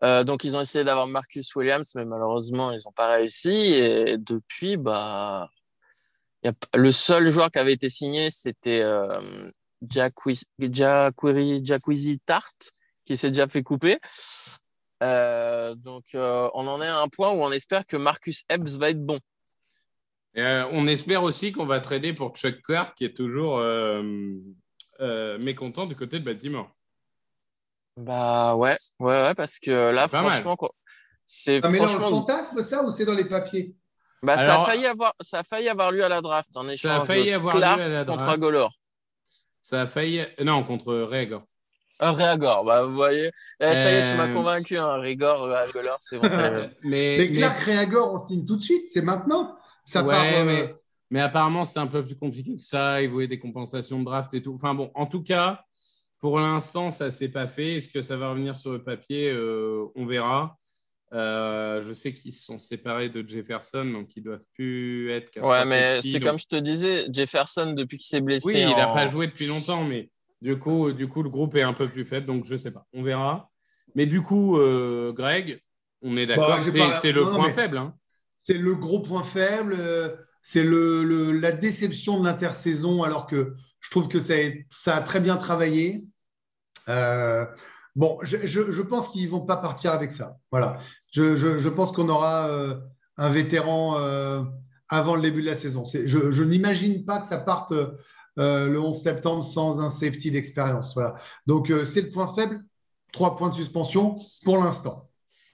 Donc 0.03 0.45
ils 0.45 0.57
ont 0.57 0.61
essayé 0.61 0.85
d'avoir 0.85 1.07
Marcus 1.09 1.55
Williams, 1.57 1.91
mais 1.95 2.05
malheureusement, 2.05 2.71
ils 2.73 2.81
n'ont 2.85 2.93
pas 2.93 3.09
réussi. 3.09 3.51
Et 3.75 4.17
depuis, 4.19 4.77
bah, 4.77 5.51
le 6.75 6.91
seul 6.93 7.31
joueur 7.31 7.51
qui 7.51 7.59
avait 7.59 7.73
été 7.75 7.91
signé, 7.91 8.31
c'était 8.31 8.81
euh, 8.83 9.51
Jacquizzy 9.83 10.47
Tart, 12.25 12.51
qui 13.05 13.17
s'est 13.17 13.29
déjà 13.29 13.49
fait 13.49 13.63
couper. 13.63 13.99
Euh, 15.03 15.75
donc, 15.75 16.05
euh, 16.15 16.51
on 16.55 16.67
en 16.67 16.83
est 16.83 16.87
à 16.87 16.99
un 16.99 17.09
point 17.09 17.31
où 17.31 17.43
on 17.43 17.53
espère 17.53 17.87
que 17.87 17.97
Marcus 17.97 18.45
Epps 18.51 18.77
va 18.77 18.91
être 18.91 19.05
bon. 19.05 19.19
Et, 20.35 20.43
euh, 20.43 20.67
on 20.71 20.87
espère 20.87 21.23
aussi 21.23 21.53
qu'on 21.53 21.67
va 21.67 21.81
trader 21.81 22.13
pour 22.13 22.37
Chuck 22.37 22.61
Clark, 22.63 22.97
qui 22.97 23.05
est 23.05 23.17
toujours 23.17 23.59
euh, 23.59 24.03
euh, 25.01 25.39
mécontent 25.39 25.87
du 25.87 25.97
côté 25.97 26.21
de 26.21 26.25
Baltimore. 26.25 26.71
Bah 27.97 28.55
ouais, 28.55 28.77
ouais, 29.01 29.23
ouais, 29.23 29.35
parce 29.35 29.59
que 29.59 29.93
là, 29.93 30.07
franchement, 30.09 30.57
quoi, 30.57 30.73
c'est 31.25 31.61
Ah, 31.63 31.69
mais 31.69 31.79
là, 31.79 31.85
on 31.85 31.87
le 31.87 31.93
franchement, 31.99 32.27
fantasme, 32.27 32.63
ça, 32.63 32.85
ou 32.85 32.91
c'est 32.91 33.05
dans 33.05 33.15
les 33.15 33.25
papiers? 33.25 33.75
Bah, 34.23 34.37
ça 34.37 34.63
a 34.63 34.67
failli 34.67 34.87
avoir, 34.87 35.15
ça 35.21 35.41
a 35.41 35.45
failli 35.45 35.69
avoir 35.69 35.91
lieu 35.91 36.05
à 36.05 36.09
la 36.09 36.21
draft 36.21 36.55
en 36.57 36.63
Ça 36.63 36.69
a 36.69 36.73
échange 36.73 37.07
failli 37.07 37.31
de 37.31 37.35
avoir 37.35 37.55
lieu 37.55 37.61
Clark 37.61 37.81
à 37.81 37.89
la 37.89 38.05
contre 38.05 38.19
draft. 38.19 38.33
Agolor. 38.33 38.80
Ça 39.71 39.83
a 39.83 39.87
failli. 39.87 40.21
Non, 40.43 40.65
contre 40.65 40.93
Régor. 40.97 41.45
Un 42.01 42.11
Réagor, 42.11 42.65
bah, 42.65 42.83
vous 42.87 42.95
voyez. 42.95 43.31
Eh, 43.61 43.65
ça 43.75 43.93
y 43.93 43.95
est, 43.95 44.11
tu 44.11 44.17
m'as 44.17 44.27
Euh, 44.29 44.35
convaincu. 44.35 44.77
Hein. 44.77 44.97
Régor, 44.97 45.43
Réagor, 45.45 45.97
c'est 46.01 46.19
bon. 46.19 46.27
mais, 46.87 47.17
Mais 47.19 47.31
Clark 47.31 47.61
Réagor, 47.61 48.13
on 48.15 48.19
signe 48.19 48.45
tout 48.45 48.57
de 48.57 48.63
suite, 48.65 48.89
c'est 48.93 49.03
maintenant. 49.03 49.57
Ça 49.85 50.03
Ouais, 50.03 50.09
part. 50.15 50.25
euh, 50.25 50.45
mais, 50.45 50.75
mais 51.11 51.21
apparemment, 51.21 51.63
c'est 51.65 51.79
un 51.79 51.87
peu 51.87 52.05
plus 52.05 52.17
compliqué 52.17 52.57
que 52.57 52.61
ça. 52.63 53.01
Ils 53.01 53.09
voulaient 53.11 53.29
des 53.29 53.39
compensations 53.39 54.01
de 54.01 54.05
draft 54.07 54.35
et 54.35 54.43
tout. 54.43 54.55
Enfin 54.55 54.75
bon, 54.75 54.91
en 54.97 55.07
tout 55.07 55.23
cas, 55.23 55.63
pour 56.19 56.41
l'instant, 56.41 56.91
ça 56.91 57.07
ne 57.07 57.11
s'est 57.11 57.31
pas 57.31 57.47
fait. 57.47 57.77
Est-ce 57.77 57.91
que 57.91 58.03
ça 58.03 58.17
va 58.17 58.31
revenir 58.31 58.57
sur 58.57 58.73
le 58.73 58.83
papier 58.83 59.31
Euh, 59.31 59.85
On 59.95 60.05
verra. 60.05 60.57
Euh, 61.13 61.83
je 61.83 61.93
sais 61.93 62.13
qu'ils 62.13 62.33
se 62.33 62.45
sont 62.45 62.59
séparés 62.59 63.09
de 63.09 63.27
Jefferson, 63.29 63.85
donc 63.85 64.15
ils 64.17 64.23
doivent 64.23 64.45
plus 64.55 65.11
être. 65.11 65.41
Ouais, 65.41 65.65
mais 65.65 66.01
c'est 66.03 66.21
donc- 66.21 66.23
comme 66.29 66.39
je 66.39 66.47
te 66.47 66.57
disais, 66.57 67.07
Jefferson, 67.13 67.73
depuis 67.73 67.99
qu'il 67.99 68.07
s'est 68.07 68.21
blessé. 68.21 68.47
Oui, 68.47 68.55
il 68.61 68.77
n'a 68.77 68.89
en- 68.91 68.95
pas 68.95 69.07
joué 69.09 69.27
depuis 69.27 69.47
longtemps, 69.47 69.85
mais 69.85 70.09
du 70.41 70.57
coup, 70.59 70.93
du 70.93 71.09
coup, 71.09 71.23
le 71.25 71.29
groupe 71.29 71.57
est 71.57 71.63
un 71.63 71.73
peu 71.73 71.89
plus 71.89 72.05
faible, 72.05 72.27
donc 72.27 72.45
je 72.45 72.57
sais 72.57 72.71
pas. 72.71 72.87
On 72.93 73.03
verra. 73.03 73.51
Mais 73.97 74.07
du 74.07 74.23
coup, 74.23 74.57
euh, 74.59 75.13
Greg, 75.13 75.61
on 76.03 76.17
est 76.17 76.27
d'accord, 76.27 76.49
Bah, 76.75 76.93
c'est 76.95 77.11
le 77.13 77.25
non, 77.25 77.35
point 77.35 77.51
faible. 77.51 77.77
hein. 77.79 77.95
C'est 78.39 78.57
le 78.59 78.75
gros 78.77 79.01
point 79.01 79.25
faible. 79.25 79.75
euh, 79.79 80.15
C'est 80.43 80.65
le, 80.65 81.05
le- 81.05 81.33
la 81.33 81.53
déception 81.53 82.19
de 82.19 82.25
l'intersaison, 82.25 83.03
alors 83.03 83.27
que 83.27 83.53
je 83.81 83.91
trouve 83.91 84.09
que 84.09 84.21
ça 84.21 84.33
a, 84.35 84.39
ça 84.71 84.97
a 84.97 85.03
très 85.03 85.21
bien 85.21 85.37
travaillé. 85.37 86.07
Euh, 86.89 87.45
bon, 87.97 88.19
je, 88.23 88.83
pense 88.83 89.09
qu'ils 89.09 89.25
ne 89.25 89.31
vont 89.31 89.41
pas 89.41 89.57
partir 89.57 89.93
avec 89.93 90.13
ça. 90.13 90.39
Voilà. 90.51 90.77
Je, 91.13 91.69
pense 91.69 91.93
qu'on 91.93 92.09
aura 92.09 92.49
euh, 92.49 92.79
un 93.17 93.31
vétéran 93.31 93.99
euh, 93.99 94.43
avant 94.89 95.15
le 95.15 95.23
début 95.23 95.43
de 95.43 95.47
la 95.47 95.57
saison. 95.57 95.85
Je, 95.85 96.43
n'imagine 96.43 97.05
pas 97.05 97.21
que 97.21 97.27
ça 97.27 97.39
parte 97.39 97.73
euh, 97.73 98.69
le 98.69 98.81
11 98.81 99.01
septembre 99.01 99.45
sans 99.45 99.81
un 99.81 99.91
safety 99.91 100.31
d'expérience. 100.31 100.95
Voilà. 100.95 101.17
Donc, 101.47 101.73
c'est 101.87 102.03
le 102.03 102.11
point 102.11 102.33
faible. 102.35 102.61
Trois 103.13 103.37
points 103.37 103.51
de 103.51 103.55
suspension 103.57 104.15
pour 104.45 104.59
l'instant. 104.59 104.95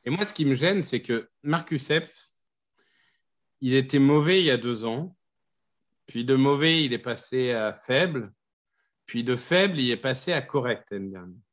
Et 0.05 0.11
moi, 0.11 0.27
ce 0.27 0.35
qui 0.35 0.45
me 0.45 0.55
gêne, 0.55 0.83
c'est 0.83 1.01
que 1.01 1.31
Marcus 1.43 1.85
Sept, 1.85 2.37
il 3.63 3.73
était 3.75 3.99
mauvais 3.99 4.41
il 4.41 4.45
y 4.45 4.51
a 4.51 4.59
deux 4.59 4.85
ans. 4.85 5.17
Puis 6.07 6.25
de 6.25 6.35
mauvais, 6.35 6.85
il 6.85 6.93
est 6.93 6.99
passé 6.99 7.53
à 7.53 7.73
faible. 7.73 8.33
Puis 9.07 9.25
de 9.25 9.37
faible, 9.37 9.79
il 9.79 9.91
est 9.91 9.97
passé 9.97 10.33
à 10.33 10.43
correct 10.43 10.87
l'année 10.91 11.11
dernière. 11.11 11.46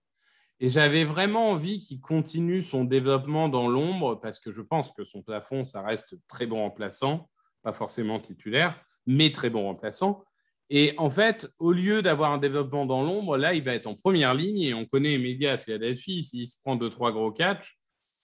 Et 0.60 0.70
j'avais 0.70 1.04
vraiment 1.04 1.52
envie 1.52 1.80
qu'il 1.80 2.00
continue 2.00 2.62
son 2.62 2.84
développement 2.84 3.50
dans 3.50 3.68
l'ombre 3.68 4.16
parce 4.16 4.40
que 4.40 4.52
je 4.52 4.62
pense 4.62 4.92
que 4.92 5.04
son 5.04 5.22
plafond, 5.22 5.64
ça 5.64 5.82
reste 5.82 6.16
très 6.28 6.46
bon 6.46 6.58
remplaçant, 6.58 7.30
pas 7.64 7.74
forcément 7.74 8.20
titulaire, 8.20 8.80
mais 9.06 9.32
très 9.32 9.50
bon 9.50 9.64
remplaçant. 9.64 10.24
Et 10.70 10.94
en 10.98 11.10
fait, 11.10 11.48
au 11.60 11.72
lieu 11.72 12.02
d'avoir 12.02 12.32
un 12.32 12.38
développement 12.38 12.86
dans 12.86 13.04
l'ombre, 13.04 13.38
là, 13.38 13.54
il 13.54 13.64
va 13.64 13.74
être 13.74 13.88
en 13.88 13.96
première 13.96 14.34
ligne 14.34 14.62
et 14.62 14.74
on 14.74 14.86
connaît 14.86 15.18
les 15.18 15.48
à 15.48 15.58
Philadelphie. 15.58 16.24
S'il 16.24 16.48
se 16.48 16.56
prend 16.62 16.76
deux, 16.76 16.90
trois 16.90 17.12
gros 17.12 17.32
catchs, 17.32 17.78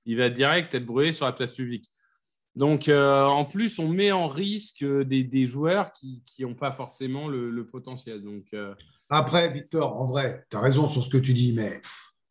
il 0.05 0.17
va 0.17 0.29
direct 0.29 0.73
être 0.73 0.85
brûlé 0.85 1.11
sur 1.11 1.25
la 1.25 1.33
place 1.33 1.53
publique. 1.53 1.85
Donc, 2.55 2.89
euh, 2.89 3.25
en 3.25 3.45
plus, 3.45 3.79
on 3.79 3.87
met 3.87 4.11
en 4.11 4.27
risque 4.27 4.83
des, 4.83 5.47
joueurs 5.47 5.91
qui 5.93 6.23
n'ont 6.39 6.55
pas 6.55 6.71
forcément 6.71 7.27
le, 7.27 7.49
le 7.49 7.67
potentiel. 7.67 8.23
Donc, 8.23 8.45
euh, 8.53 8.73
Après, 9.09 9.49
Victor, 9.51 9.99
en 10.01 10.05
vrai, 10.05 10.45
tu 10.49 10.57
as 10.57 10.59
raison 10.59 10.87
sur 10.87 11.03
ce 11.03 11.09
que 11.09 11.17
tu 11.17 11.33
dis, 11.33 11.53
mais 11.53 11.81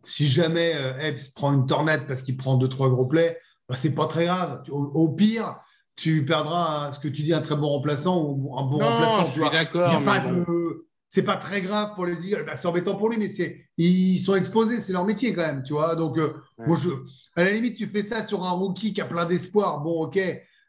si 0.09 0.29
jamais 0.29 0.73
euh, 0.75 0.99
Epps 1.01 1.29
prend 1.29 1.53
une 1.53 1.67
tornade 1.67 2.07
parce 2.07 2.23
qu'il 2.23 2.37
prend 2.37 2.57
deux, 2.57 2.69
trois 2.69 2.89
gros 2.91 3.07
plays, 3.07 3.39
bah, 3.69 3.77
c'est 3.77 3.95
pas 3.95 4.07
très 4.07 4.25
grave. 4.25 4.63
Au, 4.71 4.83
au 4.83 5.09
pire, 5.11 5.61
tu 5.97 6.25
perdras 6.25 6.89
un- 6.89 6.93
ce 6.93 6.99
que 7.01 7.09
tu 7.09 7.23
dis, 7.23 7.35
un 7.35 7.43
très 7.43 7.57
bon 7.57 7.69
remplaçant 7.69 8.23
ou 8.23 8.57
un 8.59 8.63
bon 8.63 8.79
non, 8.79 8.87
remplaçant. 8.91 9.25
je 9.25 9.31
suis 9.33 9.41
d'accord. 9.51 10.01
bon. 10.21 10.43
de- 10.43 10.87
C'est 11.11 11.23
pas 11.23 11.37
très 11.37 11.63
grave 11.63 11.95
pour 11.95 12.05
les 12.07 12.27
Eagles. 12.27 12.45
Bah, 12.47 12.57
c'est 12.57 12.69
embêtant 12.69 12.95
pour 12.97 13.09
lui, 13.09 13.17
mais 13.19 13.29
c'est 13.29 13.65
ils 13.79 14.19
sont 14.19 14.35
exposés, 14.35 14.81
c'est 14.81 14.93
leur 14.93 15.05
métier 15.07 15.33
quand 15.35 15.43
même, 15.47 15.63
tu 15.63 15.73
vois. 15.73 15.97
Donc, 15.97 16.19
euh, 16.19 16.33
Ouais. 16.59 16.67
moi, 16.67 16.77
je... 16.77 16.91
à 17.37 17.45
la 17.45 17.51
limite, 17.51 17.77
tu 17.77 17.87
fais 17.87 18.03
ça 18.03 18.27
sur 18.27 18.45
un 18.45 18.51
rookie 18.51 18.93
qui 18.93 19.01
a 19.01 19.05
plein 19.07 19.25
d'espoir. 19.27 19.81
Bon, 19.81 20.03
ok, 20.05 20.19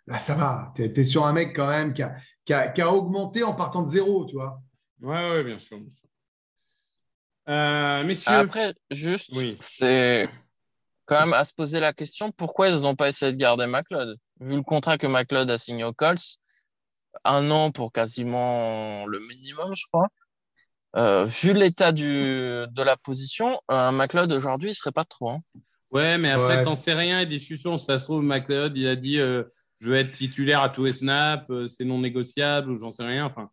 là, 0.07 0.19
ça 0.19 0.35
va. 0.35 0.71
Tu 0.75 0.83
es, 0.83 1.03
sur 1.03 1.25
un 1.25 1.33
mec 1.33 1.55
quand 1.55 1.67
même 1.67 1.93
qui 1.93 2.03
a, 2.03 2.15
qui 2.45 2.53
a- 2.53 2.67
qui 2.69 2.81
a 2.81 2.93
augmenté 2.93 3.43
en 3.43 3.53
partant 3.53 3.81
de 3.81 3.87
zéro, 3.89 4.25
tu 4.25 4.35
vois. 4.35 4.61
Ouais, 5.01 5.29
ouais, 5.31 5.43
bien 5.43 5.59
sûr. 5.59 5.77
bien 5.79 5.89
sûr. 5.89 6.08
Euh, 7.49 8.03
messieurs, 8.03 8.31
Après, 8.33 8.73
juste, 8.91 9.29
Oui. 9.33 9.57
c'est 9.59 10.23
quand 11.05 11.19
même 11.21 11.33
à 11.33 11.43
se 11.43 11.53
poser 11.53 11.79
la 11.79 11.93
question 11.93 12.31
pourquoi 12.31 12.69
ils 12.69 12.81
n'ont 12.81 12.95
pas 12.95 13.09
essayé 13.09 13.31
de 13.31 13.37
garder 13.37 13.65
McLeod? 13.65 14.17
Vu 14.39 14.55
le 14.55 14.61
contrat 14.63 14.97
que 14.97 15.07
McLeod 15.07 15.49
a 15.49 15.57
signé 15.57 15.83
au 15.83 15.91
Colts, 15.93 16.37
un 17.23 17.49
an 17.49 17.71
pour 17.71 17.91
quasiment 17.91 19.05
le 19.07 19.19
minimum, 19.19 19.73
je 19.75 19.83
crois. 19.91 20.07
Euh, 20.95 21.25
vu 21.25 21.53
l'état 21.53 21.91
du, 21.91 22.05
de 22.07 22.81
la 22.83 22.97
position, 22.97 23.59
un 23.67 23.91
McLeod 23.91 24.31
aujourd'hui, 24.31 24.71
il 24.71 24.75
serait 24.75 24.91
pas 24.91 25.05
trop. 25.05 25.29
hein. 25.31 25.39
ouais, 25.91 26.17
mais 26.19 26.29
après, 26.31 26.57
Ouais. 26.57 26.63
t'en 26.63 26.75
sais 26.75 26.93
rien. 26.93 27.19
Les 27.19 27.25
discussions, 27.25 27.77
si 27.77 27.85
ça 27.85 27.97
se 27.99 28.05
trouve, 28.05 28.23
McLeod, 28.23 28.75
il 28.75 28.87
a 28.87 28.95
dit 28.95 29.19
euh, 29.19 29.43
je 29.81 29.91
vais 29.91 30.01
être 30.01 30.11
titulaire 30.11 30.61
à 30.61 30.69
tous 30.69 30.85
les 30.85 30.93
snaps, 30.93 31.45
euh, 31.49 31.67
c'est 31.67 31.85
non 31.85 31.99
négociable, 31.99 32.69
ou 32.71 32.79
j'en 32.79 32.91
sais 32.91 33.03
rien. 33.03 33.25
Enfin, 33.25 33.49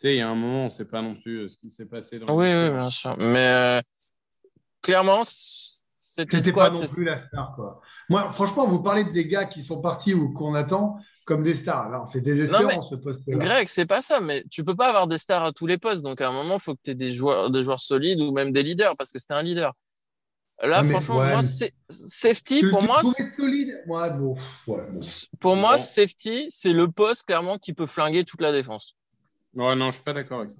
sais, 0.00 0.14
il 0.14 0.18
y 0.18 0.20
a 0.20 0.28
un 0.28 0.34
moment, 0.34 0.62
on 0.62 0.64
ne 0.66 0.70
sait 0.70 0.84
pas 0.84 1.02
non 1.02 1.14
plus 1.14 1.44
euh, 1.44 1.48
ce 1.48 1.56
qui 1.56 1.70
s'est 1.70 1.86
passé. 1.86 2.18
Dans 2.18 2.34
Oui, 2.36 2.50
le- 2.50 2.64
oui, 2.68 2.70
bien 2.70 2.90
sûr. 2.90 3.16
Mais 3.18 3.46
euh, 3.46 3.80
clairement, 4.82 5.22
c'était 5.24 6.52
pas 6.52 6.70
non 6.70 6.86
plus 6.86 7.04
la 7.04 7.16
star, 7.16 7.54
quoi. 7.54 7.80
Moi, 8.08 8.30
franchement, 8.32 8.66
vous 8.66 8.82
parlez 8.82 9.04
de 9.04 9.10
des 9.10 9.28
gars 9.28 9.44
qui 9.44 9.62
sont 9.62 9.80
partis 9.80 10.14
ou 10.14 10.32
qu'on 10.32 10.54
attend 10.54 10.98
comme 11.26 11.42
des 11.42 11.54
stars. 11.54 11.90
Là, 11.90 12.04
c'est 12.10 12.22
désespérant, 12.22 12.62
Non, 12.62 12.68
mais 12.68 12.88
ce 12.88 12.94
poste 12.96 13.28
Greg, 13.28 13.68
c'est 13.68 13.86
pas 13.86 14.00
ça, 14.02 14.18
mais 14.20 14.42
tu 14.50 14.64
peux 14.64 14.74
pas 14.74 14.88
avoir 14.88 15.06
des 15.06 15.18
stars 15.18 15.44
à 15.44 15.52
tous 15.52 15.66
les 15.66 15.78
postes. 15.78 16.02
Donc 16.02 16.20
à 16.20 16.28
un 16.28 16.32
moment, 16.32 16.56
il 16.56 16.60
faut 16.60 16.74
que 16.74 16.80
tu 16.82 16.90
aies 16.90 16.94
des 16.96 17.12
joueurs, 17.12 17.50
des 17.50 17.62
joueurs 17.62 17.78
solides 17.78 18.20
ou 18.20 18.32
même 18.32 18.50
des 18.52 18.62
leaders 18.64 18.96
parce 18.96 19.12
que 19.12 19.18
c'était 19.20 19.34
un 19.34 19.42
leader. 19.42 19.72
Là, 20.62 20.78
Ah, 20.78 20.82
mais 20.82 20.90
franchement, 20.90 21.18
ouais, 21.18 21.30
moi, 21.30 21.40
safety, 21.88 22.64
pour 22.64 22.82
moi, 22.82 23.00
c'est- 23.16 23.30
solide. 23.30 23.82
Moi, 23.86 24.10
bon, 24.10 24.34
ouais, 24.66 24.82
bon. 24.90 25.00
pour 25.38 25.56
moi, 25.56 25.78
safety, 25.78 26.46
c'est 26.50 26.72
le 26.72 26.90
poste 26.90 27.22
clairement 27.22 27.58
qui 27.58 27.72
peut 27.72 27.86
flinguer 27.86 28.24
toute 28.24 28.42
la 28.42 28.52
défense. 28.52 28.94
Ouais, 29.54 29.74
non, 29.76 29.90
je 29.90 29.96
suis 29.96 30.04
pas 30.04 30.12
d'accord 30.12 30.40
avec 30.40 30.50
ça. 30.52 30.58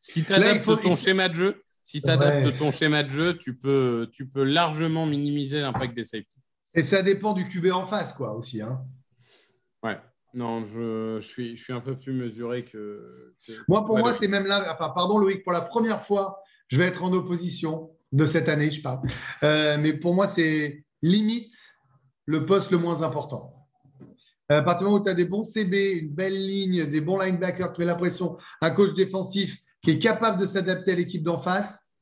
Si 0.00 0.24
tu 0.24 0.32
adaptes 0.32 0.62
faut- 0.64 0.76
ton 0.76 0.96
schéma 0.96 1.28
de 1.28 1.34
jeu, 1.34 1.62
si 1.82 2.02
tu 2.02 2.10
adaptes 2.10 2.46
Ouais. 2.46 2.52
ton 2.58 2.70
schéma 2.70 3.02
de 3.02 3.10
jeu, 3.10 3.36
tu 3.36 3.56
peux, 3.56 4.08
tu 4.12 4.26
peux 4.26 4.42
largement 4.44 5.06
minimiser 5.06 5.60
l'impact 5.60 5.94
des 5.94 6.04
safety. 6.04 6.40
Et 6.74 6.82
ça 6.82 7.02
dépend 7.02 7.32
du 7.32 7.48
QB 7.48 7.70
en 7.72 7.84
face, 7.86 8.12
quoi, 8.12 8.34
aussi. 8.34 8.60
Hein. 8.60 8.84
Ouais. 9.82 9.98
Non, 10.34 10.64
je, 10.64 11.18
je 11.20 11.26
suis, 11.26 11.56
je 11.56 11.62
suis 11.64 11.72
un 11.72 11.80
peu 11.80 11.96
plus 11.98 12.12
mesuré 12.12 12.64
que. 12.64 13.34
que- 13.46 13.52
Moi, 13.68 13.84
pour 13.86 13.94
Ouais, 13.96 14.02
moi, 14.02 14.12
c'est 14.14 14.28
même 14.28 14.46
là. 14.46 14.70
Enfin, 14.72 14.90
pardon, 14.90 15.18
Loïc, 15.18 15.42
pour 15.42 15.52
la 15.52 15.62
première 15.62 16.02
fois, 16.02 16.42
je 16.68 16.76
vais 16.78 16.84
être 16.86 17.02
en 17.02 17.12
opposition 17.12 17.90
de 18.12 18.26
cette 18.26 18.48
année, 18.48 18.70
je 18.70 18.82
parle. 18.82 19.00
Euh, 19.42 19.78
mais 19.78 19.94
pour 19.94 20.14
moi, 20.14 20.28
c'est 20.28 20.84
limite 21.02 21.54
le 22.26 22.44
poste 22.44 22.70
le 22.70 22.78
moins 22.78 23.02
important. 23.02 23.57
À 24.50 24.62
partir 24.62 24.86
du 24.86 24.90
moment 24.90 25.02
où 25.02 25.04
tu 25.04 25.10
as 25.10 25.14
des 25.14 25.26
bons 25.26 25.44
CB, 25.44 25.92
une 25.92 26.14
belle 26.14 26.34
ligne, 26.46 26.86
des 26.86 27.00
bons 27.02 27.18
linebackers, 27.18 27.72
tu 27.74 27.80
mets 27.80 27.86
l'impression, 27.86 28.38
un 28.62 28.70
coach 28.70 28.94
défensif 28.94 29.58
qui 29.82 29.90
est 29.92 29.98
capable 29.98 30.40
de 30.40 30.46
s'adapter 30.46 30.92
à 30.92 30.94
l'équipe 30.94 31.22
d'en 31.22 31.38
face, 31.38 31.96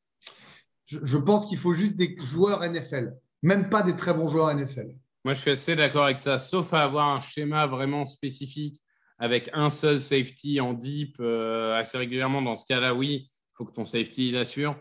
je, 0.86 0.98
je 1.02 1.18
pense 1.18 1.46
qu'il 1.46 1.58
faut 1.58 1.74
juste 1.74 1.96
des 1.96 2.16
joueurs 2.20 2.62
NFL, 2.62 3.12
même 3.42 3.68
pas 3.68 3.82
des 3.82 3.96
très 3.96 4.14
bons 4.14 4.28
joueurs 4.28 4.54
NFL. 4.54 4.94
Moi, 5.24 5.34
je 5.34 5.40
suis 5.40 5.50
assez 5.50 5.74
d'accord 5.74 6.04
avec 6.04 6.20
ça, 6.20 6.38
sauf 6.38 6.72
à 6.72 6.84
avoir 6.84 7.08
un 7.08 7.20
schéma 7.20 7.66
vraiment 7.66 8.06
spécifique 8.06 8.80
avec 9.18 9.50
un 9.52 9.70
seul 9.70 10.00
safety 10.00 10.60
en 10.60 10.72
deep 10.72 11.16
euh, 11.18 11.74
assez 11.74 11.98
régulièrement. 11.98 12.42
Dans 12.42 12.54
ce 12.54 12.64
cas-là, 12.66 12.94
oui, 12.94 13.28
il 13.28 13.56
faut 13.56 13.64
que 13.64 13.72
ton 13.72 13.84
safety 13.84 14.28
il 14.28 14.36
assure. 14.36 14.76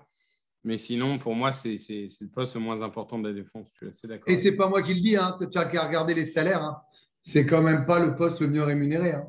Mais 0.63 0.77
sinon, 0.77 1.17
pour 1.17 1.33
moi, 1.33 1.51
c'est 1.51 1.77
le 1.87 2.27
poste 2.27 2.53
le 2.55 2.61
moins 2.61 2.81
important 2.83 3.17
de 3.17 3.27
la 3.27 3.33
défense. 3.33 3.69
Je 3.73 3.77
suis 3.77 3.87
assez 3.87 4.07
d'accord. 4.07 4.31
Et 4.31 4.37
c'est 4.37 4.55
pas 4.55 4.67
moi 4.67 4.83
qui 4.83 4.93
le 4.93 5.01
dis, 5.01 5.15
hein, 5.15 5.35
tu 5.39 5.57
as 5.57 5.65
qu'à 5.65 5.87
regarder 5.87 6.13
les 6.13 6.25
salaires. 6.25 6.63
hein. 6.63 6.77
C'est 7.25 7.47
quand 7.47 7.63
même 7.63 7.85
pas 7.87 7.99
le 7.99 8.15
poste 8.15 8.39
le 8.39 8.47
mieux 8.47 8.63
rémunéré. 8.63 9.13
hein. 9.13 9.25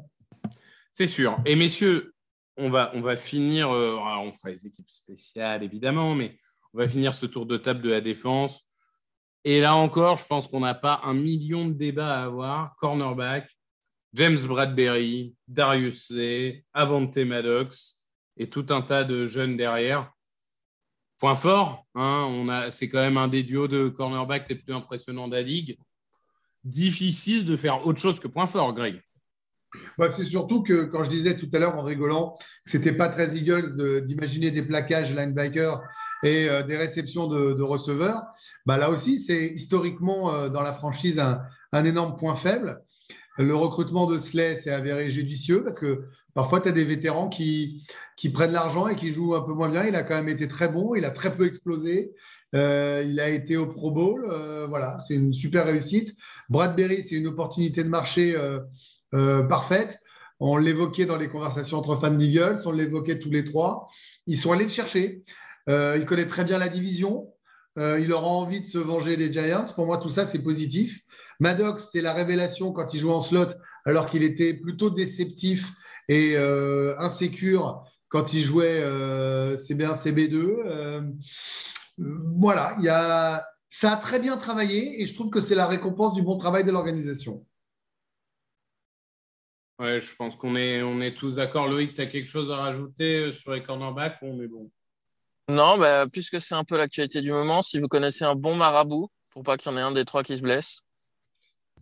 C'est 0.92 1.06
sûr. 1.06 1.38
Et 1.46 1.56
messieurs, 1.56 2.14
on 2.56 2.68
va, 2.68 2.90
on 2.94 3.00
va 3.00 3.16
finir, 3.16 3.70
euh, 3.70 3.96
on 3.96 4.32
fera 4.32 4.50
les 4.50 4.66
équipes 4.66 4.88
spéciales 4.88 5.62
évidemment, 5.62 6.14
mais 6.14 6.38
on 6.74 6.78
va 6.78 6.88
finir 6.88 7.14
ce 7.14 7.26
tour 7.26 7.46
de 7.46 7.56
table 7.56 7.80
de 7.82 7.90
la 7.90 8.02
défense. 8.02 8.62
Et 9.44 9.60
là 9.60 9.74
encore, 9.74 10.16
je 10.16 10.26
pense 10.26 10.46
qu'on 10.46 10.60
n'a 10.60 10.74
pas 10.74 11.00
un 11.04 11.14
million 11.14 11.66
de 11.66 11.72
débats 11.72 12.20
à 12.20 12.24
avoir. 12.24 12.76
Cornerback, 12.76 13.50
James 14.12 14.38
Bradbury, 14.46 15.34
Darius 15.48 16.08
Slay, 16.08 16.64
Avante 16.74 17.16
Maddox 17.16 18.02
et 18.36 18.50
tout 18.50 18.66
un 18.70 18.82
tas 18.82 19.04
de 19.04 19.26
jeunes 19.26 19.56
derrière. 19.56 20.12
Point 21.18 21.34
fort, 21.34 21.86
hein, 21.94 22.66
c'est 22.70 22.90
quand 22.90 23.00
même 23.00 23.16
un 23.16 23.28
des 23.28 23.42
duos 23.42 23.68
de 23.68 23.88
cornerback 23.88 24.50
les 24.50 24.56
plus 24.56 24.74
impressionnants 24.74 25.28
de 25.28 25.36
la 25.36 25.42
ligue. 25.42 25.78
Difficile 26.66 27.44
de 27.44 27.56
faire 27.56 27.86
autre 27.86 28.00
chose 28.00 28.18
que 28.18 28.26
point 28.26 28.48
fort, 28.48 28.74
Greg. 28.74 29.00
Bah, 29.98 30.10
c'est 30.10 30.24
surtout 30.24 30.64
que 30.64 30.84
quand 30.84 31.04
je 31.04 31.10
disais 31.10 31.36
tout 31.36 31.48
à 31.52 31.60
l'heure 31.60 31.78
en 31.78 31.82
rigolant 31.82 32.36
que 32.64 32.70
c'était 32.72 32.92
pas 32.92 33.08
très 33.08 33.36
Eagles 33.36 34.04
d'imaginer 34.04 34.50
des 34.50 34.62
plaquages 34.62 35.14
linebacker 35.14 35.80
et 36.24 36.48
euh, 36.48 36.64
des 36.64 36.76
réceptions 36.76 37.28
de, 37.28 37.62
receveurs, 37.62 38.22
bah, 38.64 38.78
là 38.78 38.90
aussi 38.90 39.20
c'est 39.20 39.46
historiquement 39.46 40.34
euh, 40.34 40.48
dans 40.48 40.62
la 40.62 40.72
franchise 40.72 41.20
un, 41.20 41.40
un 41.70 41.84
énorme 41.84 42.16
point 42.16 42.34
faible. 42.34 42.82
le 43.38 43.54
recrutement 43.54 44.06
de 44.06 44.18
Slay 44.18 44.56
s'est 44.56 44.72
avéré 44.72 45.08
judicieux 45.08 45.62
parce 45.62 45.78
que 45.78 46.08
parfois, 46.36 46.60
tu 46.60 46.68
as 46.68 46.72
des 46.72 46.84
vétérans 46.84 47.28
qui, 47.28 47.82
qui 48.16 48.28
prennent 48.28 48.52
l'argent 48.52 48.86
et 48.88 48.94
qui 48.94 49.10
jouent 49.10 49.34
un 49.34 49.40
peu 49.40 49.54
moins 49.54 49.70
bien. 49.70 49.86
Il 49.86 49.96
a 49.96 50.02
quand 50.02 50.14
même 50.14 50.28
été 50.28 50.46
très 50.46 50.68
bon, 50.68 50.94
il 50.94 51.04
a 51.04 51.10
très 51.10 51.34
peu 51.34 51.46
explosé. 51.46 52.12
Euh, 52.56 53.04
il 53.06 53.20
a 53.20 53.28
été 53.28 53.56
au 53.56 53.66
Pro 53.66 53.90
Bowl. 53.90 54.26
euh, 54.30 54.66
voilà, 54.66 54.98
c'est 54.98 55.14
une 55.14 55.32
super 55.32 55.66
réussite. 55.66 56.16
Bradbury, 56.48 57.02
c'est 57.02 57.16
une 57.16 57.26
opportunité 57.26 57.84
de 57.84 57.88
marché 57.88 58.34
euh, 58.34 59.42
parfaite. 59.44 59.98
On 60.40 60.56
l'évoquait 60.56 61.06
dans 61.06 61.16
les 61.16 61.28
conversations 61.28 61.78
entre 61.78 61.96
fans 61.96 62.10
d'Eagles, 62.10 62.60
on 62.66 62.72
l'évoquait 62.72 63.18
tous 63.18 63.30
les 63.30 63.44
trois. 63.44 63.88
Ils 64.26 64.38
sont 64.38 64.52
allés 64.52 64.64
le 64.64 64.70
chercher. 64.70 65.22
Il 65.68 66.04
connaît 66.06 66.26
très 66.26 66.44
bien 66.44 66.58
la 66.58 66.68
division. 66.68 67.32
Il 67.78 68.12
aura 68.12 68.26
envie 68.26 68.60
de 68.60 68.66
se 68.66 68.76
venger 68.76 69.16
des 69.16 69.32
Giants. 69.32 69.66
Pour 69.74 69.86
moi, 69.86 69.98
tout 69.98 70.10
ça, 70.10 70.26
c'est 70.26 70.42
positif. 70.42 71.00
Maddox, 71.40 71.88
c'est 71.90 72.02
la 72.02 72.12
révélation 72.12 72.72
quand 72.72 72.92
il 72.92 73.00
joue 73.00 73.12
en 73.12 73.22
slot, 73.22 73.46
alors 73.86 74.10
qu'il 74.10 74.22
était 74.22 74.52
plutôt 74.52 74.90
déceptif 74.90 75.72
et 76.08 76.36
insécure 76.36 77.82
quand 78.08 78.32
il 78.32 78.42
jouait 78.42 78.80
euh, 78.82 79.56
CB1, 79.56 80.02
CB2. 80.02 80.34
Euh, 80.34 81.02
voilà, 81.98 82.76
il 82.78 82.84
y 82.84 82.88
a, 82.88 83.46
ça 83.68 83.92
a 83.92 83.96
très 83.96 84.20
bien 84.20 84.36
travaillé 84.36 85.02
et 85.02 85.06
je 85.06 85.14
trouve 85.14 85.30
que 85.30 85.40
c'est 85.40 85.54
la 85.54 85.66
récompense 85.66 86.14
du 86.14 86.22
bon 86.22 86.38
travail 86.38 86.64
de 86.64 86.70
l'organisation. 86.70 87.46
Ouais, 89.78 90.00
je 90.00 90.14
pense 90.16 90.36
qu'on 90.36 90.56
est, 90.56 90.82
on 90.82 91.00
est 91.00 91.14
tous 91.14 91.34
d'accord. 91.34 91.68
Loïc, 91.68 91.94
tu 91.94 92.00
as 92.00 92.06
quelque 92.06 92.28
chose 92.28 92.50
à 92.50 92.56
rajouter 92.56 93.26
euh, 93.26 93.32
sur 93.32 93.52
les 93.52 93.62
cornerbacks 93.62 94.16
On 94.22 94.40
est 94.40 94.48
bon? 94.48 94.70
Non, 95.50 95.78
bah, 95.78 96.06
puisque 96.10 96.40
c'est 96.40 96.54
un 96.54 96.64
peu 96.64 96.76
l'actualité 96.76 97.20
du 97.20 97.30
moment, 97.30 97.62
si 97.62 97.78
vous 97.78 97.86
connaissez 97.86 98.24
un 98.24 98.34
bon 98.34 98.56
marabout, 98.56 99.08
pour 99.32 99.42
pas 99.42 99.56
qu'il 99.56 99.70
y 99.70 99.74
en 99.74 99.78
ait 99.78 99.82
un 99.82 99.92
des 99.92 100.04
trois 100.04 100.22
qui 100.22 100.36
se 100.36 100.42
blesse. 100.42 100.80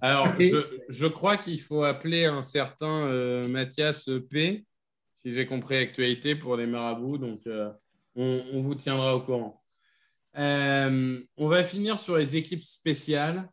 Alors, 0.01 0.35
Et- 0.39 0.51
je, 0.51 0.59
je 0.89 1.07
crois 1.07 1.37
qu'il 1.37 1.61
faut 1.61 1.85
appeler 1.85 2.27
un 2.27 2.43
certain 2.43 3.07
euh, 3.07 3.49
Mathias 3.49 4.11
P, 4.29 4.67
si 5.15 5.31
j'ai 5.31 5.47
compris 5.47 5.77
l'actualité, 5.77 6.35
pour 6.35 6.57
les 6.57 6.67
marabouts. 6.67 7.17
Donc, 7.17 7.39
euh, 7.47 7.71
on, 8.17 8.45
on 8.53 8.63
vous 8.63 8.75
tiendra 8.75 9.17
au 9.17 9.21
courant. 9.21 9.63
Euh, 10.37 11.21
on 11.37 11.49
va 11.49 11.63
finir 11.63 11.99
sur 11.99 12.17
les 12.17 12.37
équipes 12.37 12.63
spéciales. 12.63 13.49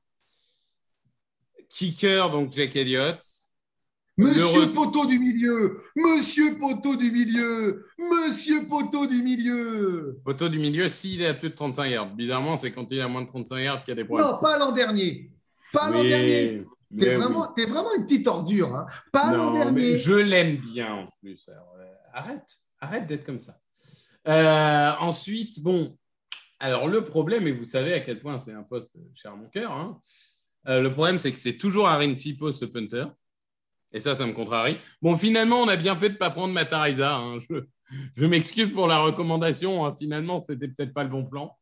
Kicker, 1.70 2.30
donc 2.30 2.52
Jack 2.52 2.76
Elliott. 2.76 3.20
Monsieur 4.18 4.44
re- 4.66 4.74
Poteau 4.74 5.06
du 5.08 5.18
milieu, 5.20 5.80
Monsieur 5.96 6.60
Poteau 6.60 6.96
du 6.96 7.12
milieu, 7.12 7.86
Monsieur 7.98 8.68
Poteau 8.68 9.08
du 9.08 9.24
milieu. 9.24 10.20
Poteau 10.26 10.50
du 10.50 10.60
milieu, 10.60 10.90
s'il 10.90 11.22
est 11.22 11.28
à 11.28 11.34
plus 11.34 11.50
de 11.50 11.56
35 11.56 11.86
yards. 11.88 12.14
Bizarrement, 12.14 12.58
c'est 12.58 12.72
quand 12.72 12.86
il 12.92 12.98
est 12.98 13.02
à 13.02 13.08
moins 13.08 13.22
de 13.22 13.28
35 13.28 13.60
yards 13.60 13.84
qu'il 13.84 13.92
y 13.92 13.94
a 13.94 13.96
des 13.96 14.04
problèmes. 14.06 14.28
Non, 14.28 14.38
pas 14.40 14.60
l'an 14.60 14.74
dernier. 14.74 15.32
Pas 15.72 15.90
l'an 15.90 16.04
dernier. 16.04 16.64
T'es 17.00 17.16
vraiment, 17.16 17.54
vraiment 17.56 17.96
une 17.98 18.04
petite 18.04 18.28
ordure. 18.28 18.76
Hein. 18.76 18.86
Pas 19.14 19.34
l'an 19.34 19.52
dernier. 19.54 19.98
je 19.98 20.14
l'aime 20.14 20.58
bien 20.58 20.94
en 20.94 21.08
plus. 21.22 21.48
Alors, 21.48 21.74
euh, 21.80 21.86
arrête, 22.14 22.58
arrête 22.82 23.08
d'être 23.08 23.24
comme 23.26 23.40
ça. 23.40 23.54
Euh, 24.28 24.92
ensuite, 25.00 25.64
bon, 25.64 25.98
alors 26.62 26.88
le 26.88 27.04
problème, 27.04 27.46
et 27.48 27.52
vous 27.52 27.66
savez 27.66 27.94
à 27.94 28.00
quel 28.00 28.20
point 28.20 28.40
c'est 28.40 28.54
un 28.54 28.64
poste 28.64 28.98
cher 29.16 29.34
à 29.34 29.36
mon 29.36 29.50
cœur, 29.50 29.72
hein, 29.72 29.98
euh, 30.68 30.82
le 30.82 30.92
problème 30.92 31.18
c'est 31.18 31.32
que 31.32 31.38
c'est 31.38 31.58
toujours 31.58 31.88
Arin 31.88 32.16
Sipo 32.16 32.52
ce 32.52 32.66
punter. 32.66 33.06
Et 33.94 34.00
ça, 34.00 34.16
ça 34.16 34.26
me 34.26 34.32
contrarie. 34.32 34.78
Bon, 35.02 35.18
finalement, 35.18 35.58
on 35.62 35.68
a 35.68 35.76
bien 35.76 35.98
fait 35.98 36.08
de 36.08 36.14
ne 36.14 36.18
pas 36.18 36.30
prendre 36.30 36.54
Matariza. 36.54 37.18
hein. 37.18 37.40
Je, 37.40 37.56
je 38.16 38.26
m'excuse 38.26 38.74
pour 38.74 38.88
la 38.88 39.00
recommandation. 39.00 39.86
hein. 39.86 39.94
Finalement, 40.00 40.40
c'était 40.40 40.70
peut-être 40.70 40.94
pas 40.94 41.04
le 41.04 41.10
bon 41.10 41.26
plan. 41.26 41.58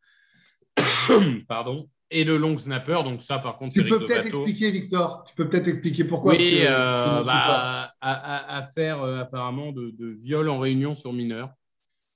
Pardon. 1.47 1.89
Et 2.11 2.23
le 2.23 2.37
long 2.37 2.57
snapper, 2.57 3.01
donc 3.03 3.21
ça, 3.21 3.37
par 3.39 3.57
contre, 3.57 3.73
Tu 3.73 3.83
peux 3.83 3.99
peut-être 4.05 4.25
expliquer, 4.27 4.71
Victor. 4.71 5.23
Tu 5.27 5.35
peux 5.35 5.47
peut-être 5.49 5.67
expliquer 5.67 6.03
pourquoi. 6.03 6.33
Oui, 6.33 6.37
que, 6.61 6.65
euh, 6.67 7.23
bah, 7.23 7.93
à, 8.01 8.13
à- 8.13 8.57
à 8.57 8.63
faire 8.63 9.01
euh, 9.03 9.19
apparemment 9.21 9.71
de, 9.71 9.91
de 9.91 10.07
viol 10.09 10.49
en 10.49 10.57
réunion 10.59 10.95
sur 10.95 11.13
mineur 11.13 11.47
euh, 11.47 11.51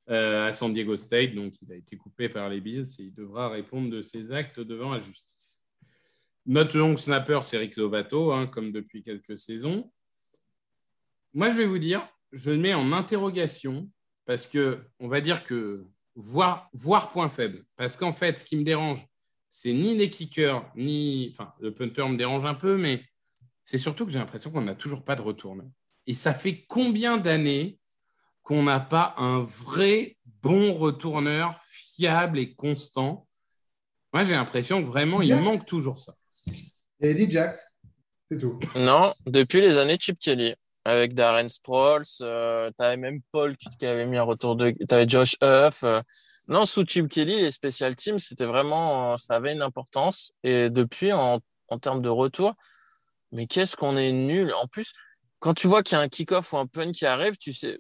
à 0.08 0.52
San 0.54 0.74
Diego 0.74 0.98
State. 0.98 1.34
Donc, 1.34 1.62
il 1.62 1.72
a 1.72 1.76
été 1.76 1.98
coupé 1.98 2.30
par 2.30 2.50
les 2.50 2.62
Bills 2.62 2.88
et 3.00 3.04
il 3.04 3.14
devra 3.14 3.50
répondre 3.50 3.90
de 3.90 4.02
ses 4.02 4.32
actes 4.32 4.60
devant 4.60 4.92
la 4.94 5.02
justice. 5.02 5.66
Notre 6.46 6.78
long 6.78 6.98
snapper, 6.98 7.40
c'est 7.42 7.58
Rick 7.58 7.78
Lovato, 7.78 8.32
hein, 8.34 8.48
comme 8.48 8.72
depuis 8.72 9.02
quelques 9.02 9.38
saisons. 9.38 9.92
Moi, 11.34 11.50
je 11.50 11.58
vais 11.58 11.66
vous 11.66 11.80
dire, 11.80 12.08
je 12.32 12.52
le 12.52 12.58
mets 12.58 12.74
en 12.74 12.92
interrogation 12.92 13.90
parce 14.26 14.46
que 14.46 14.80
on 15.00 15.08
va 15.08 15.22
dire 15.22 15.44
que 15.44 15.84
voir, 16.16 16.70
voir 16.74 17.12
point 17.12 17.30
faible. 17.30 17.64
Parce 17.76 17.96
qu'en 17.96 18.14
fait, 18.14 18.40
ce 18.40 18.46
qui 18.46 18.58
me 18.58 18.64
dérange, 18.64 19.06
c'est 19.50 19.74
ni 19.74 19.96
les 19.96 20.10
kickers, 20.10 20.70
ni. 20.76 21.30
Enfin, 21.32 21.54
le 21.60 21.74
punter 21.74 22.08
me 22.10 22.18
dérange 22.18 22.46
un 22.46 22.56
peu, 22.56 22.78
mais 22.78 23.04
c'est 23.64 23.78
surtout 23.78 24.06
que 24.06 24.12
j'ai 24.12 24.20
l'impression 24.20 24.52
qu'on 24.52 24.62
n'a 24.62 24.76
toujours 24.76 25.04
pas 25.04 25.16
de 25.16 25.22
retourne. 25.22 25.72
Et 26.06 26.14
ça 26.14 26.34
fait 26.34 26.66
combien 26.66 27.18
d'années 27.18 27.80
qu'on 28.44 28.64
n'a 28.64 28.80
pas 28.80 29.16
un 29.18 29.42
vrai 29.44 30.18
bon 30.42 30.74
retourneur 30.74 31.60
fiable 31.64 32.40
et 32.40 32.54
constant 32.54 33.26
Moi, 34.14 34.24
j'ai 34.24 34.34
l'impression 34.36 34.82
que 34.82 34.88
vraiment, 34.88 35.22
il 35.22 35.36
manque 35.36 35.66
toujours 35.66 35.98
ça. 35.98 36.14
Et 37.02 37.12
Eddie 37.12 37.32
Jax, 37.32 37.60
c'est 38.30 38.38
tout. 38.38 38.60
Non, 38.76 39.12
depuis 39.26 39.62
les 39.62 39.78
années 39.78 39.98
Chip 40.00 40.18
Kelly, 40.20 40.54
avec 40.86 41.14
Darren 41.14 41.48
Sproles, 41.50 42.04
euh, 42.22 42.70
t'avais 42.78 42.98
même 42.98 43.22
Paul 43.32 43.56
qui, 43.58 43.70
qui 43.78 43.86
avait 43.86 44.06
mis 44.06 44.18
un 44.18 44.24
retour 44.24 44.56
de. 44.56 44.74
T'avais 44.88 45.08
Josh 45.08 45.36
Huff. 45.42 45.84
euh. 45.84 46.02
Non, 46.50 46.66
sous 46.66 46.86
Chip 46.86 47.08
Kelly, 47.08 47.40
les 47.42 47.52
special 47.52 47.96
teams, 47.96 48.20
c'était 48.20 48.46
vraiment. 48.46 49.14
euh, 49.14 49.18
Ça 49.18 49.36
avait 49.36 49.54
une 49.54 49.62
importance. 49.62 50.34
Et 50.44 50.70
depuis, 50.70 51.14
en, 51.14 51.40
en 51.70 51.80
termes 51.80 52.02
de 52.02 52.10
retour, 52.10 52.54
mais 53.32 53.48
qu'est-ce 53.48 53.76
qu'on 53.78 53.96
est 53.98 54.12
nul. 54.12 54.54
En 54.62 54.68
plus, 54.68 54.92
quand 55.40 55.54
tu 55.54 55.68
vois 55.68 55.84
qu'il 55.84 55.98
y 55.98 56.02
a 56.02 56.04
un 56.04 56.10
kick-off 56.10 56.52
ou 56.54 56.58
un 56.58 56.68
punt 56.68 56.92
qui 56.92 57.06
arrive, 57.06 57.38
tu 57.38 57.54
sais, 57.54 57.80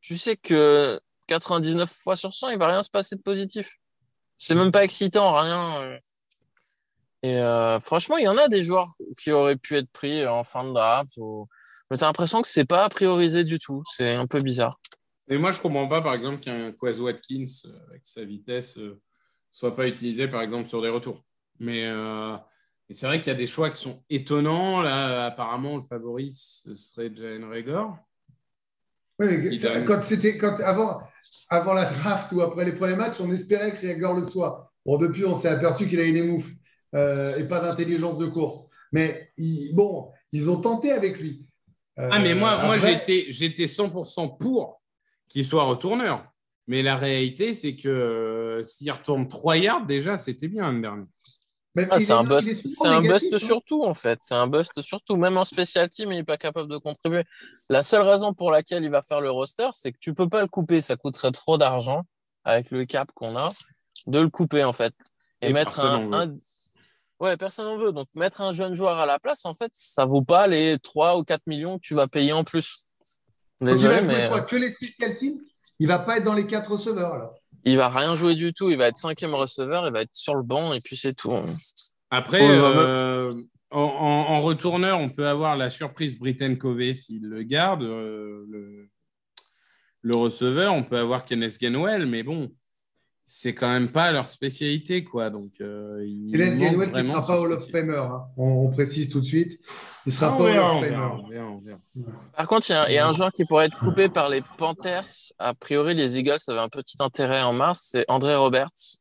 tu 0.00 0.18
sais 0.18 0.36
que 0.36 1.00
99 1.28 1.90
fois 2.02 2.16
sur 2.16 2.34
100, 2.34 2.48
il 2.50 2.58
va 2.58 2.68
rien 2.68 2.82
se 2.82 2.90
passer 2.90 3.16
de 3.16 3.22
positif. 3.22 3.70
C'est 4.36 4.54
même 4.54 4.72
pas 4.72 4.84
excitant, 4.84 5.34
rien. 5.34 5.82
euh. 5.82 5.98
Et 7.22 7.36
euh, 7.36 7.80
franchement, 7.80 8.16
il 8.16 8.24
y 8.24 8.28
en 8.28 8.36
a 8.38 8.48
des 8.48 8.62
joueurs 8.62 8.94
qui 9.20 9.32
auraient 9.32 9.56
pu 9.56 9.76
être 9.76 9.90
pris 9.90 10.26
en 10.26 10.44
fin 10.44 10.64
de 10.64 10.72
draft. 10.72 11.16
Ou... 11.16 11.48
Mais 11.90 11.96
t'as 11.96 12.06
l'impression 12.06 12.42
que 12.42 12.48
c'est 12.48 12.64
pas 12.64 12.88
priorisé 12.88 13.44
du 13.44 13.58
tout. 13.58 13.82
C'est 13.86 14.14
un 14.14 14.26
peu 14.26 14.40
bizarre. 14.40 14.78
Et 15.28 15.36
moi, 15.36 15.50
je 15.50 15.60
comprends 15.60 15.88
pas, 15.88 16.00
par 16.00 16.14
exemple, 16.14 16.38
qu'un 16.38 16.72
Quaz 16.72 17.00
Watkins, 17.00 17.44
euh, 17.66 17.90
avec 17.90 18.06
sa 18.06 18.24
vitesse, 18.24 18.78
soit 19.52 19.74
pas 19.74 19.88
utilisé, 19.88 20.28
par 20.28 20.42
exemple, 20.42 20.68
sur 20.68 20.80
des 20.80 20.88
retours. 20.88 21.22
Mais, 21.58 21.90
mais 22.88 22.94
c'est 22.94 23.06
vrai 23.06 23.18
qu'il 23.18 23.26
y 23.26 23.34
a 23.34 23.38
des 23.38 23.48
choix 23.48 23.68
qui 23.68 23.82
sont 23.82 24.04
étonnants. 24.08 24.80
Là, 24.80 25.26
apparemment, 25.26 25.76
le 25.76 25.82
favori, 25.82 26.30
ce 26.32 26.72
serait 26.74 27.10
Jalen 27.12 27.44
Rager. 27.44 27.84
Oui, 29.20 29.26
mais 29.42 29.84
quand 29.84 30.02
c'était 30.02 30.38
quand 30.38 30.60
avant, 30.60 31.00
avant 31.50 31.72
la 31.72 31.84
draft 31.86 32.30
ou 32.32 32.40
après 32.40 32.64
les 32.64 32.72
premiers 32.72 32.94
matchs, 32.96 33.16
on 33.20 33.30
espérait 33.32 33.72
que 33.74 33.80
Rieger 33.80 34.14
le 34.16 34.22
soit. 34.24 34.70
Bon, 34.86 34.96
depuis, 34.96 35.24
on 35.24 35.34
s'est 35.36 35.48
aperçu 35.48 35.88
qu'il 35.88 35.98
avait 35.98 36.12
des 36.12 36.22
moufles 36.22 36.52
euh, 36.94 37.36
et 37.36 37.48
pas 37.48 37.58
d'intelligence 37.60 38.16
de 38.18 38.26
course. 38.26 38.66
Mais 38.92 39.30
il- 39.36 39.74
bon, 39.74 40.08
ils 40.32 40.48
ont 40.48 40.60
tenté 40.60 40.92
avec 40.92 41.18
lui. 41.18 41.44
Euh, 41.98 42.08
Ah, 42.12 42.20
mais 42.20 42.34
moi, 42.34 42.64
moi 42.64 42.74
après- 42.76 42.92
j'étais, 43.06 43.26
j'étais 43.32 43.66
100% 43.66 44.28
pour 44.38 44.80
qu'il 45.28 45.44
soit 45.44 45.64
retourneur. 45.64 46.24
Mais 46.68 46.82
la 46.82 46.96
réalité, 46.96 47.54
c'est 47.54 47.74
que 47.76 47.88
euh, 47.88 48.62
s'il 48.62 48.90
retourne 48.92 49.26
3 49.26 49.56
yards, 49.56 49.84
déjà, 49.86 50.16
c'était 50.16 50.48
bien 50.48 50.66
l'année 50.66 50.82
dernière. 50.82 51.06
Ah, 51.90 51.98
c'est 52.00 52.06
est- 52.06 52.10
un 52.10 52.24
bust, 52.24 52.48
est 52.48 52.54
souvent 52.66 52.82
c'est 52.82 52.88
un 52.88 53.00
négatif, 53.02 53.30
bust 53.30 53.42
hein. 53.42 53.46
surtout 53.46 53.84
en 53.84 53.94
fait. 53.94 54.18
C'est 54.22 54.34
un 54.34 54.46
bust 54.48 54.80
surtout. 54.82 55.16
Même 55.16 55.36
en 55.36 55.44
special 55.44 55.88
team, 55.90 56.10
il 56.12 56.16
n'est 56.18 56.24
pas 56.24 56.38
capable 56.38 56.68
de 56.68 56.76
contribuer. 56.78 57.24
La 57.68 57.82
seule 57.82 58.02
raison 58.02 58.34
pour 58.34 58.50
laquelle 58.50 58.82
il 58.84 58.90
va 58.90 59.02
faire 59.02 59.20
le 59.20 59.30
roster, 59.30 59.68
c'est 59.72 59.92
que 59.92 59.98
tu 60.00 60.14
peux 60.14 60.28
pas 60.28 60.40
le 60.40 60.48
couper. 60.48 60.80
Ça 60.80 60.96
coûterait 60.96 61.30
trop 61.32 61.56
d'argent 61.58 62.02
avec 62.44 62.70
le 62.70 62.84
cap 62.84 63.12
qu'on 63.14 63.36
a 63.36 63.52
de 64.06 64.18
le 64.18 64.28
couper 64.30 64.64
en 64.64 64.72
fait. 64.72 64.94
Et, 65.40 65.50
Et 65.50 65.52
mettre 65.52 65.78
un, 65.80 66.34
Ouais, 67.20 67.36
personne 67.36 67.66
n'en 67.66 67.76
veut. 67.78 67.92
Donc 67.92 68.06
mettre 68.14 68.40
un 68.40 68.52
jeune 68.52 68.74
joueur 68.74 68.98
à 68.98 69.06
la 69.06 69.18
place, 69.18 69.44
en 69.44 69.54
fait, 69.54 69.70
ça 69.74 70.04
vaut 70.04 70.22
pas 70.22 70.46
les 70.46 70.78
3 70.78 71.18
ou 71.18 71.24
4 71.24 71.42
millions 71.46 71.76
que 71.78 71.82
tu 71.82 71.94
vas 71.94 72.06
payer 72.06 72.32
en 72.32 72.44
plus. 72.44 72.86
Il 73.60 73.66
Désolé, 73.68 73.94
va 73.94 74.02
jouer 74.02 74.06
mais 74.18 74.28
quoi 74.28 74.40
Que 74.42 74.54
les 74.56 74.70
special 74.70 75.10
teams 75.16 75.38
Il 75.80 75.88
va 75.88 75.98
pas 75.98 76.18
être 76.18 76.24
dans 76.24 76.34
les 76.34 76.46
quatre 76.46 76.70
receveurs 76.70 77.14
alors. 77.14 77.34
Il 77.64 77.76
va 77.76 77.88
rien 77.88 78.16
jouer 78.16 78.34
du 78.34 78.52
tout. 78.52 78.70
Il 78.70 78.76
va 78.76 78.88
être 78.88 78.96
cinquième 78.98 79.34
receveur, 79.34 79.86
il 79.86 79.92
va 79.92 80.02
être 80.02 80.14
sur 80.14 80.34
le 80.34 80.42
banc 80.42 80.72
et 80.72 80.80
puis 80.80 80.96
c'est 80.96 81.14
tout. 81.14 81.32
Après, 82.10 82.40
Ouais, 82.40 82.46
ouais, 82.48 82.74
euh, 82.76 83.34
en, 83.70 84.40
retourneur, 84.40 84.98
on 84.98 85.10
peut 85.10 85.26
avoir 85.26 85.56
la 85.56 85.68
surprise 85.70 86.18
Britain 86.18 86.54
Covey 86.54 86.94
s'il 86.94 87.22
le 87.28 87.42
garde, 87.42 87.82
euh, 87.82 88.44
le, 88.48 88.88
le 90.02 90.14
receveur. 90.16 90.72
On 90.74 90.84
peut 90.84 90.98
avoir 90.98 91.24
Kenneth 91.24 91.58
Gainwell, 91.60 92.06
mais 92.06 92.22
bon, 92.22 92.50
c'est 93.26 93.52
quand 93.54 93.68
même 93.68 93.90
pas 93.92 94.10
leur 94.10 94.26
spécialité, 94.26 95.04
quoi. 95.04 95.28
Donc, 95.28 95.52
euh, 95.60 96.02
il 96.06 96.30
manque 96.30 96.58
Gainwell 96.58 96.90
qui 96.92 96.96
ne 96.98 97.02
sera 97.02 97.26
pas 97.26 97.38
Hall 97.40 97.52
of. 97.52 97.70
Famer. 97.70 97.94
hein. 97.96 98.22
On, 98.38 98.44
on 98.66 98.70
précise 98.70 99.10
tout 99.10 99.20
de 99.20 99.26
suite. 99.26 99.60
Il 100.08 100.12
ne 100.14 100.16
sera 100.16 100.30
pas 100.30 100.42
on 100.42 100.46
Hall 100.46 100.52
verra, 100.52 100.70
of 100.70 100.72
on 100.72 100.80
Famer. 100.80 100.90
verra, 100.90 101.12
on 101.14 101.28
verra, 101.28 101.46
on 101.50 101.58
verra. 101.58 101.78
Par 102.34 102.48
contre, 102.48 102.70
il 102.70 102.72
y, 102.72 102.76
a- 102.76 102.90
il 102.90 102.94
y 102.94 102.98
a 102.98 103.06
un 103.06 103.12
joueur 103.12 103.30
qui 103.30 103.44
pourrait 103.44 103.66
être 103.66 103.78
coupé 103.78 104.08
par 104.08 104.30
les 104.30 104.42
Panthers. 104.56 105.04
A 105.38 105.52
priori, 105.52 105.94
les 105.94 106.18
Eagles 106.18 106.38
avaient 106.48 106.58
un 106.60 106.70
petit 106.70 106.96
intérêt 107.00 107.42
en 107.42 107.52
mars. 107.52 107.88
C'est 107.90 108.06
André 108.08 108.34
Roberts. 108.34 108.96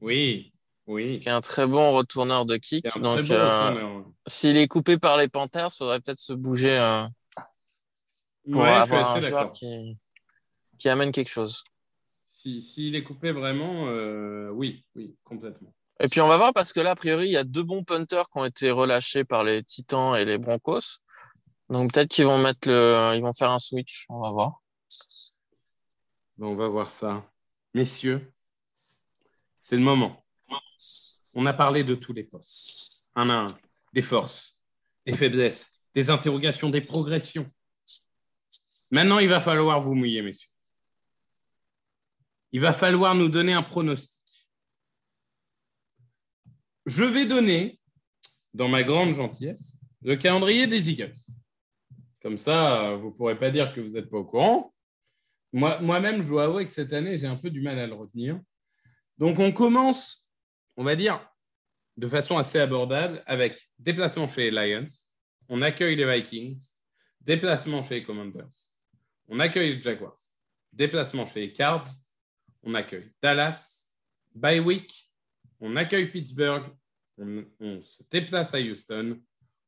Oui. 0.00 0.52
Oui. 0.86 1.18
qui 1.20 1.28
est 1.28 1.32
un 1.32 1.40
très 1.40 1.66
bon 1.66 1.92
retourneur 1.92 2.46
de 2.46 2.56
kick. 2.56 2.84
Donc, 3.00 3.18
très 3.18 3.28
bon 3.28 3.34
euh, 3.34 3.68
retourneur. 3.70 4.04
s'il 4.28 4.56
est 4.56 4.68
coupé 4.68 4.96
par 4.98 5.18
les 5.18 5.28
Panthers, 5.28 5.68
il 5.72 5.76
faudrait 5.76 6.00
peut-être 6.00 6.20
se 6.20 6.32
bouger 6.32 6.78
euh, 6.78 7.04
pour 8.50 8.62
Ouais, 8.62 8.68
avoir 8.70 9.00
assez 9.16 9.18
un 9.26 9.28
joueur 9.28 9.40
d'accord. 9.40 9.52
qui, 9.52 9.98
qui 10.78 10.88
amène 10.88 11.10
quelque 11.12 11.28
chose. 11.28 11.64
Si- 12.06 12.62
S'il 12.62 12.94
est 12.94 13.02
coupé 13.02 13.32
vraiment, 13.32 13.88
euh, 13.88 14.48
oui, 14.50 14.84
oui, 14.94 15.16
complètement. 15.24 15.74
Et 16.00 16.08
puis 16.08 16.20
on 16.20 16.28
va 16.28 16.36
voir 16.36 16.52
parce 16.52 16.72
que 16.72 16.80
là, 16.80 16.90
a 16.90 16.96
priori, 16.96 17.26
il 17.26 17.32
y 17.32 17.36
a 17.36 17.44
deux 17.44 17.62
bons 17.62 17.82
punters 17.82 18.28
qui 18.28 18.38
ont 18.38 18.44
été 18.44 18.70
relâchés 18.70 19.24
par 19.24 19.44
les 19.44 19.62
Titans 19.62 20.14
et 20.16 20.24
les 20.24 20.38
Broncos. 20.38 21.00
Donc 21.68 21.92
peut-être 21.92 22.10
qu'ils 22.10 22.26
vont 22.26 22.38
mettre 22.38 22.68
le, 22.68 23.12
ils 23.14 23.22
vont 23.22 23.32
faire 23.32 23.50
un 23.50 23.58
switch. 23.58 24.06
On 24.08 24.20
va 24.20 24.30
voir. 24.30 24.60
Bon, 26.36 26.48
on 26.48 26.56
va 26.56 26.68
voir 26.68 26.90
ça. 26.90 27.24
Messieurs, 27.72 28.32
c'est 29.60 29.76
le 29.76 29.82
moment. 29.82 30.14
On 31.34 31.46
a 31.46 31.52
parlé 31.52 31.82
de 31.82 31.94
tous 31.94 32.12
les 32.12 32.24
postes. 32.24 33.10
Un 33.14 33.30
à 33.30 33.38
un. 33.40 33.46
Des 33.92 34.02
forces, 34.02 34.60
des 35.06 35.14
faiblesses, 35.14 35.80
des 35.94 36.10
interrogations, 36.10 36.68
des 36.68 36.82
progressions. 36.82 37.46
Maintenant, 38.90 39.18
il 39.18 39.28
va 39.28 39.40
falloir 39.40 39.80
vous 39.80 39.94
mouiller, 39.94 40.22
messieurs. 40.22 40.50
Il 42.52 42.60
va 42.60 42.72
falloir 42.72 43.14
nous 43.14 43.28
donner 43.28 43.54
un 43.54 43.62
pronostic. 43.62 44.15
Je 46.86 47.04
vais 47.04 47.26
donner, 47.26 47.78
dans 48.54 48.68
ma 48.68 48.82
grande 48.82 49.12
gentillesse, 49.14 49.76
le 50.02 50.16
calendrier 50.16 50.66
des 50.66 50.90
Eagles. 50.90 51.12
Comme 52.22 52.38
ça, 52.38 52.94
vous 52.96 53.08
ne 53.08 53.12
pourrez 53.12 53.38
pas 53.38 53.50
dire 53.50 53.72
que 53.74 53.80
vous 53.80 53.90
n'êtes 53.94 54.08
pas 54.08 54.18
au 54.18 54.24
courant. 54.24 54.72
Moi- 55.52 55.80
Moi-même, 55.80 56.22
je 56.22 56.28
dois 56.28 56.44
avouer 56.44 56.64
que 56.64 56.72
cette 56.72 56.92
année, 56.92 57.16
j'ai 57.16 57.26
un 57.26 57.36
peu 57.36 57.50
du 57.50 57.60
mal 57.60 57.78
à 57.78 57.86
le 57.86 57.94
retenir. 57.94 58.40
Donc, 59.18 59.38
on 59.38 59.52
commence, 59.52 60.30
on 60.76 60.84
va 60.84 60.96
dire, 60.96 61.26
de 61.96 62.06
façon 62.06 62.36
assez 62.38 62.58
abordable 62.58 63.22
avec 63.26 63.60
déplacement 63.78 64.28
chez 64.28 64.50
les 64.50 64.74
Lions. 64.74 64.86
On 65.48 65.62
accueille 65.62 65.96
les 65.96 66.04
Vikings. 66.20 66.62
Déplacement 67.20 67.82
chez 67.82 67.96
les 67.96 68.02
Commanders. 68.02 68.48
On 69.28 69.40
accueille 69.40 69.76
les 69.76 69.82
Jaguars. 69.82 70.16
Déplacement 70.72 71.26
chez 71.26 71.40
les 71.40 71.52
Cards. 71.52 71.86
On 72.62 72.74
accueille 72.74 73.10
Dallas. 73.22 73.90
Bye 74.34 74.60
week. 74.60 75.05
On 75.60 75.76
accueille 75.76 76.10
Pittsburgh. 76.10 76.64
On, 77.18 77.80
se 77.82 78.02
déplace 78.10 78.54
à 78.54 78.60
Houston. 78.60 79.20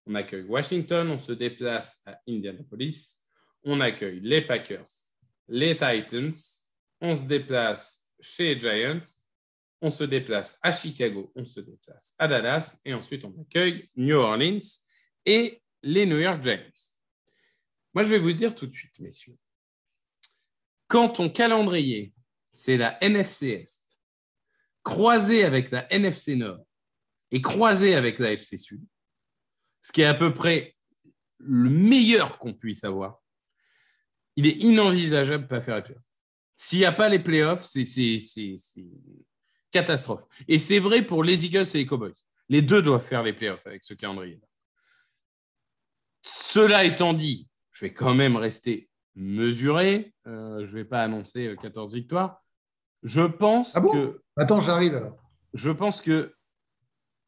On 0.06 0.14
accueille 0.14 0.44
Washington. 0.44 1.10
On 1.10 1.18
se 1.18 1.32
déplace 1.32 2.02
à 2.06 2.20
Indianapolis. 2.28 3.22
On 3.64 3.80
accueille 3.80 4.20
les 4.20 4.42
Packers 4.42 5.08
les 5.48 5.76
Titans, 5.76 6.32
on 7.00 7.14
se 7.14 7.24
déplace 7.24 8.06
chez 8.20 8.54
les 8.54 8.60
Giants, 8.60 9.00
on 9.80 9.90
se 9.90 10.04
déplace 10.04 10.58
à 10.62 10.72
Chicago, 10.72 11.32
on 11.34 11.44
se 11.44 11.60
déplace 11.60 12.14
à 12.18 12.28
Dallas 12.28 12.78
et 12.84 12.92
ensuite 12.92 13.24
on 13.24 13.34
accueille 13.40 13.88
New 13.96 14.16
Orleans 14.16 14.58
et 15.24 15.62
les 15.82 16.06
New 16.06 16.18
York 16.18 16.42
Giants. 16.42 16.94
Moi, 17.94 18.04
je 18.04 18.10
vais 18.10 18.18
vous 18.18 18.32
dire 18.32 18.54
tout 18.54 18.66
de 18.66 18.72
suite, 18.72 18.98
messieurs, 19.00 19.36
quand 20.86 21.08
ton 21.08 21.30
calendrier, 21.30 22.12
c'est 22.52 22.76
la 22.76 23.02
NFC 23.02 23.64
croisé 24.82 25.44
avec 25.44 25.70
la 25.70 25.90
NFC 25.92 26.36
Nord 26.36 26.60
et 27.30 27.40
croisé 27.42 27.94
avec 27.94 28.18
la 28.18 28.32
FC 28.32 28.56
Sud, 28.56 28.82
ce 29.80 29.92
qui 29.92 30.00
est 30.02 30.06
à 30.06 30.14
peu 30.14 30.32
près 30.32 30.76
le 31.38 31.70
meilleur 31.70 32.38
qu'on 32.38 32.54
puisse 32.54 32.84
avoir, 32.84 33.20
il 34.36 34.46
est 34.46 34.56
inenvisageable 34.56 35.46
de 35.46 35.54
ne 35.54 35.58
pas 35.58 35.60
faire 35.60 35.76
les 35.76 35.82
playoffs. 35.82 36.02
S'il 36.56 36.78
n'y 36.80 36.84
a 36.84 36.92
pas 36.92 37.08
les 37.08 37.18
playoffs, 37.20 37.64
c'est 37.64 37.84
catastrophe. 39.70 40.24
Et 40.48 40.58
c'est 40.58 40.78
vrai 40.78 41.02
pour 41.02 41.22
les 41.22 41.44
Eagles 41.44 41.66
et 41.74 41.78
les 41.78 41.86
Cowboys. 41.86 42.12
Les 42.48 42.62
deux 42.62 42.82
doivent 42.82 43.04
faire 43.04 43.22
les 43.22 43.32
playoffs 43.32 43.66
avec 43.66 43.84
ce 43.84 43.94
calendrier. 43.94 44.40
Cela 46.22 46.84
étant 46.84 47.14
dit, 47.14 47.48
je 47.72 47.84
vais 47.84 47.92
quand 47.92 48.14
même 48.14 48.36
rester 48.36 48.88
mesuré. 49.14 50.14
Euh, 50.26 50.64
je 50.64 50.70
ne 50.70 50.76
vais 50.78 50.84
pas 50.84 51.02
annoncer 51.02 51.46
euh, 51.48 51.56
14 51.56 51.94
victoires. 51.94 52.42
Je 53.02 53.22
pense 53.22 53.76
Ah 53.76 53.80
bon? 53.80 53.92
que 53.92 54.22
Attends, 54.38 54.60
j'arrive 54.60 54.94
alors. 54.94 55.16
je 55.54 55.70
pense 55.70 56.00
que 56.00 56.34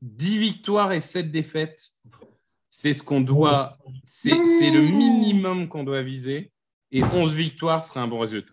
10 0.03 0.39
victoires 0.39 0.93
et 0.93 1.01
7 1.01 1.31
défaites, 1.31 1.91
c'est 2.71 2.93
ce 2.93 3.03
qu'on 3.03 3.21
doit, 3.21 3.77
c'est 4.05 4.31
le 4.31 4.81
minimum 4.81 5.69
qu'on 5.69 5.85
doit 5.85 6.03
viser. 6.03 6.53
Et 6.93 7.05
11 7.05 7.35
victoires 7.35 7.85
serait 7.85 8.01
un 8.01 8.09
bon 8.09 8.19
résultat. 8.19 8.53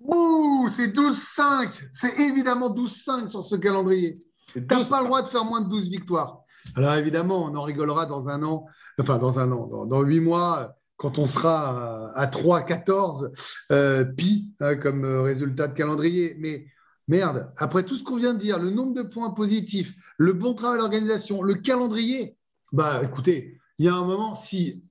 Ouh, 0.00 0.68
c'est 0.74 0.88
12-5. 0.88 1.88
C'est 1.92 2.18
évidemment 2.20 2.74
12-5 2.74 3.28
sur 3.28 3.42
ce 3.42 3.56
calendrier. 3.56 4.20
Tu 4.52 4.60
n'as 4.60 4.76
12, 4.76 4.88
pas 4.88 5.00
le 5.00 5.06
droit 5.06 5.22
de 5.22 5.28
faire 5.28 5.44
moins 5.44 5.60
de 5.60 5.68
12 5.68 5.90
victoires. 5.90 6.42
Alors 6.76 6.94
évidemment, 6.94 7.44
on 7.44 7.56
en 7.56 7.62
rigolera 7.62 8.06
dans 8.06 8.28
un 8.28 8.42
an, 8.42 8.66
enfin 9.00 9.18
dans 9.18 9.38
un 9.38 9.50
an, 9.50 9.66
dans, 9.66 9.86
dans 9.86 10.02
8 10.02 10.20
mois, 10.20 10.76
quand 10.96 11.18
on 11.18 11.26
sera 11.26 12.12
à, 12.14 12.20
à 12.20 12.26
3-14 12.26 13.32
euh, 13.72 14.04
pi 14.04 14.52
hein, 14.60 14.76
comme 14.76 15.04
euh, 15.04 15.22
résultat 15.22 15.68
de 15.68 15.74
calendrier. 15.74 16.36
Mais 16.38 16.66
merde, 17.08 17.52
après 17.56 17.84
tout 17.84 17.96
ce 17.96 18.02
qu'on 18.02 18.16
vient 18.16 18.34
de 18.34 18.38
dire, 18.38 18.58
le 18.58 18.70
nombre 18.70 18.94
de 18.94 19.02
points 19.02 19.30
positifs, 19.30 19.94
le 20.18 20.32
bon 20.32 20.54
travail 20.54 20.78
d'organisation, 20.78 21.42
le 21.42 21.54
calendrier, 21.54 22.36
bah 22.72 23.00
écoutez, 23.04 23.58
il 23.78 23.86
y 23.86 23.88
a 23.88 23.94
un 23.94 24.04
moment, 24.04 24.34
si 24.34 24.82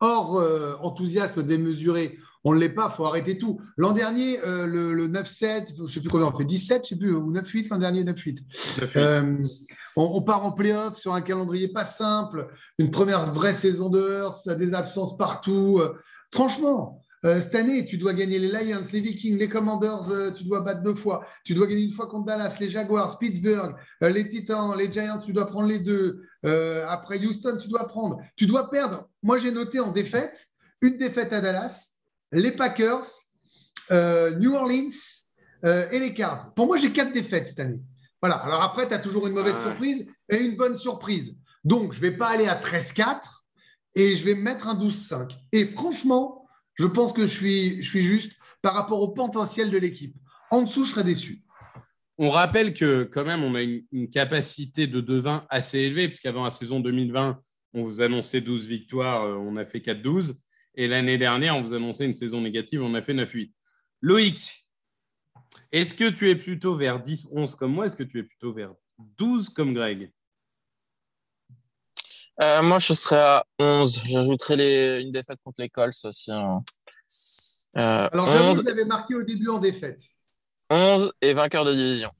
hors 0.00 0.38
euh, 0.38 0.74
enthousiasme 0.80 1.42
démesuré, 1.42 2.18
on 2.44 2.54
ne 2.54 2.58
l'est 2.58 2.68
pas, 2.68 2.88
il 2.90 2.96
faut 2.96 3.04
arrêter 3.04 3.36
tout. 3.36 3.60
L'an 3.76 3.92
dernier, 3.92 4.40
euh, 4.44 4.66
le, 4.66 4.94
le 4.94 5.08
9-7, 5.08 5.76
je 5.76 5.82
ne 5.82 5.86
sais 5.86 6.00
plus 6.00 6.08
combien 6.08 6.26
on 6.26 6.36
fait, 6.36 6.44
17, 6.44 6.86
je 6.88 6.94
ne 6.94 6.98
sais 6.98 7.04
plus, 7.04 7.14
ou 7.14 7.32
9-8, 7.32 7.68
l'an 7.70 7.78
dernier, 7.78 8.04
9-8. 8.04 8.38
Euh, 8.96 9.42
on, 9.96 10.02
on 10.02 10.22
part 10.22 10.44
en 10.44 10.52
playoff 10.52 10.96
sur 10.96 11.14
un 11.14 11.20
calendrier 11.20 11.68
pas 11.68 11.84
simple, 11.84 12.48
une 12.78 12.90
première 12.90 13.32
vraie 13.32 13.54
saison 13.54 13.88
de 13.88 14.00
Hearst, 14.00 14.50
des 14.50 14.74
absences 14.74 15.16
partout. 15.16 15.82
Franchement, 16.32 17.00
euh, 17.24 17.40
cette 17.40 17.54
année, 17.56 17.84
tu 17.84 17.98
dois 17.98 18.12
gagner 18.12 18.38
les 18.38 18.48
Lions, 18.48 18.84
les 18.92 19.00
Vikings, 19.00 19.38
les 19.38 19.48
Commanders, 19.48 20.08
euh, 20.10 20.30
tu 20.30 20.44
dois 20.44 20.60
battre 20.60 20.82
deux 20.82 20.94
fois. 20.94 21.26
Tu 21.44 21.54
dois 21.54 21.66
gagner 21.66 21.82
une 21.82 21.92
fois 21.92 22.06
contre 22.06 22.26
Dallas, 22.26 22.56
les 22.60 22.68
Jaguars, 22.68 23.18
Pittsburgh, 23.18 23.74
euh, 24.02 24.08
les 24.08 24.28
Titans, 24.28 24.76
les 24.76 24.92
Giants, 24.92 25.20
tu 25.20 25.32
dois 25.32 25.46
prendre 25.46 25.68
les 25.68 25.80
deux. 25.80 26.22
Après 26.42 27.18
Houston, 27.18 27.58
tu 27.60 27.68
dois 27.68 27.88
prendre. 27.88 28.18
Tu 28.36 28.46
dois 28.46 28.70
perdre. 28.70 29.08
Moi, 29.22 29.38
j'ai 29.38 29.50
noté 29.50 29.80
en 29.80 29.90
défaite, 29.90 30.46
une 30.80 30.96
défaite 30.96 31.32
à 31.32 31.40
Dallas, 31.40 31.90
les 32.30 32.52
Packers, 32.52 33.04
New 33.90 34.54
Orleans 34.54 34.94
et 35.64 35.98
les 35.98 36.14
Cards. 36.14 36.54
Pour 36.54 36.66
moi, 36.66 36.76
j'ai 36.76 36.92
quatre 36.92 37.12
défaites 37.12 37.48
cette 37.48 37.58
année. 37.58 37.80
Voilà. 38.22 38.36
Alors 38.36 38.62
après, 38.62 38.86
tu 38.86 38.94
as 38.94 39.00
toujours 39.00 39.26
une 39.26 39.34
mauvaise 39.34 39.56
Ah 39.58 39.64
surprise 39.64 40.06
et 40.28 40.36
une 40.36 40.56
bonne 40.56 40.78
surprise. 40.78 41.36
Donc, 41.64 41.92
je 41.92 41.98
ne 41.98 42.02
vais 42.02 42.16
pas 42.16 42.28
aller 42.28 42.46
à 42.46 42.54
13-4 42.54 43.20
et 43.96 44.16
je 44.16 44.24
vais 44.24 44.36
me 44.36 44.42
mettre 44.42 44.68
un 44.68 44.76
12-5. 44.76 45.32
Et 45.50 45.64
franchement, 45.64 46.47
je 46.78 46.86
pense 46.86 47.12
que 47.12 47.26
je 47.26 47.80
suis, 47.82 47.82
juste 47.82 48.32
par 48.62 48.74
rapport 48.74 49.00
au 49.02 49.08
potentiel 49.08 49.70
de 49.70 49.78
l'équipe. 49.78 50.14
En 50.50 50.62
dessous, 50.62 50.84
je 50.84 50.92
serais 50.92 51.04
déçu. 51.04 51.42
On 52.16 52.30
rappelle 52.30 52.74
que 52.74 53.04
quand 53.04 53.24
même, 53.24 53.44
on 53.44 53.54
a 53.54 53.62
une, 53.62 53.84
une 53.92 54.10
capacité 54.10 54.86
de 54.86 55.00
2-20 55.00 55.46
assez 55.50 55.78
élevée, 55.78 56.08
puisqu'avant 56.08 56.44
la 56.44 56.50
saison 56.50 56.80
2020, 56.80 57.40
on 57.74 57.84
vous 57.84 58.00
annonçait 58.00 58.40
12 58.40 58.66
victoires, 58.66 59.24
euh, 59.24 59.34
on 59.34 59.56
a 59.56 59.64
fait 59.64 59.80
4-12. 59.80 60.34
Et 60.74 60.86
l'année 60.86 61.18
dernière, 61.18 61.56
on 61.56 61.62
vous 61.62 61.74
annonçait 61.74 62.04
une 62.04 62.14
saison 62.14 62.40
négative, 62.40 62.82
on 62.82 62.94
a 62.94 63.02
fait 63.02 63.14
9-8. 63.14 63.52
Loïc, 64.00 64.66
est-ce 65.72 65.94
que 65.94 66.08
tu 66.08 66.30
es 66.30 66.36
plutôt 66.36 66.76
vers 66.76 67.00
10-11 67.00 67.56
comme 67.56 67.72
moi? 67.72 67.86
Est-ce 67.86 67.96
que 67.96 68.04
tu 68.04 68.18
es 68.18 68.22
plutôt 68.22 68.52
vers 68.52 68.72
12 68.98 69.50
comme 69.50 69.74
Greg? 69.74 70.12
Euh, 72.40 72.62
moi, 72.62 72.78
je 72.78 72.92
serais 72.92 73.16
à 73.20 73.44
11. 73.58 74.02
J'ajouterais 74.04 74.56
les... 74.56 75.02
une 75.02 75.12
défaite 75.12 75.38
contre 75.44 75.60
les 75.60 75.68
Colts 75.68 76.04
aussi. 76.04 76.30
hein. 76.30 76.62
Euh, 77.76 78.08
Alors, 78.12 78.26
j'avoue 78.26 78.50
11, 78.50 78.58
que 78.62 78.64
je 78.64 78.68
l'avais 78.70 78.84
marqué 78.84 79.14
au 79.14 79.22
début 79.22 79.48
en 79.48 79.58
défaite. 79.58 80.00
11 80.70 81.12
et 81.20 81.32
vainqueur 81.32 81.64
de 81.64 81.74
division. 81.74 82.10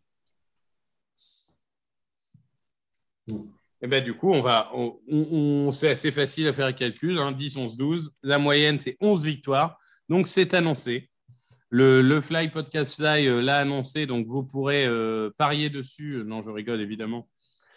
Eh 3.80 3.86
ben, 3.86 4.02
du 4.02 4.14
coup, 4.16 4.32
on 4.32 4.40
va, 4.40 4.70
on, 4.74 4.98
on- 5.08 5.72
c'est 5.72 5.90
assez 5.90 6.10
facile 6.10 6.48
à 6.48 6.52
faire 6.52 6.66
le 6.66 6.72
calcul. 6.72 7.18
hein, 7.18 7.30
10, 7.32 7.56
11, 7.56 7.76
12. 7.76 8.12
La 8.22 8.38
moyenne, 8.38 8.78
c'est 8.78 8.96
11 9.00 9.24
victoires. 9.24 9.78
Donc, 10.08 10.26
c'est 10.26 10.52
annoncé. 10.54 11.10
Le, 11.70 12.00
le 12.00 12.20
Fly 12.20 12.48
Podcast 12.48 12.96
Fly 12.96 13.28
euh, 13.28 13.40
l'a 13.42 13.58
annoncé. 13.58 14.06
Donc, 14.06 14.26
vous 14.26 14.42
pourrez 14.42 14.86
euh, 14.86 15.30
parier 15.38 15.70
dessus. 15.70 16.22
Non, 16.24 16.40
je 16.42 16.50
rigole, 16.50 16.80
évidemment. 16.80 17.28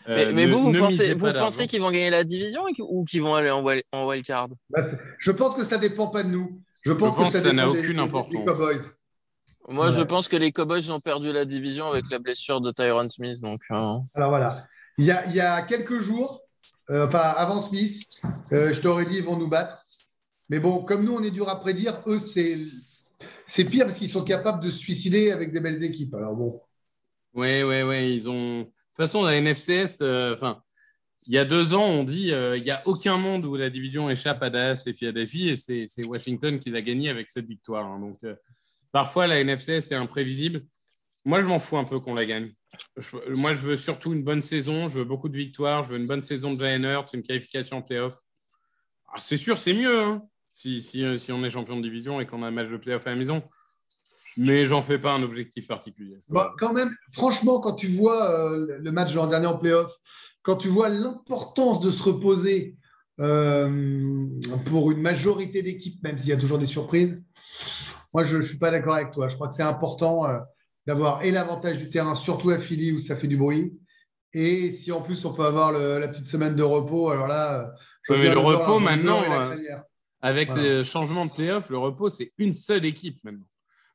Euh, 0.10 0.32
Mais, 0.34 0.46
ne- 0.48 0.52
vous, 0.52 0.64
vous 0.64 0.78
pensez, 0.80 1.14
vous 1.14 1.28
qu'ils 1.68 1.82
vont 1.82 1.92
gagner 1.92 2.10
la 2.10 2.24
division 2.24 2.64
ou 2.80 3.06
qu'ils 3.06 3.22
vont 3.22 3.36
aller 3.36 3.52
en, 3.52 3.64
wild, 3.64 3.84
en 3.92 4.08
wildcard 4.08 4.50
Bah, 4.70 4.82
je 5.20 5.32
pense 5.32 5.56
que 5.56 5.64
ça 5.64 5.78
ne 5.78 5.82
dépend 5.82 6.08
pas 6.08 6.24
de 6.24 6.30
nous. 6.30 6.62
Je 6.84 6.92
pense, 6.94 7.16
pense 7.16 7.28
que 7.28 7.34
ça, 7.34 7.42
que 7.42 7.48
ça 7.50 7.54
n'a 7.54 7.72
des- 7.72 7.80
aucune 7.80 7.98
des- 7.98 8.02
importance. 8.02 8.46
Cowboys. 8.46 8.80
Moi, 9.70 9.86
Ouais. 9.88 9.92
je 9.92 10.02
pense 10.02 10.28
que 10.28 10.36
les 10.38 10.52
Cowboys 10.52 10.90
ont 10.90 11.00
perdu 11.00 11.32
la 11.32 11.46
division 11.46 11.88
avec 11.88 12.06
la 12.10 12.18
blessure 12.18 12.62
de 12.62 12.72
Tyron 12.72 13.08
Smith. 13.08 13.40
Donc, 13.42 13.62
euh, 13.70 13.76
Alors 14.16 14.30
voilà. 14.30 14.52
Il 14.98 15.06
y 15.06 15.12
a, 15.12 15.26
il 15.28 15.36
y 15.36 15.40
a 15.40 15.62
quelques 15.62 16.00
jours, 16.00 16.42
euh, 16.90 17.06
enfin 17.08 17.20
avant 17.20 17.62
Smith, 17.62 18.04
euh, 18.54 18.74
je 18.74 18.80
t'aurais 18.82 19.06
dit 19.06 19.18
ils 19.18 19.24
vont 19.24 19.38
nous 19.38 19.48
battre. 19.48 19.78
Mais 20.50 20.60
bon, 20.60 20.84
comme 20.84 21.06
nous, 21.06 21.14
on 21.14 21.22
est 21.24 21.32
dur 21.32 21.48
à 21.48 21.60
prédire, 21.60 22.02
eux, 22.08 22.20
c'est, 22.20 22.56
c'est 23.48 23.64
pire 23.66 23.86
parce 23.86 23.98
qu'ils 24.00 24.10
sont 24.10 24.24
capables 24.24 24.64
de 24.64 24.70
se 24.72 24.78
suicider 24.80 25.32
avec 25.32 25.54
des 25.54 25.60
belles 25.60 25.84
équipes. 25.84 26.14
Alors 26.16 26.36
bon. 26.36 26.60
Oui, 27.36 27.62
oui, 27.64 27.84
oui. 27.84 28.16
Ils 28.16 28.28
ont. 28.30 28.68
De 29.02 29.08
toute 29.08 29.14
façon, 29.14 29.24
la 29.24 29.42
NFCS, 29.42 29.98
euh, 30.02 30.36
enfin, 30.36 30.62
il 31.26 31.34
y 31.34 31.40
a 31.40 31.44
deux 31.46 31.74
ans, 31.74 31.86
on 31.86 32.04
dit 32.04 32.32
euh, 32.34 32.56
il 32.56 32.62
n'y 32.62 32.70
a 32.70 32.80
aucun 32.86 33.18
monde 33.18 33.44
où 33.46 33.56
la 33.56 33.72
division 33.72 34.12
échappe 34.12 34.44
à 34.44 34.52
Dallas 34.52 34.84
et 34.86 34.94
Philadelphie, 34.94 35.50
et 35.50 35.56
c'est 35.56 36.06
Washington 36.06 36.60
qui 36.60 36.70
l'a 36.70 36.84
gagné 36.84 37.10
avec 37.10 37.32
cette 37.32 37.48
victoire. 37.48 37.84
hein. 37.88 38.00
Donc, 38.00 38.20
euh, 38.24 38.36
parfois, 38.92 39.26
la 39.26 39.40
NFCS 39.44 39.88
est 39.92 39.96
imprévisible. 39.96 40.62
Moi, 41.26 41.42
je 41.42 41.48
m'en 41.48 41.58
fous 41.58 41.78
un 41.78 41.84
peu 41.84 42.00
qu'on 42.00 42.14
la 42.14 42.28
gagne. 42.28 42.52
Je- 42.96 43.40
moi, 43.42 43.56
je 43.56 43.62
veux 43.62 43.76
surtout 43.78 44.14
une 44.14 44.24
bonne 44.24 44.44
saison, 44.44 44.88
je 44.88 45.00
veux 45.00 45.06
beaucoup 45.06 45.30
de 45.30 45.38
victoires, 45.38 45.84
je 45.84 45.94
veux 45.94 46.00
une 46.00 46.08
bonne 46.08 46.24
saison 46.24 46.54
de 46.54 46.60
Jalen 46.60 46.84
Hurts, 46.86 47.10
une 47.16 47.24
qualification 47.24 47.78
en 47.78 47.82
playoff. 47.82 48.20
Ah, 49.16 49.20
c'est 49.20 49.38
sûr, 49.38 49.58
c'est 49.58 49.74
mieux 49.74 50.00
hein, 50.00 50.22
si, 50.52 50.84
si, 50.84 51.18
si 51.18 51.32
on 51.32 51.44
est 51.44 51.50
champion 51.50 51.76
de 51.78 51.82
division 51.82 52.22
et 52.22 52.28
qu'on 52.28 52.44
a 52.44 52.48
un 52.50 52.52
match 52.52 52.70
de 52.70 52.78
playoff 52.78 53.08
à 53.08 53.10
la 53.10 53.16
maison. 53.16 53.42
Mais 54.38 54.66
j'en 54.66 54.82
fais 54.82 54.98
pas 55.00 55.12
un 55.14 55.24
objectif 55.24 55.68
particulier. 55.68 56.18
Bah, 56.30 56.54
quand 56.58 56.74
même, 56.74 56.90
franchement, 57.12 57.60
quand 57.60 57.74
tu 57.76 57.88
vois 57.88 58.32
euh, 58.32 58.78
le 58.80 58.92
match 58.92 59.12
de 59.12 59.18
l'an 59.18 59.28
dernier 59.28 59.48
en 59.48 59.58
playoff, 59.58 59.92
quand 60.44 60.56
tu 60.56 60.68
vois 60.70 60.90
l'importance 60.90 61.82
de 61.82 61.92
se 61.92 62.02
reposer 62.04 62.78
euh, 63.20 64.28
pour 64.66 64.92
une 64.92 65.02
majorité 65.02 65.62
d'équipes, 65.62 66.02
même 66.04 66.18
s'il 66.18 66.30
y 66.30 66.34
a 66.34 66.38
toujours 66.38 66.58
des 66.60 66.66
surprises, 66.66 67.22
moi, 68.14 68.24
je 68.24 68.38
ne 68.38 68.42
suis 68.42 68.58
pas 68.58 68.72
d'accord 68.72 68.96
avec 68.96 69.12
toi. 69.12 69.30
Je 69.30 69.36
crois 69.36 69.48
que 69.48 69.54
c'est 69.56 69.64
important 69.64 70.28
euh, 70.28 70.40
d'avoir 70.86 71.22
et 71.24 71.32
l'avantage 71.32 71.78
du 71.78 71.90
terrain, 71.90 72.16
surtout 72.16 72.50
à 72.50 72.60
Philly 72.60 72.92
où 72.92 73.00
ça 73.00 73.16
fait 73.16 73.28
du 73.28 73.38
bruit. 73.38 73.74
Et 74.34 74.72
si 74.72 74.92
en 74.92 75.02
plus 75.02 75.26
on 75.26 75.34
peut 75.34 75.44
avoir 75.46 75.72
le- 75.74 76.00
la 76.00 76.08
petite 76.08 76.28
semaine 76.28 76.56
de 76.56 76.64
repos, 76.64 77.10
alors 77.10 77.28
là, 77.28 77.72
je 78.04 78.14
mais 78.14 78.30
le 78.34 78.40
repos, 78.40 78.80
maintenant. 78.80 79.22
Avec 80.24 80.50
Voilà. 80.52 80.64
le 80.78 80.84
changement 80.84 81.26
de 81.26 81.32
playoff, 81.32 81.70
le 81.70 81.78
repos, 81.80 82.10
c'est 82.10 82.32
une 82.38 82.54
seule 82.54 82.86
équipe 82.86 83.18
maintenant. 83.24 83.46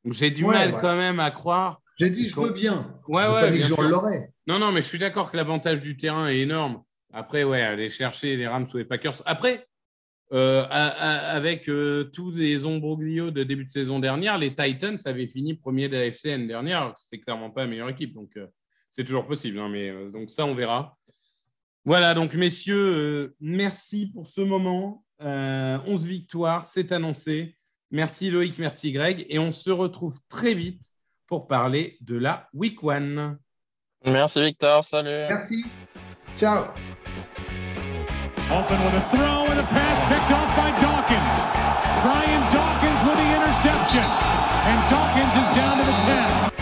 Donc 0.06 0.14
j'ai 0.14 0.30
du 0.30 0.44
Ouais, 0.44 0.54
mal 0.54 0.72
ouais. 0.74 0.78
quand 0.80 0.96
même 0.96 1.18
à 1.18 1.30
croire. 1.32 1.82
J'ai 1.98 2.10
dit, 2.10 2.28
je 2.28 2.36
veux 2.40 2.52
bien. 2.52 2.94
Ouais, 3.08 3.24
Je 3.24 3.30
ouais, 3.32 3.50
bien 3.50 3.66
sûr. 3.66 4.02
Non, 4.46 4.58
non, 4.60 4.70
mais 4.70 4.80
je 4.82 4.86
suis 4.86 4.98
d'accord 4.98 5.30
que 5.32 5.36
l'avantage 5.36 5.80
du 5.82 5.96
terrain 5.96 6.28
est 6.28 6.38
énorme. 6.38 6.82
Après, 7.12 7.42
ouais, 7.42 7.60
aller 7.60 7.88
chercher 7.88 8.36
les 8.36 8.46
Rams 8.46 8.68
ou 8.72 8.76
les 8.76 8.84
Packers. 8.84 9.20
Après, 9.26 9.66
euh, 10.32 10.64
à- 10.70 10.86
à- 10.88 11.34
avec 11.36 11.68
euh, 11.68 12.04
tous 12.04 12.30
les 12.32 12.66
ombroglios 12.66 13.30
de 13.32 13.42
début 13.42 13.64
de 13.64 13.70
saison 13.70 13.98
dernière, 13.98 14.38
les 14.38 14.54
Titans 14.54 14.96
avaient 15.06 15.26
fini 15.26 15.54
premier 15.54 15.88
de 15.88 15.94
la 15.96 16.06
FC 16.06 16.28
l'année 16.30 16.46
dernière. 16.46 16.82
alors 16.82 16.94
que 16.94 17.00
C'était 17.00 17.18
clairement 17.20 17.50
pas 17.50 17.62
la 17.62 17.66
meilleure 17.68 17.88
équipe. 17.88 18.14
Donc, 18.14 18.30
euh, 18.36 18.46
c'est 18.88 19.02
toujours 19.04 19.26
possible. 19.26 19.58
hein, 19.58 19.68
mais 19.68 19.92
donc, 20.12 20.30
ça, 20.30 20.44
on 20.46 20.54
verra. 20.54 20.96
Voilà, 21.84 22.14
donc, 22.14 22.34
messieurs, 22.34 23.34
merci 23.40 24.06
pour 24.06 24.26
ce 24.28 24.40
moment. 24.40 25.04
Euh, 25.22 25.78
11 25.86 26.04
victoires, 26.04 26.66
c'est 26.66 26.92
annoncé. 26.92 27.55
Merci 27.90 28.30
Loïc, 28.30 28.58
merci 28.58 28.92
Greg. 28.92 29.26
Et 29.28 29.38
on 29.38 29.52
se 29.52 29.70
retrouve 29.70 30.18
très 30.28 30.54
vite 30.54 30.92
pour 31.26 31.46
parler 31.46 31.96
de 32.00 32.16
la 32.16 32.48
Week 32.52 32.82
One. 32.82 33.38
Merci 34.04 34.40
Victor, 34.40 34.84
salut. 34.84 35.26
Merci. 35.28 35.64
Ciao. 36.36 36.66
Open 38.48 38.84
with 38.84 38.94
a 38.94 39.00
throw 39.10 39.46
and 39.50 39.58
a 39.58 39.62
pass 39.64 39.98
picked 40.08 40.32
off 40.32 40.56
by 40.56 40.70
Dawkins. 40.80 41.38
Brian 42.02 42.42
Dawkins 42.52 43.02
with 43.02 43.18
the 43.18 43.34
interception. 43.34 44.04
And 44.04 44.88
Dawkins 44.88 45.34
is 45.34 45.56
down 45.56 45.78
to 45.78 45.84
the 45.84 46.50
10. 46.50 46.55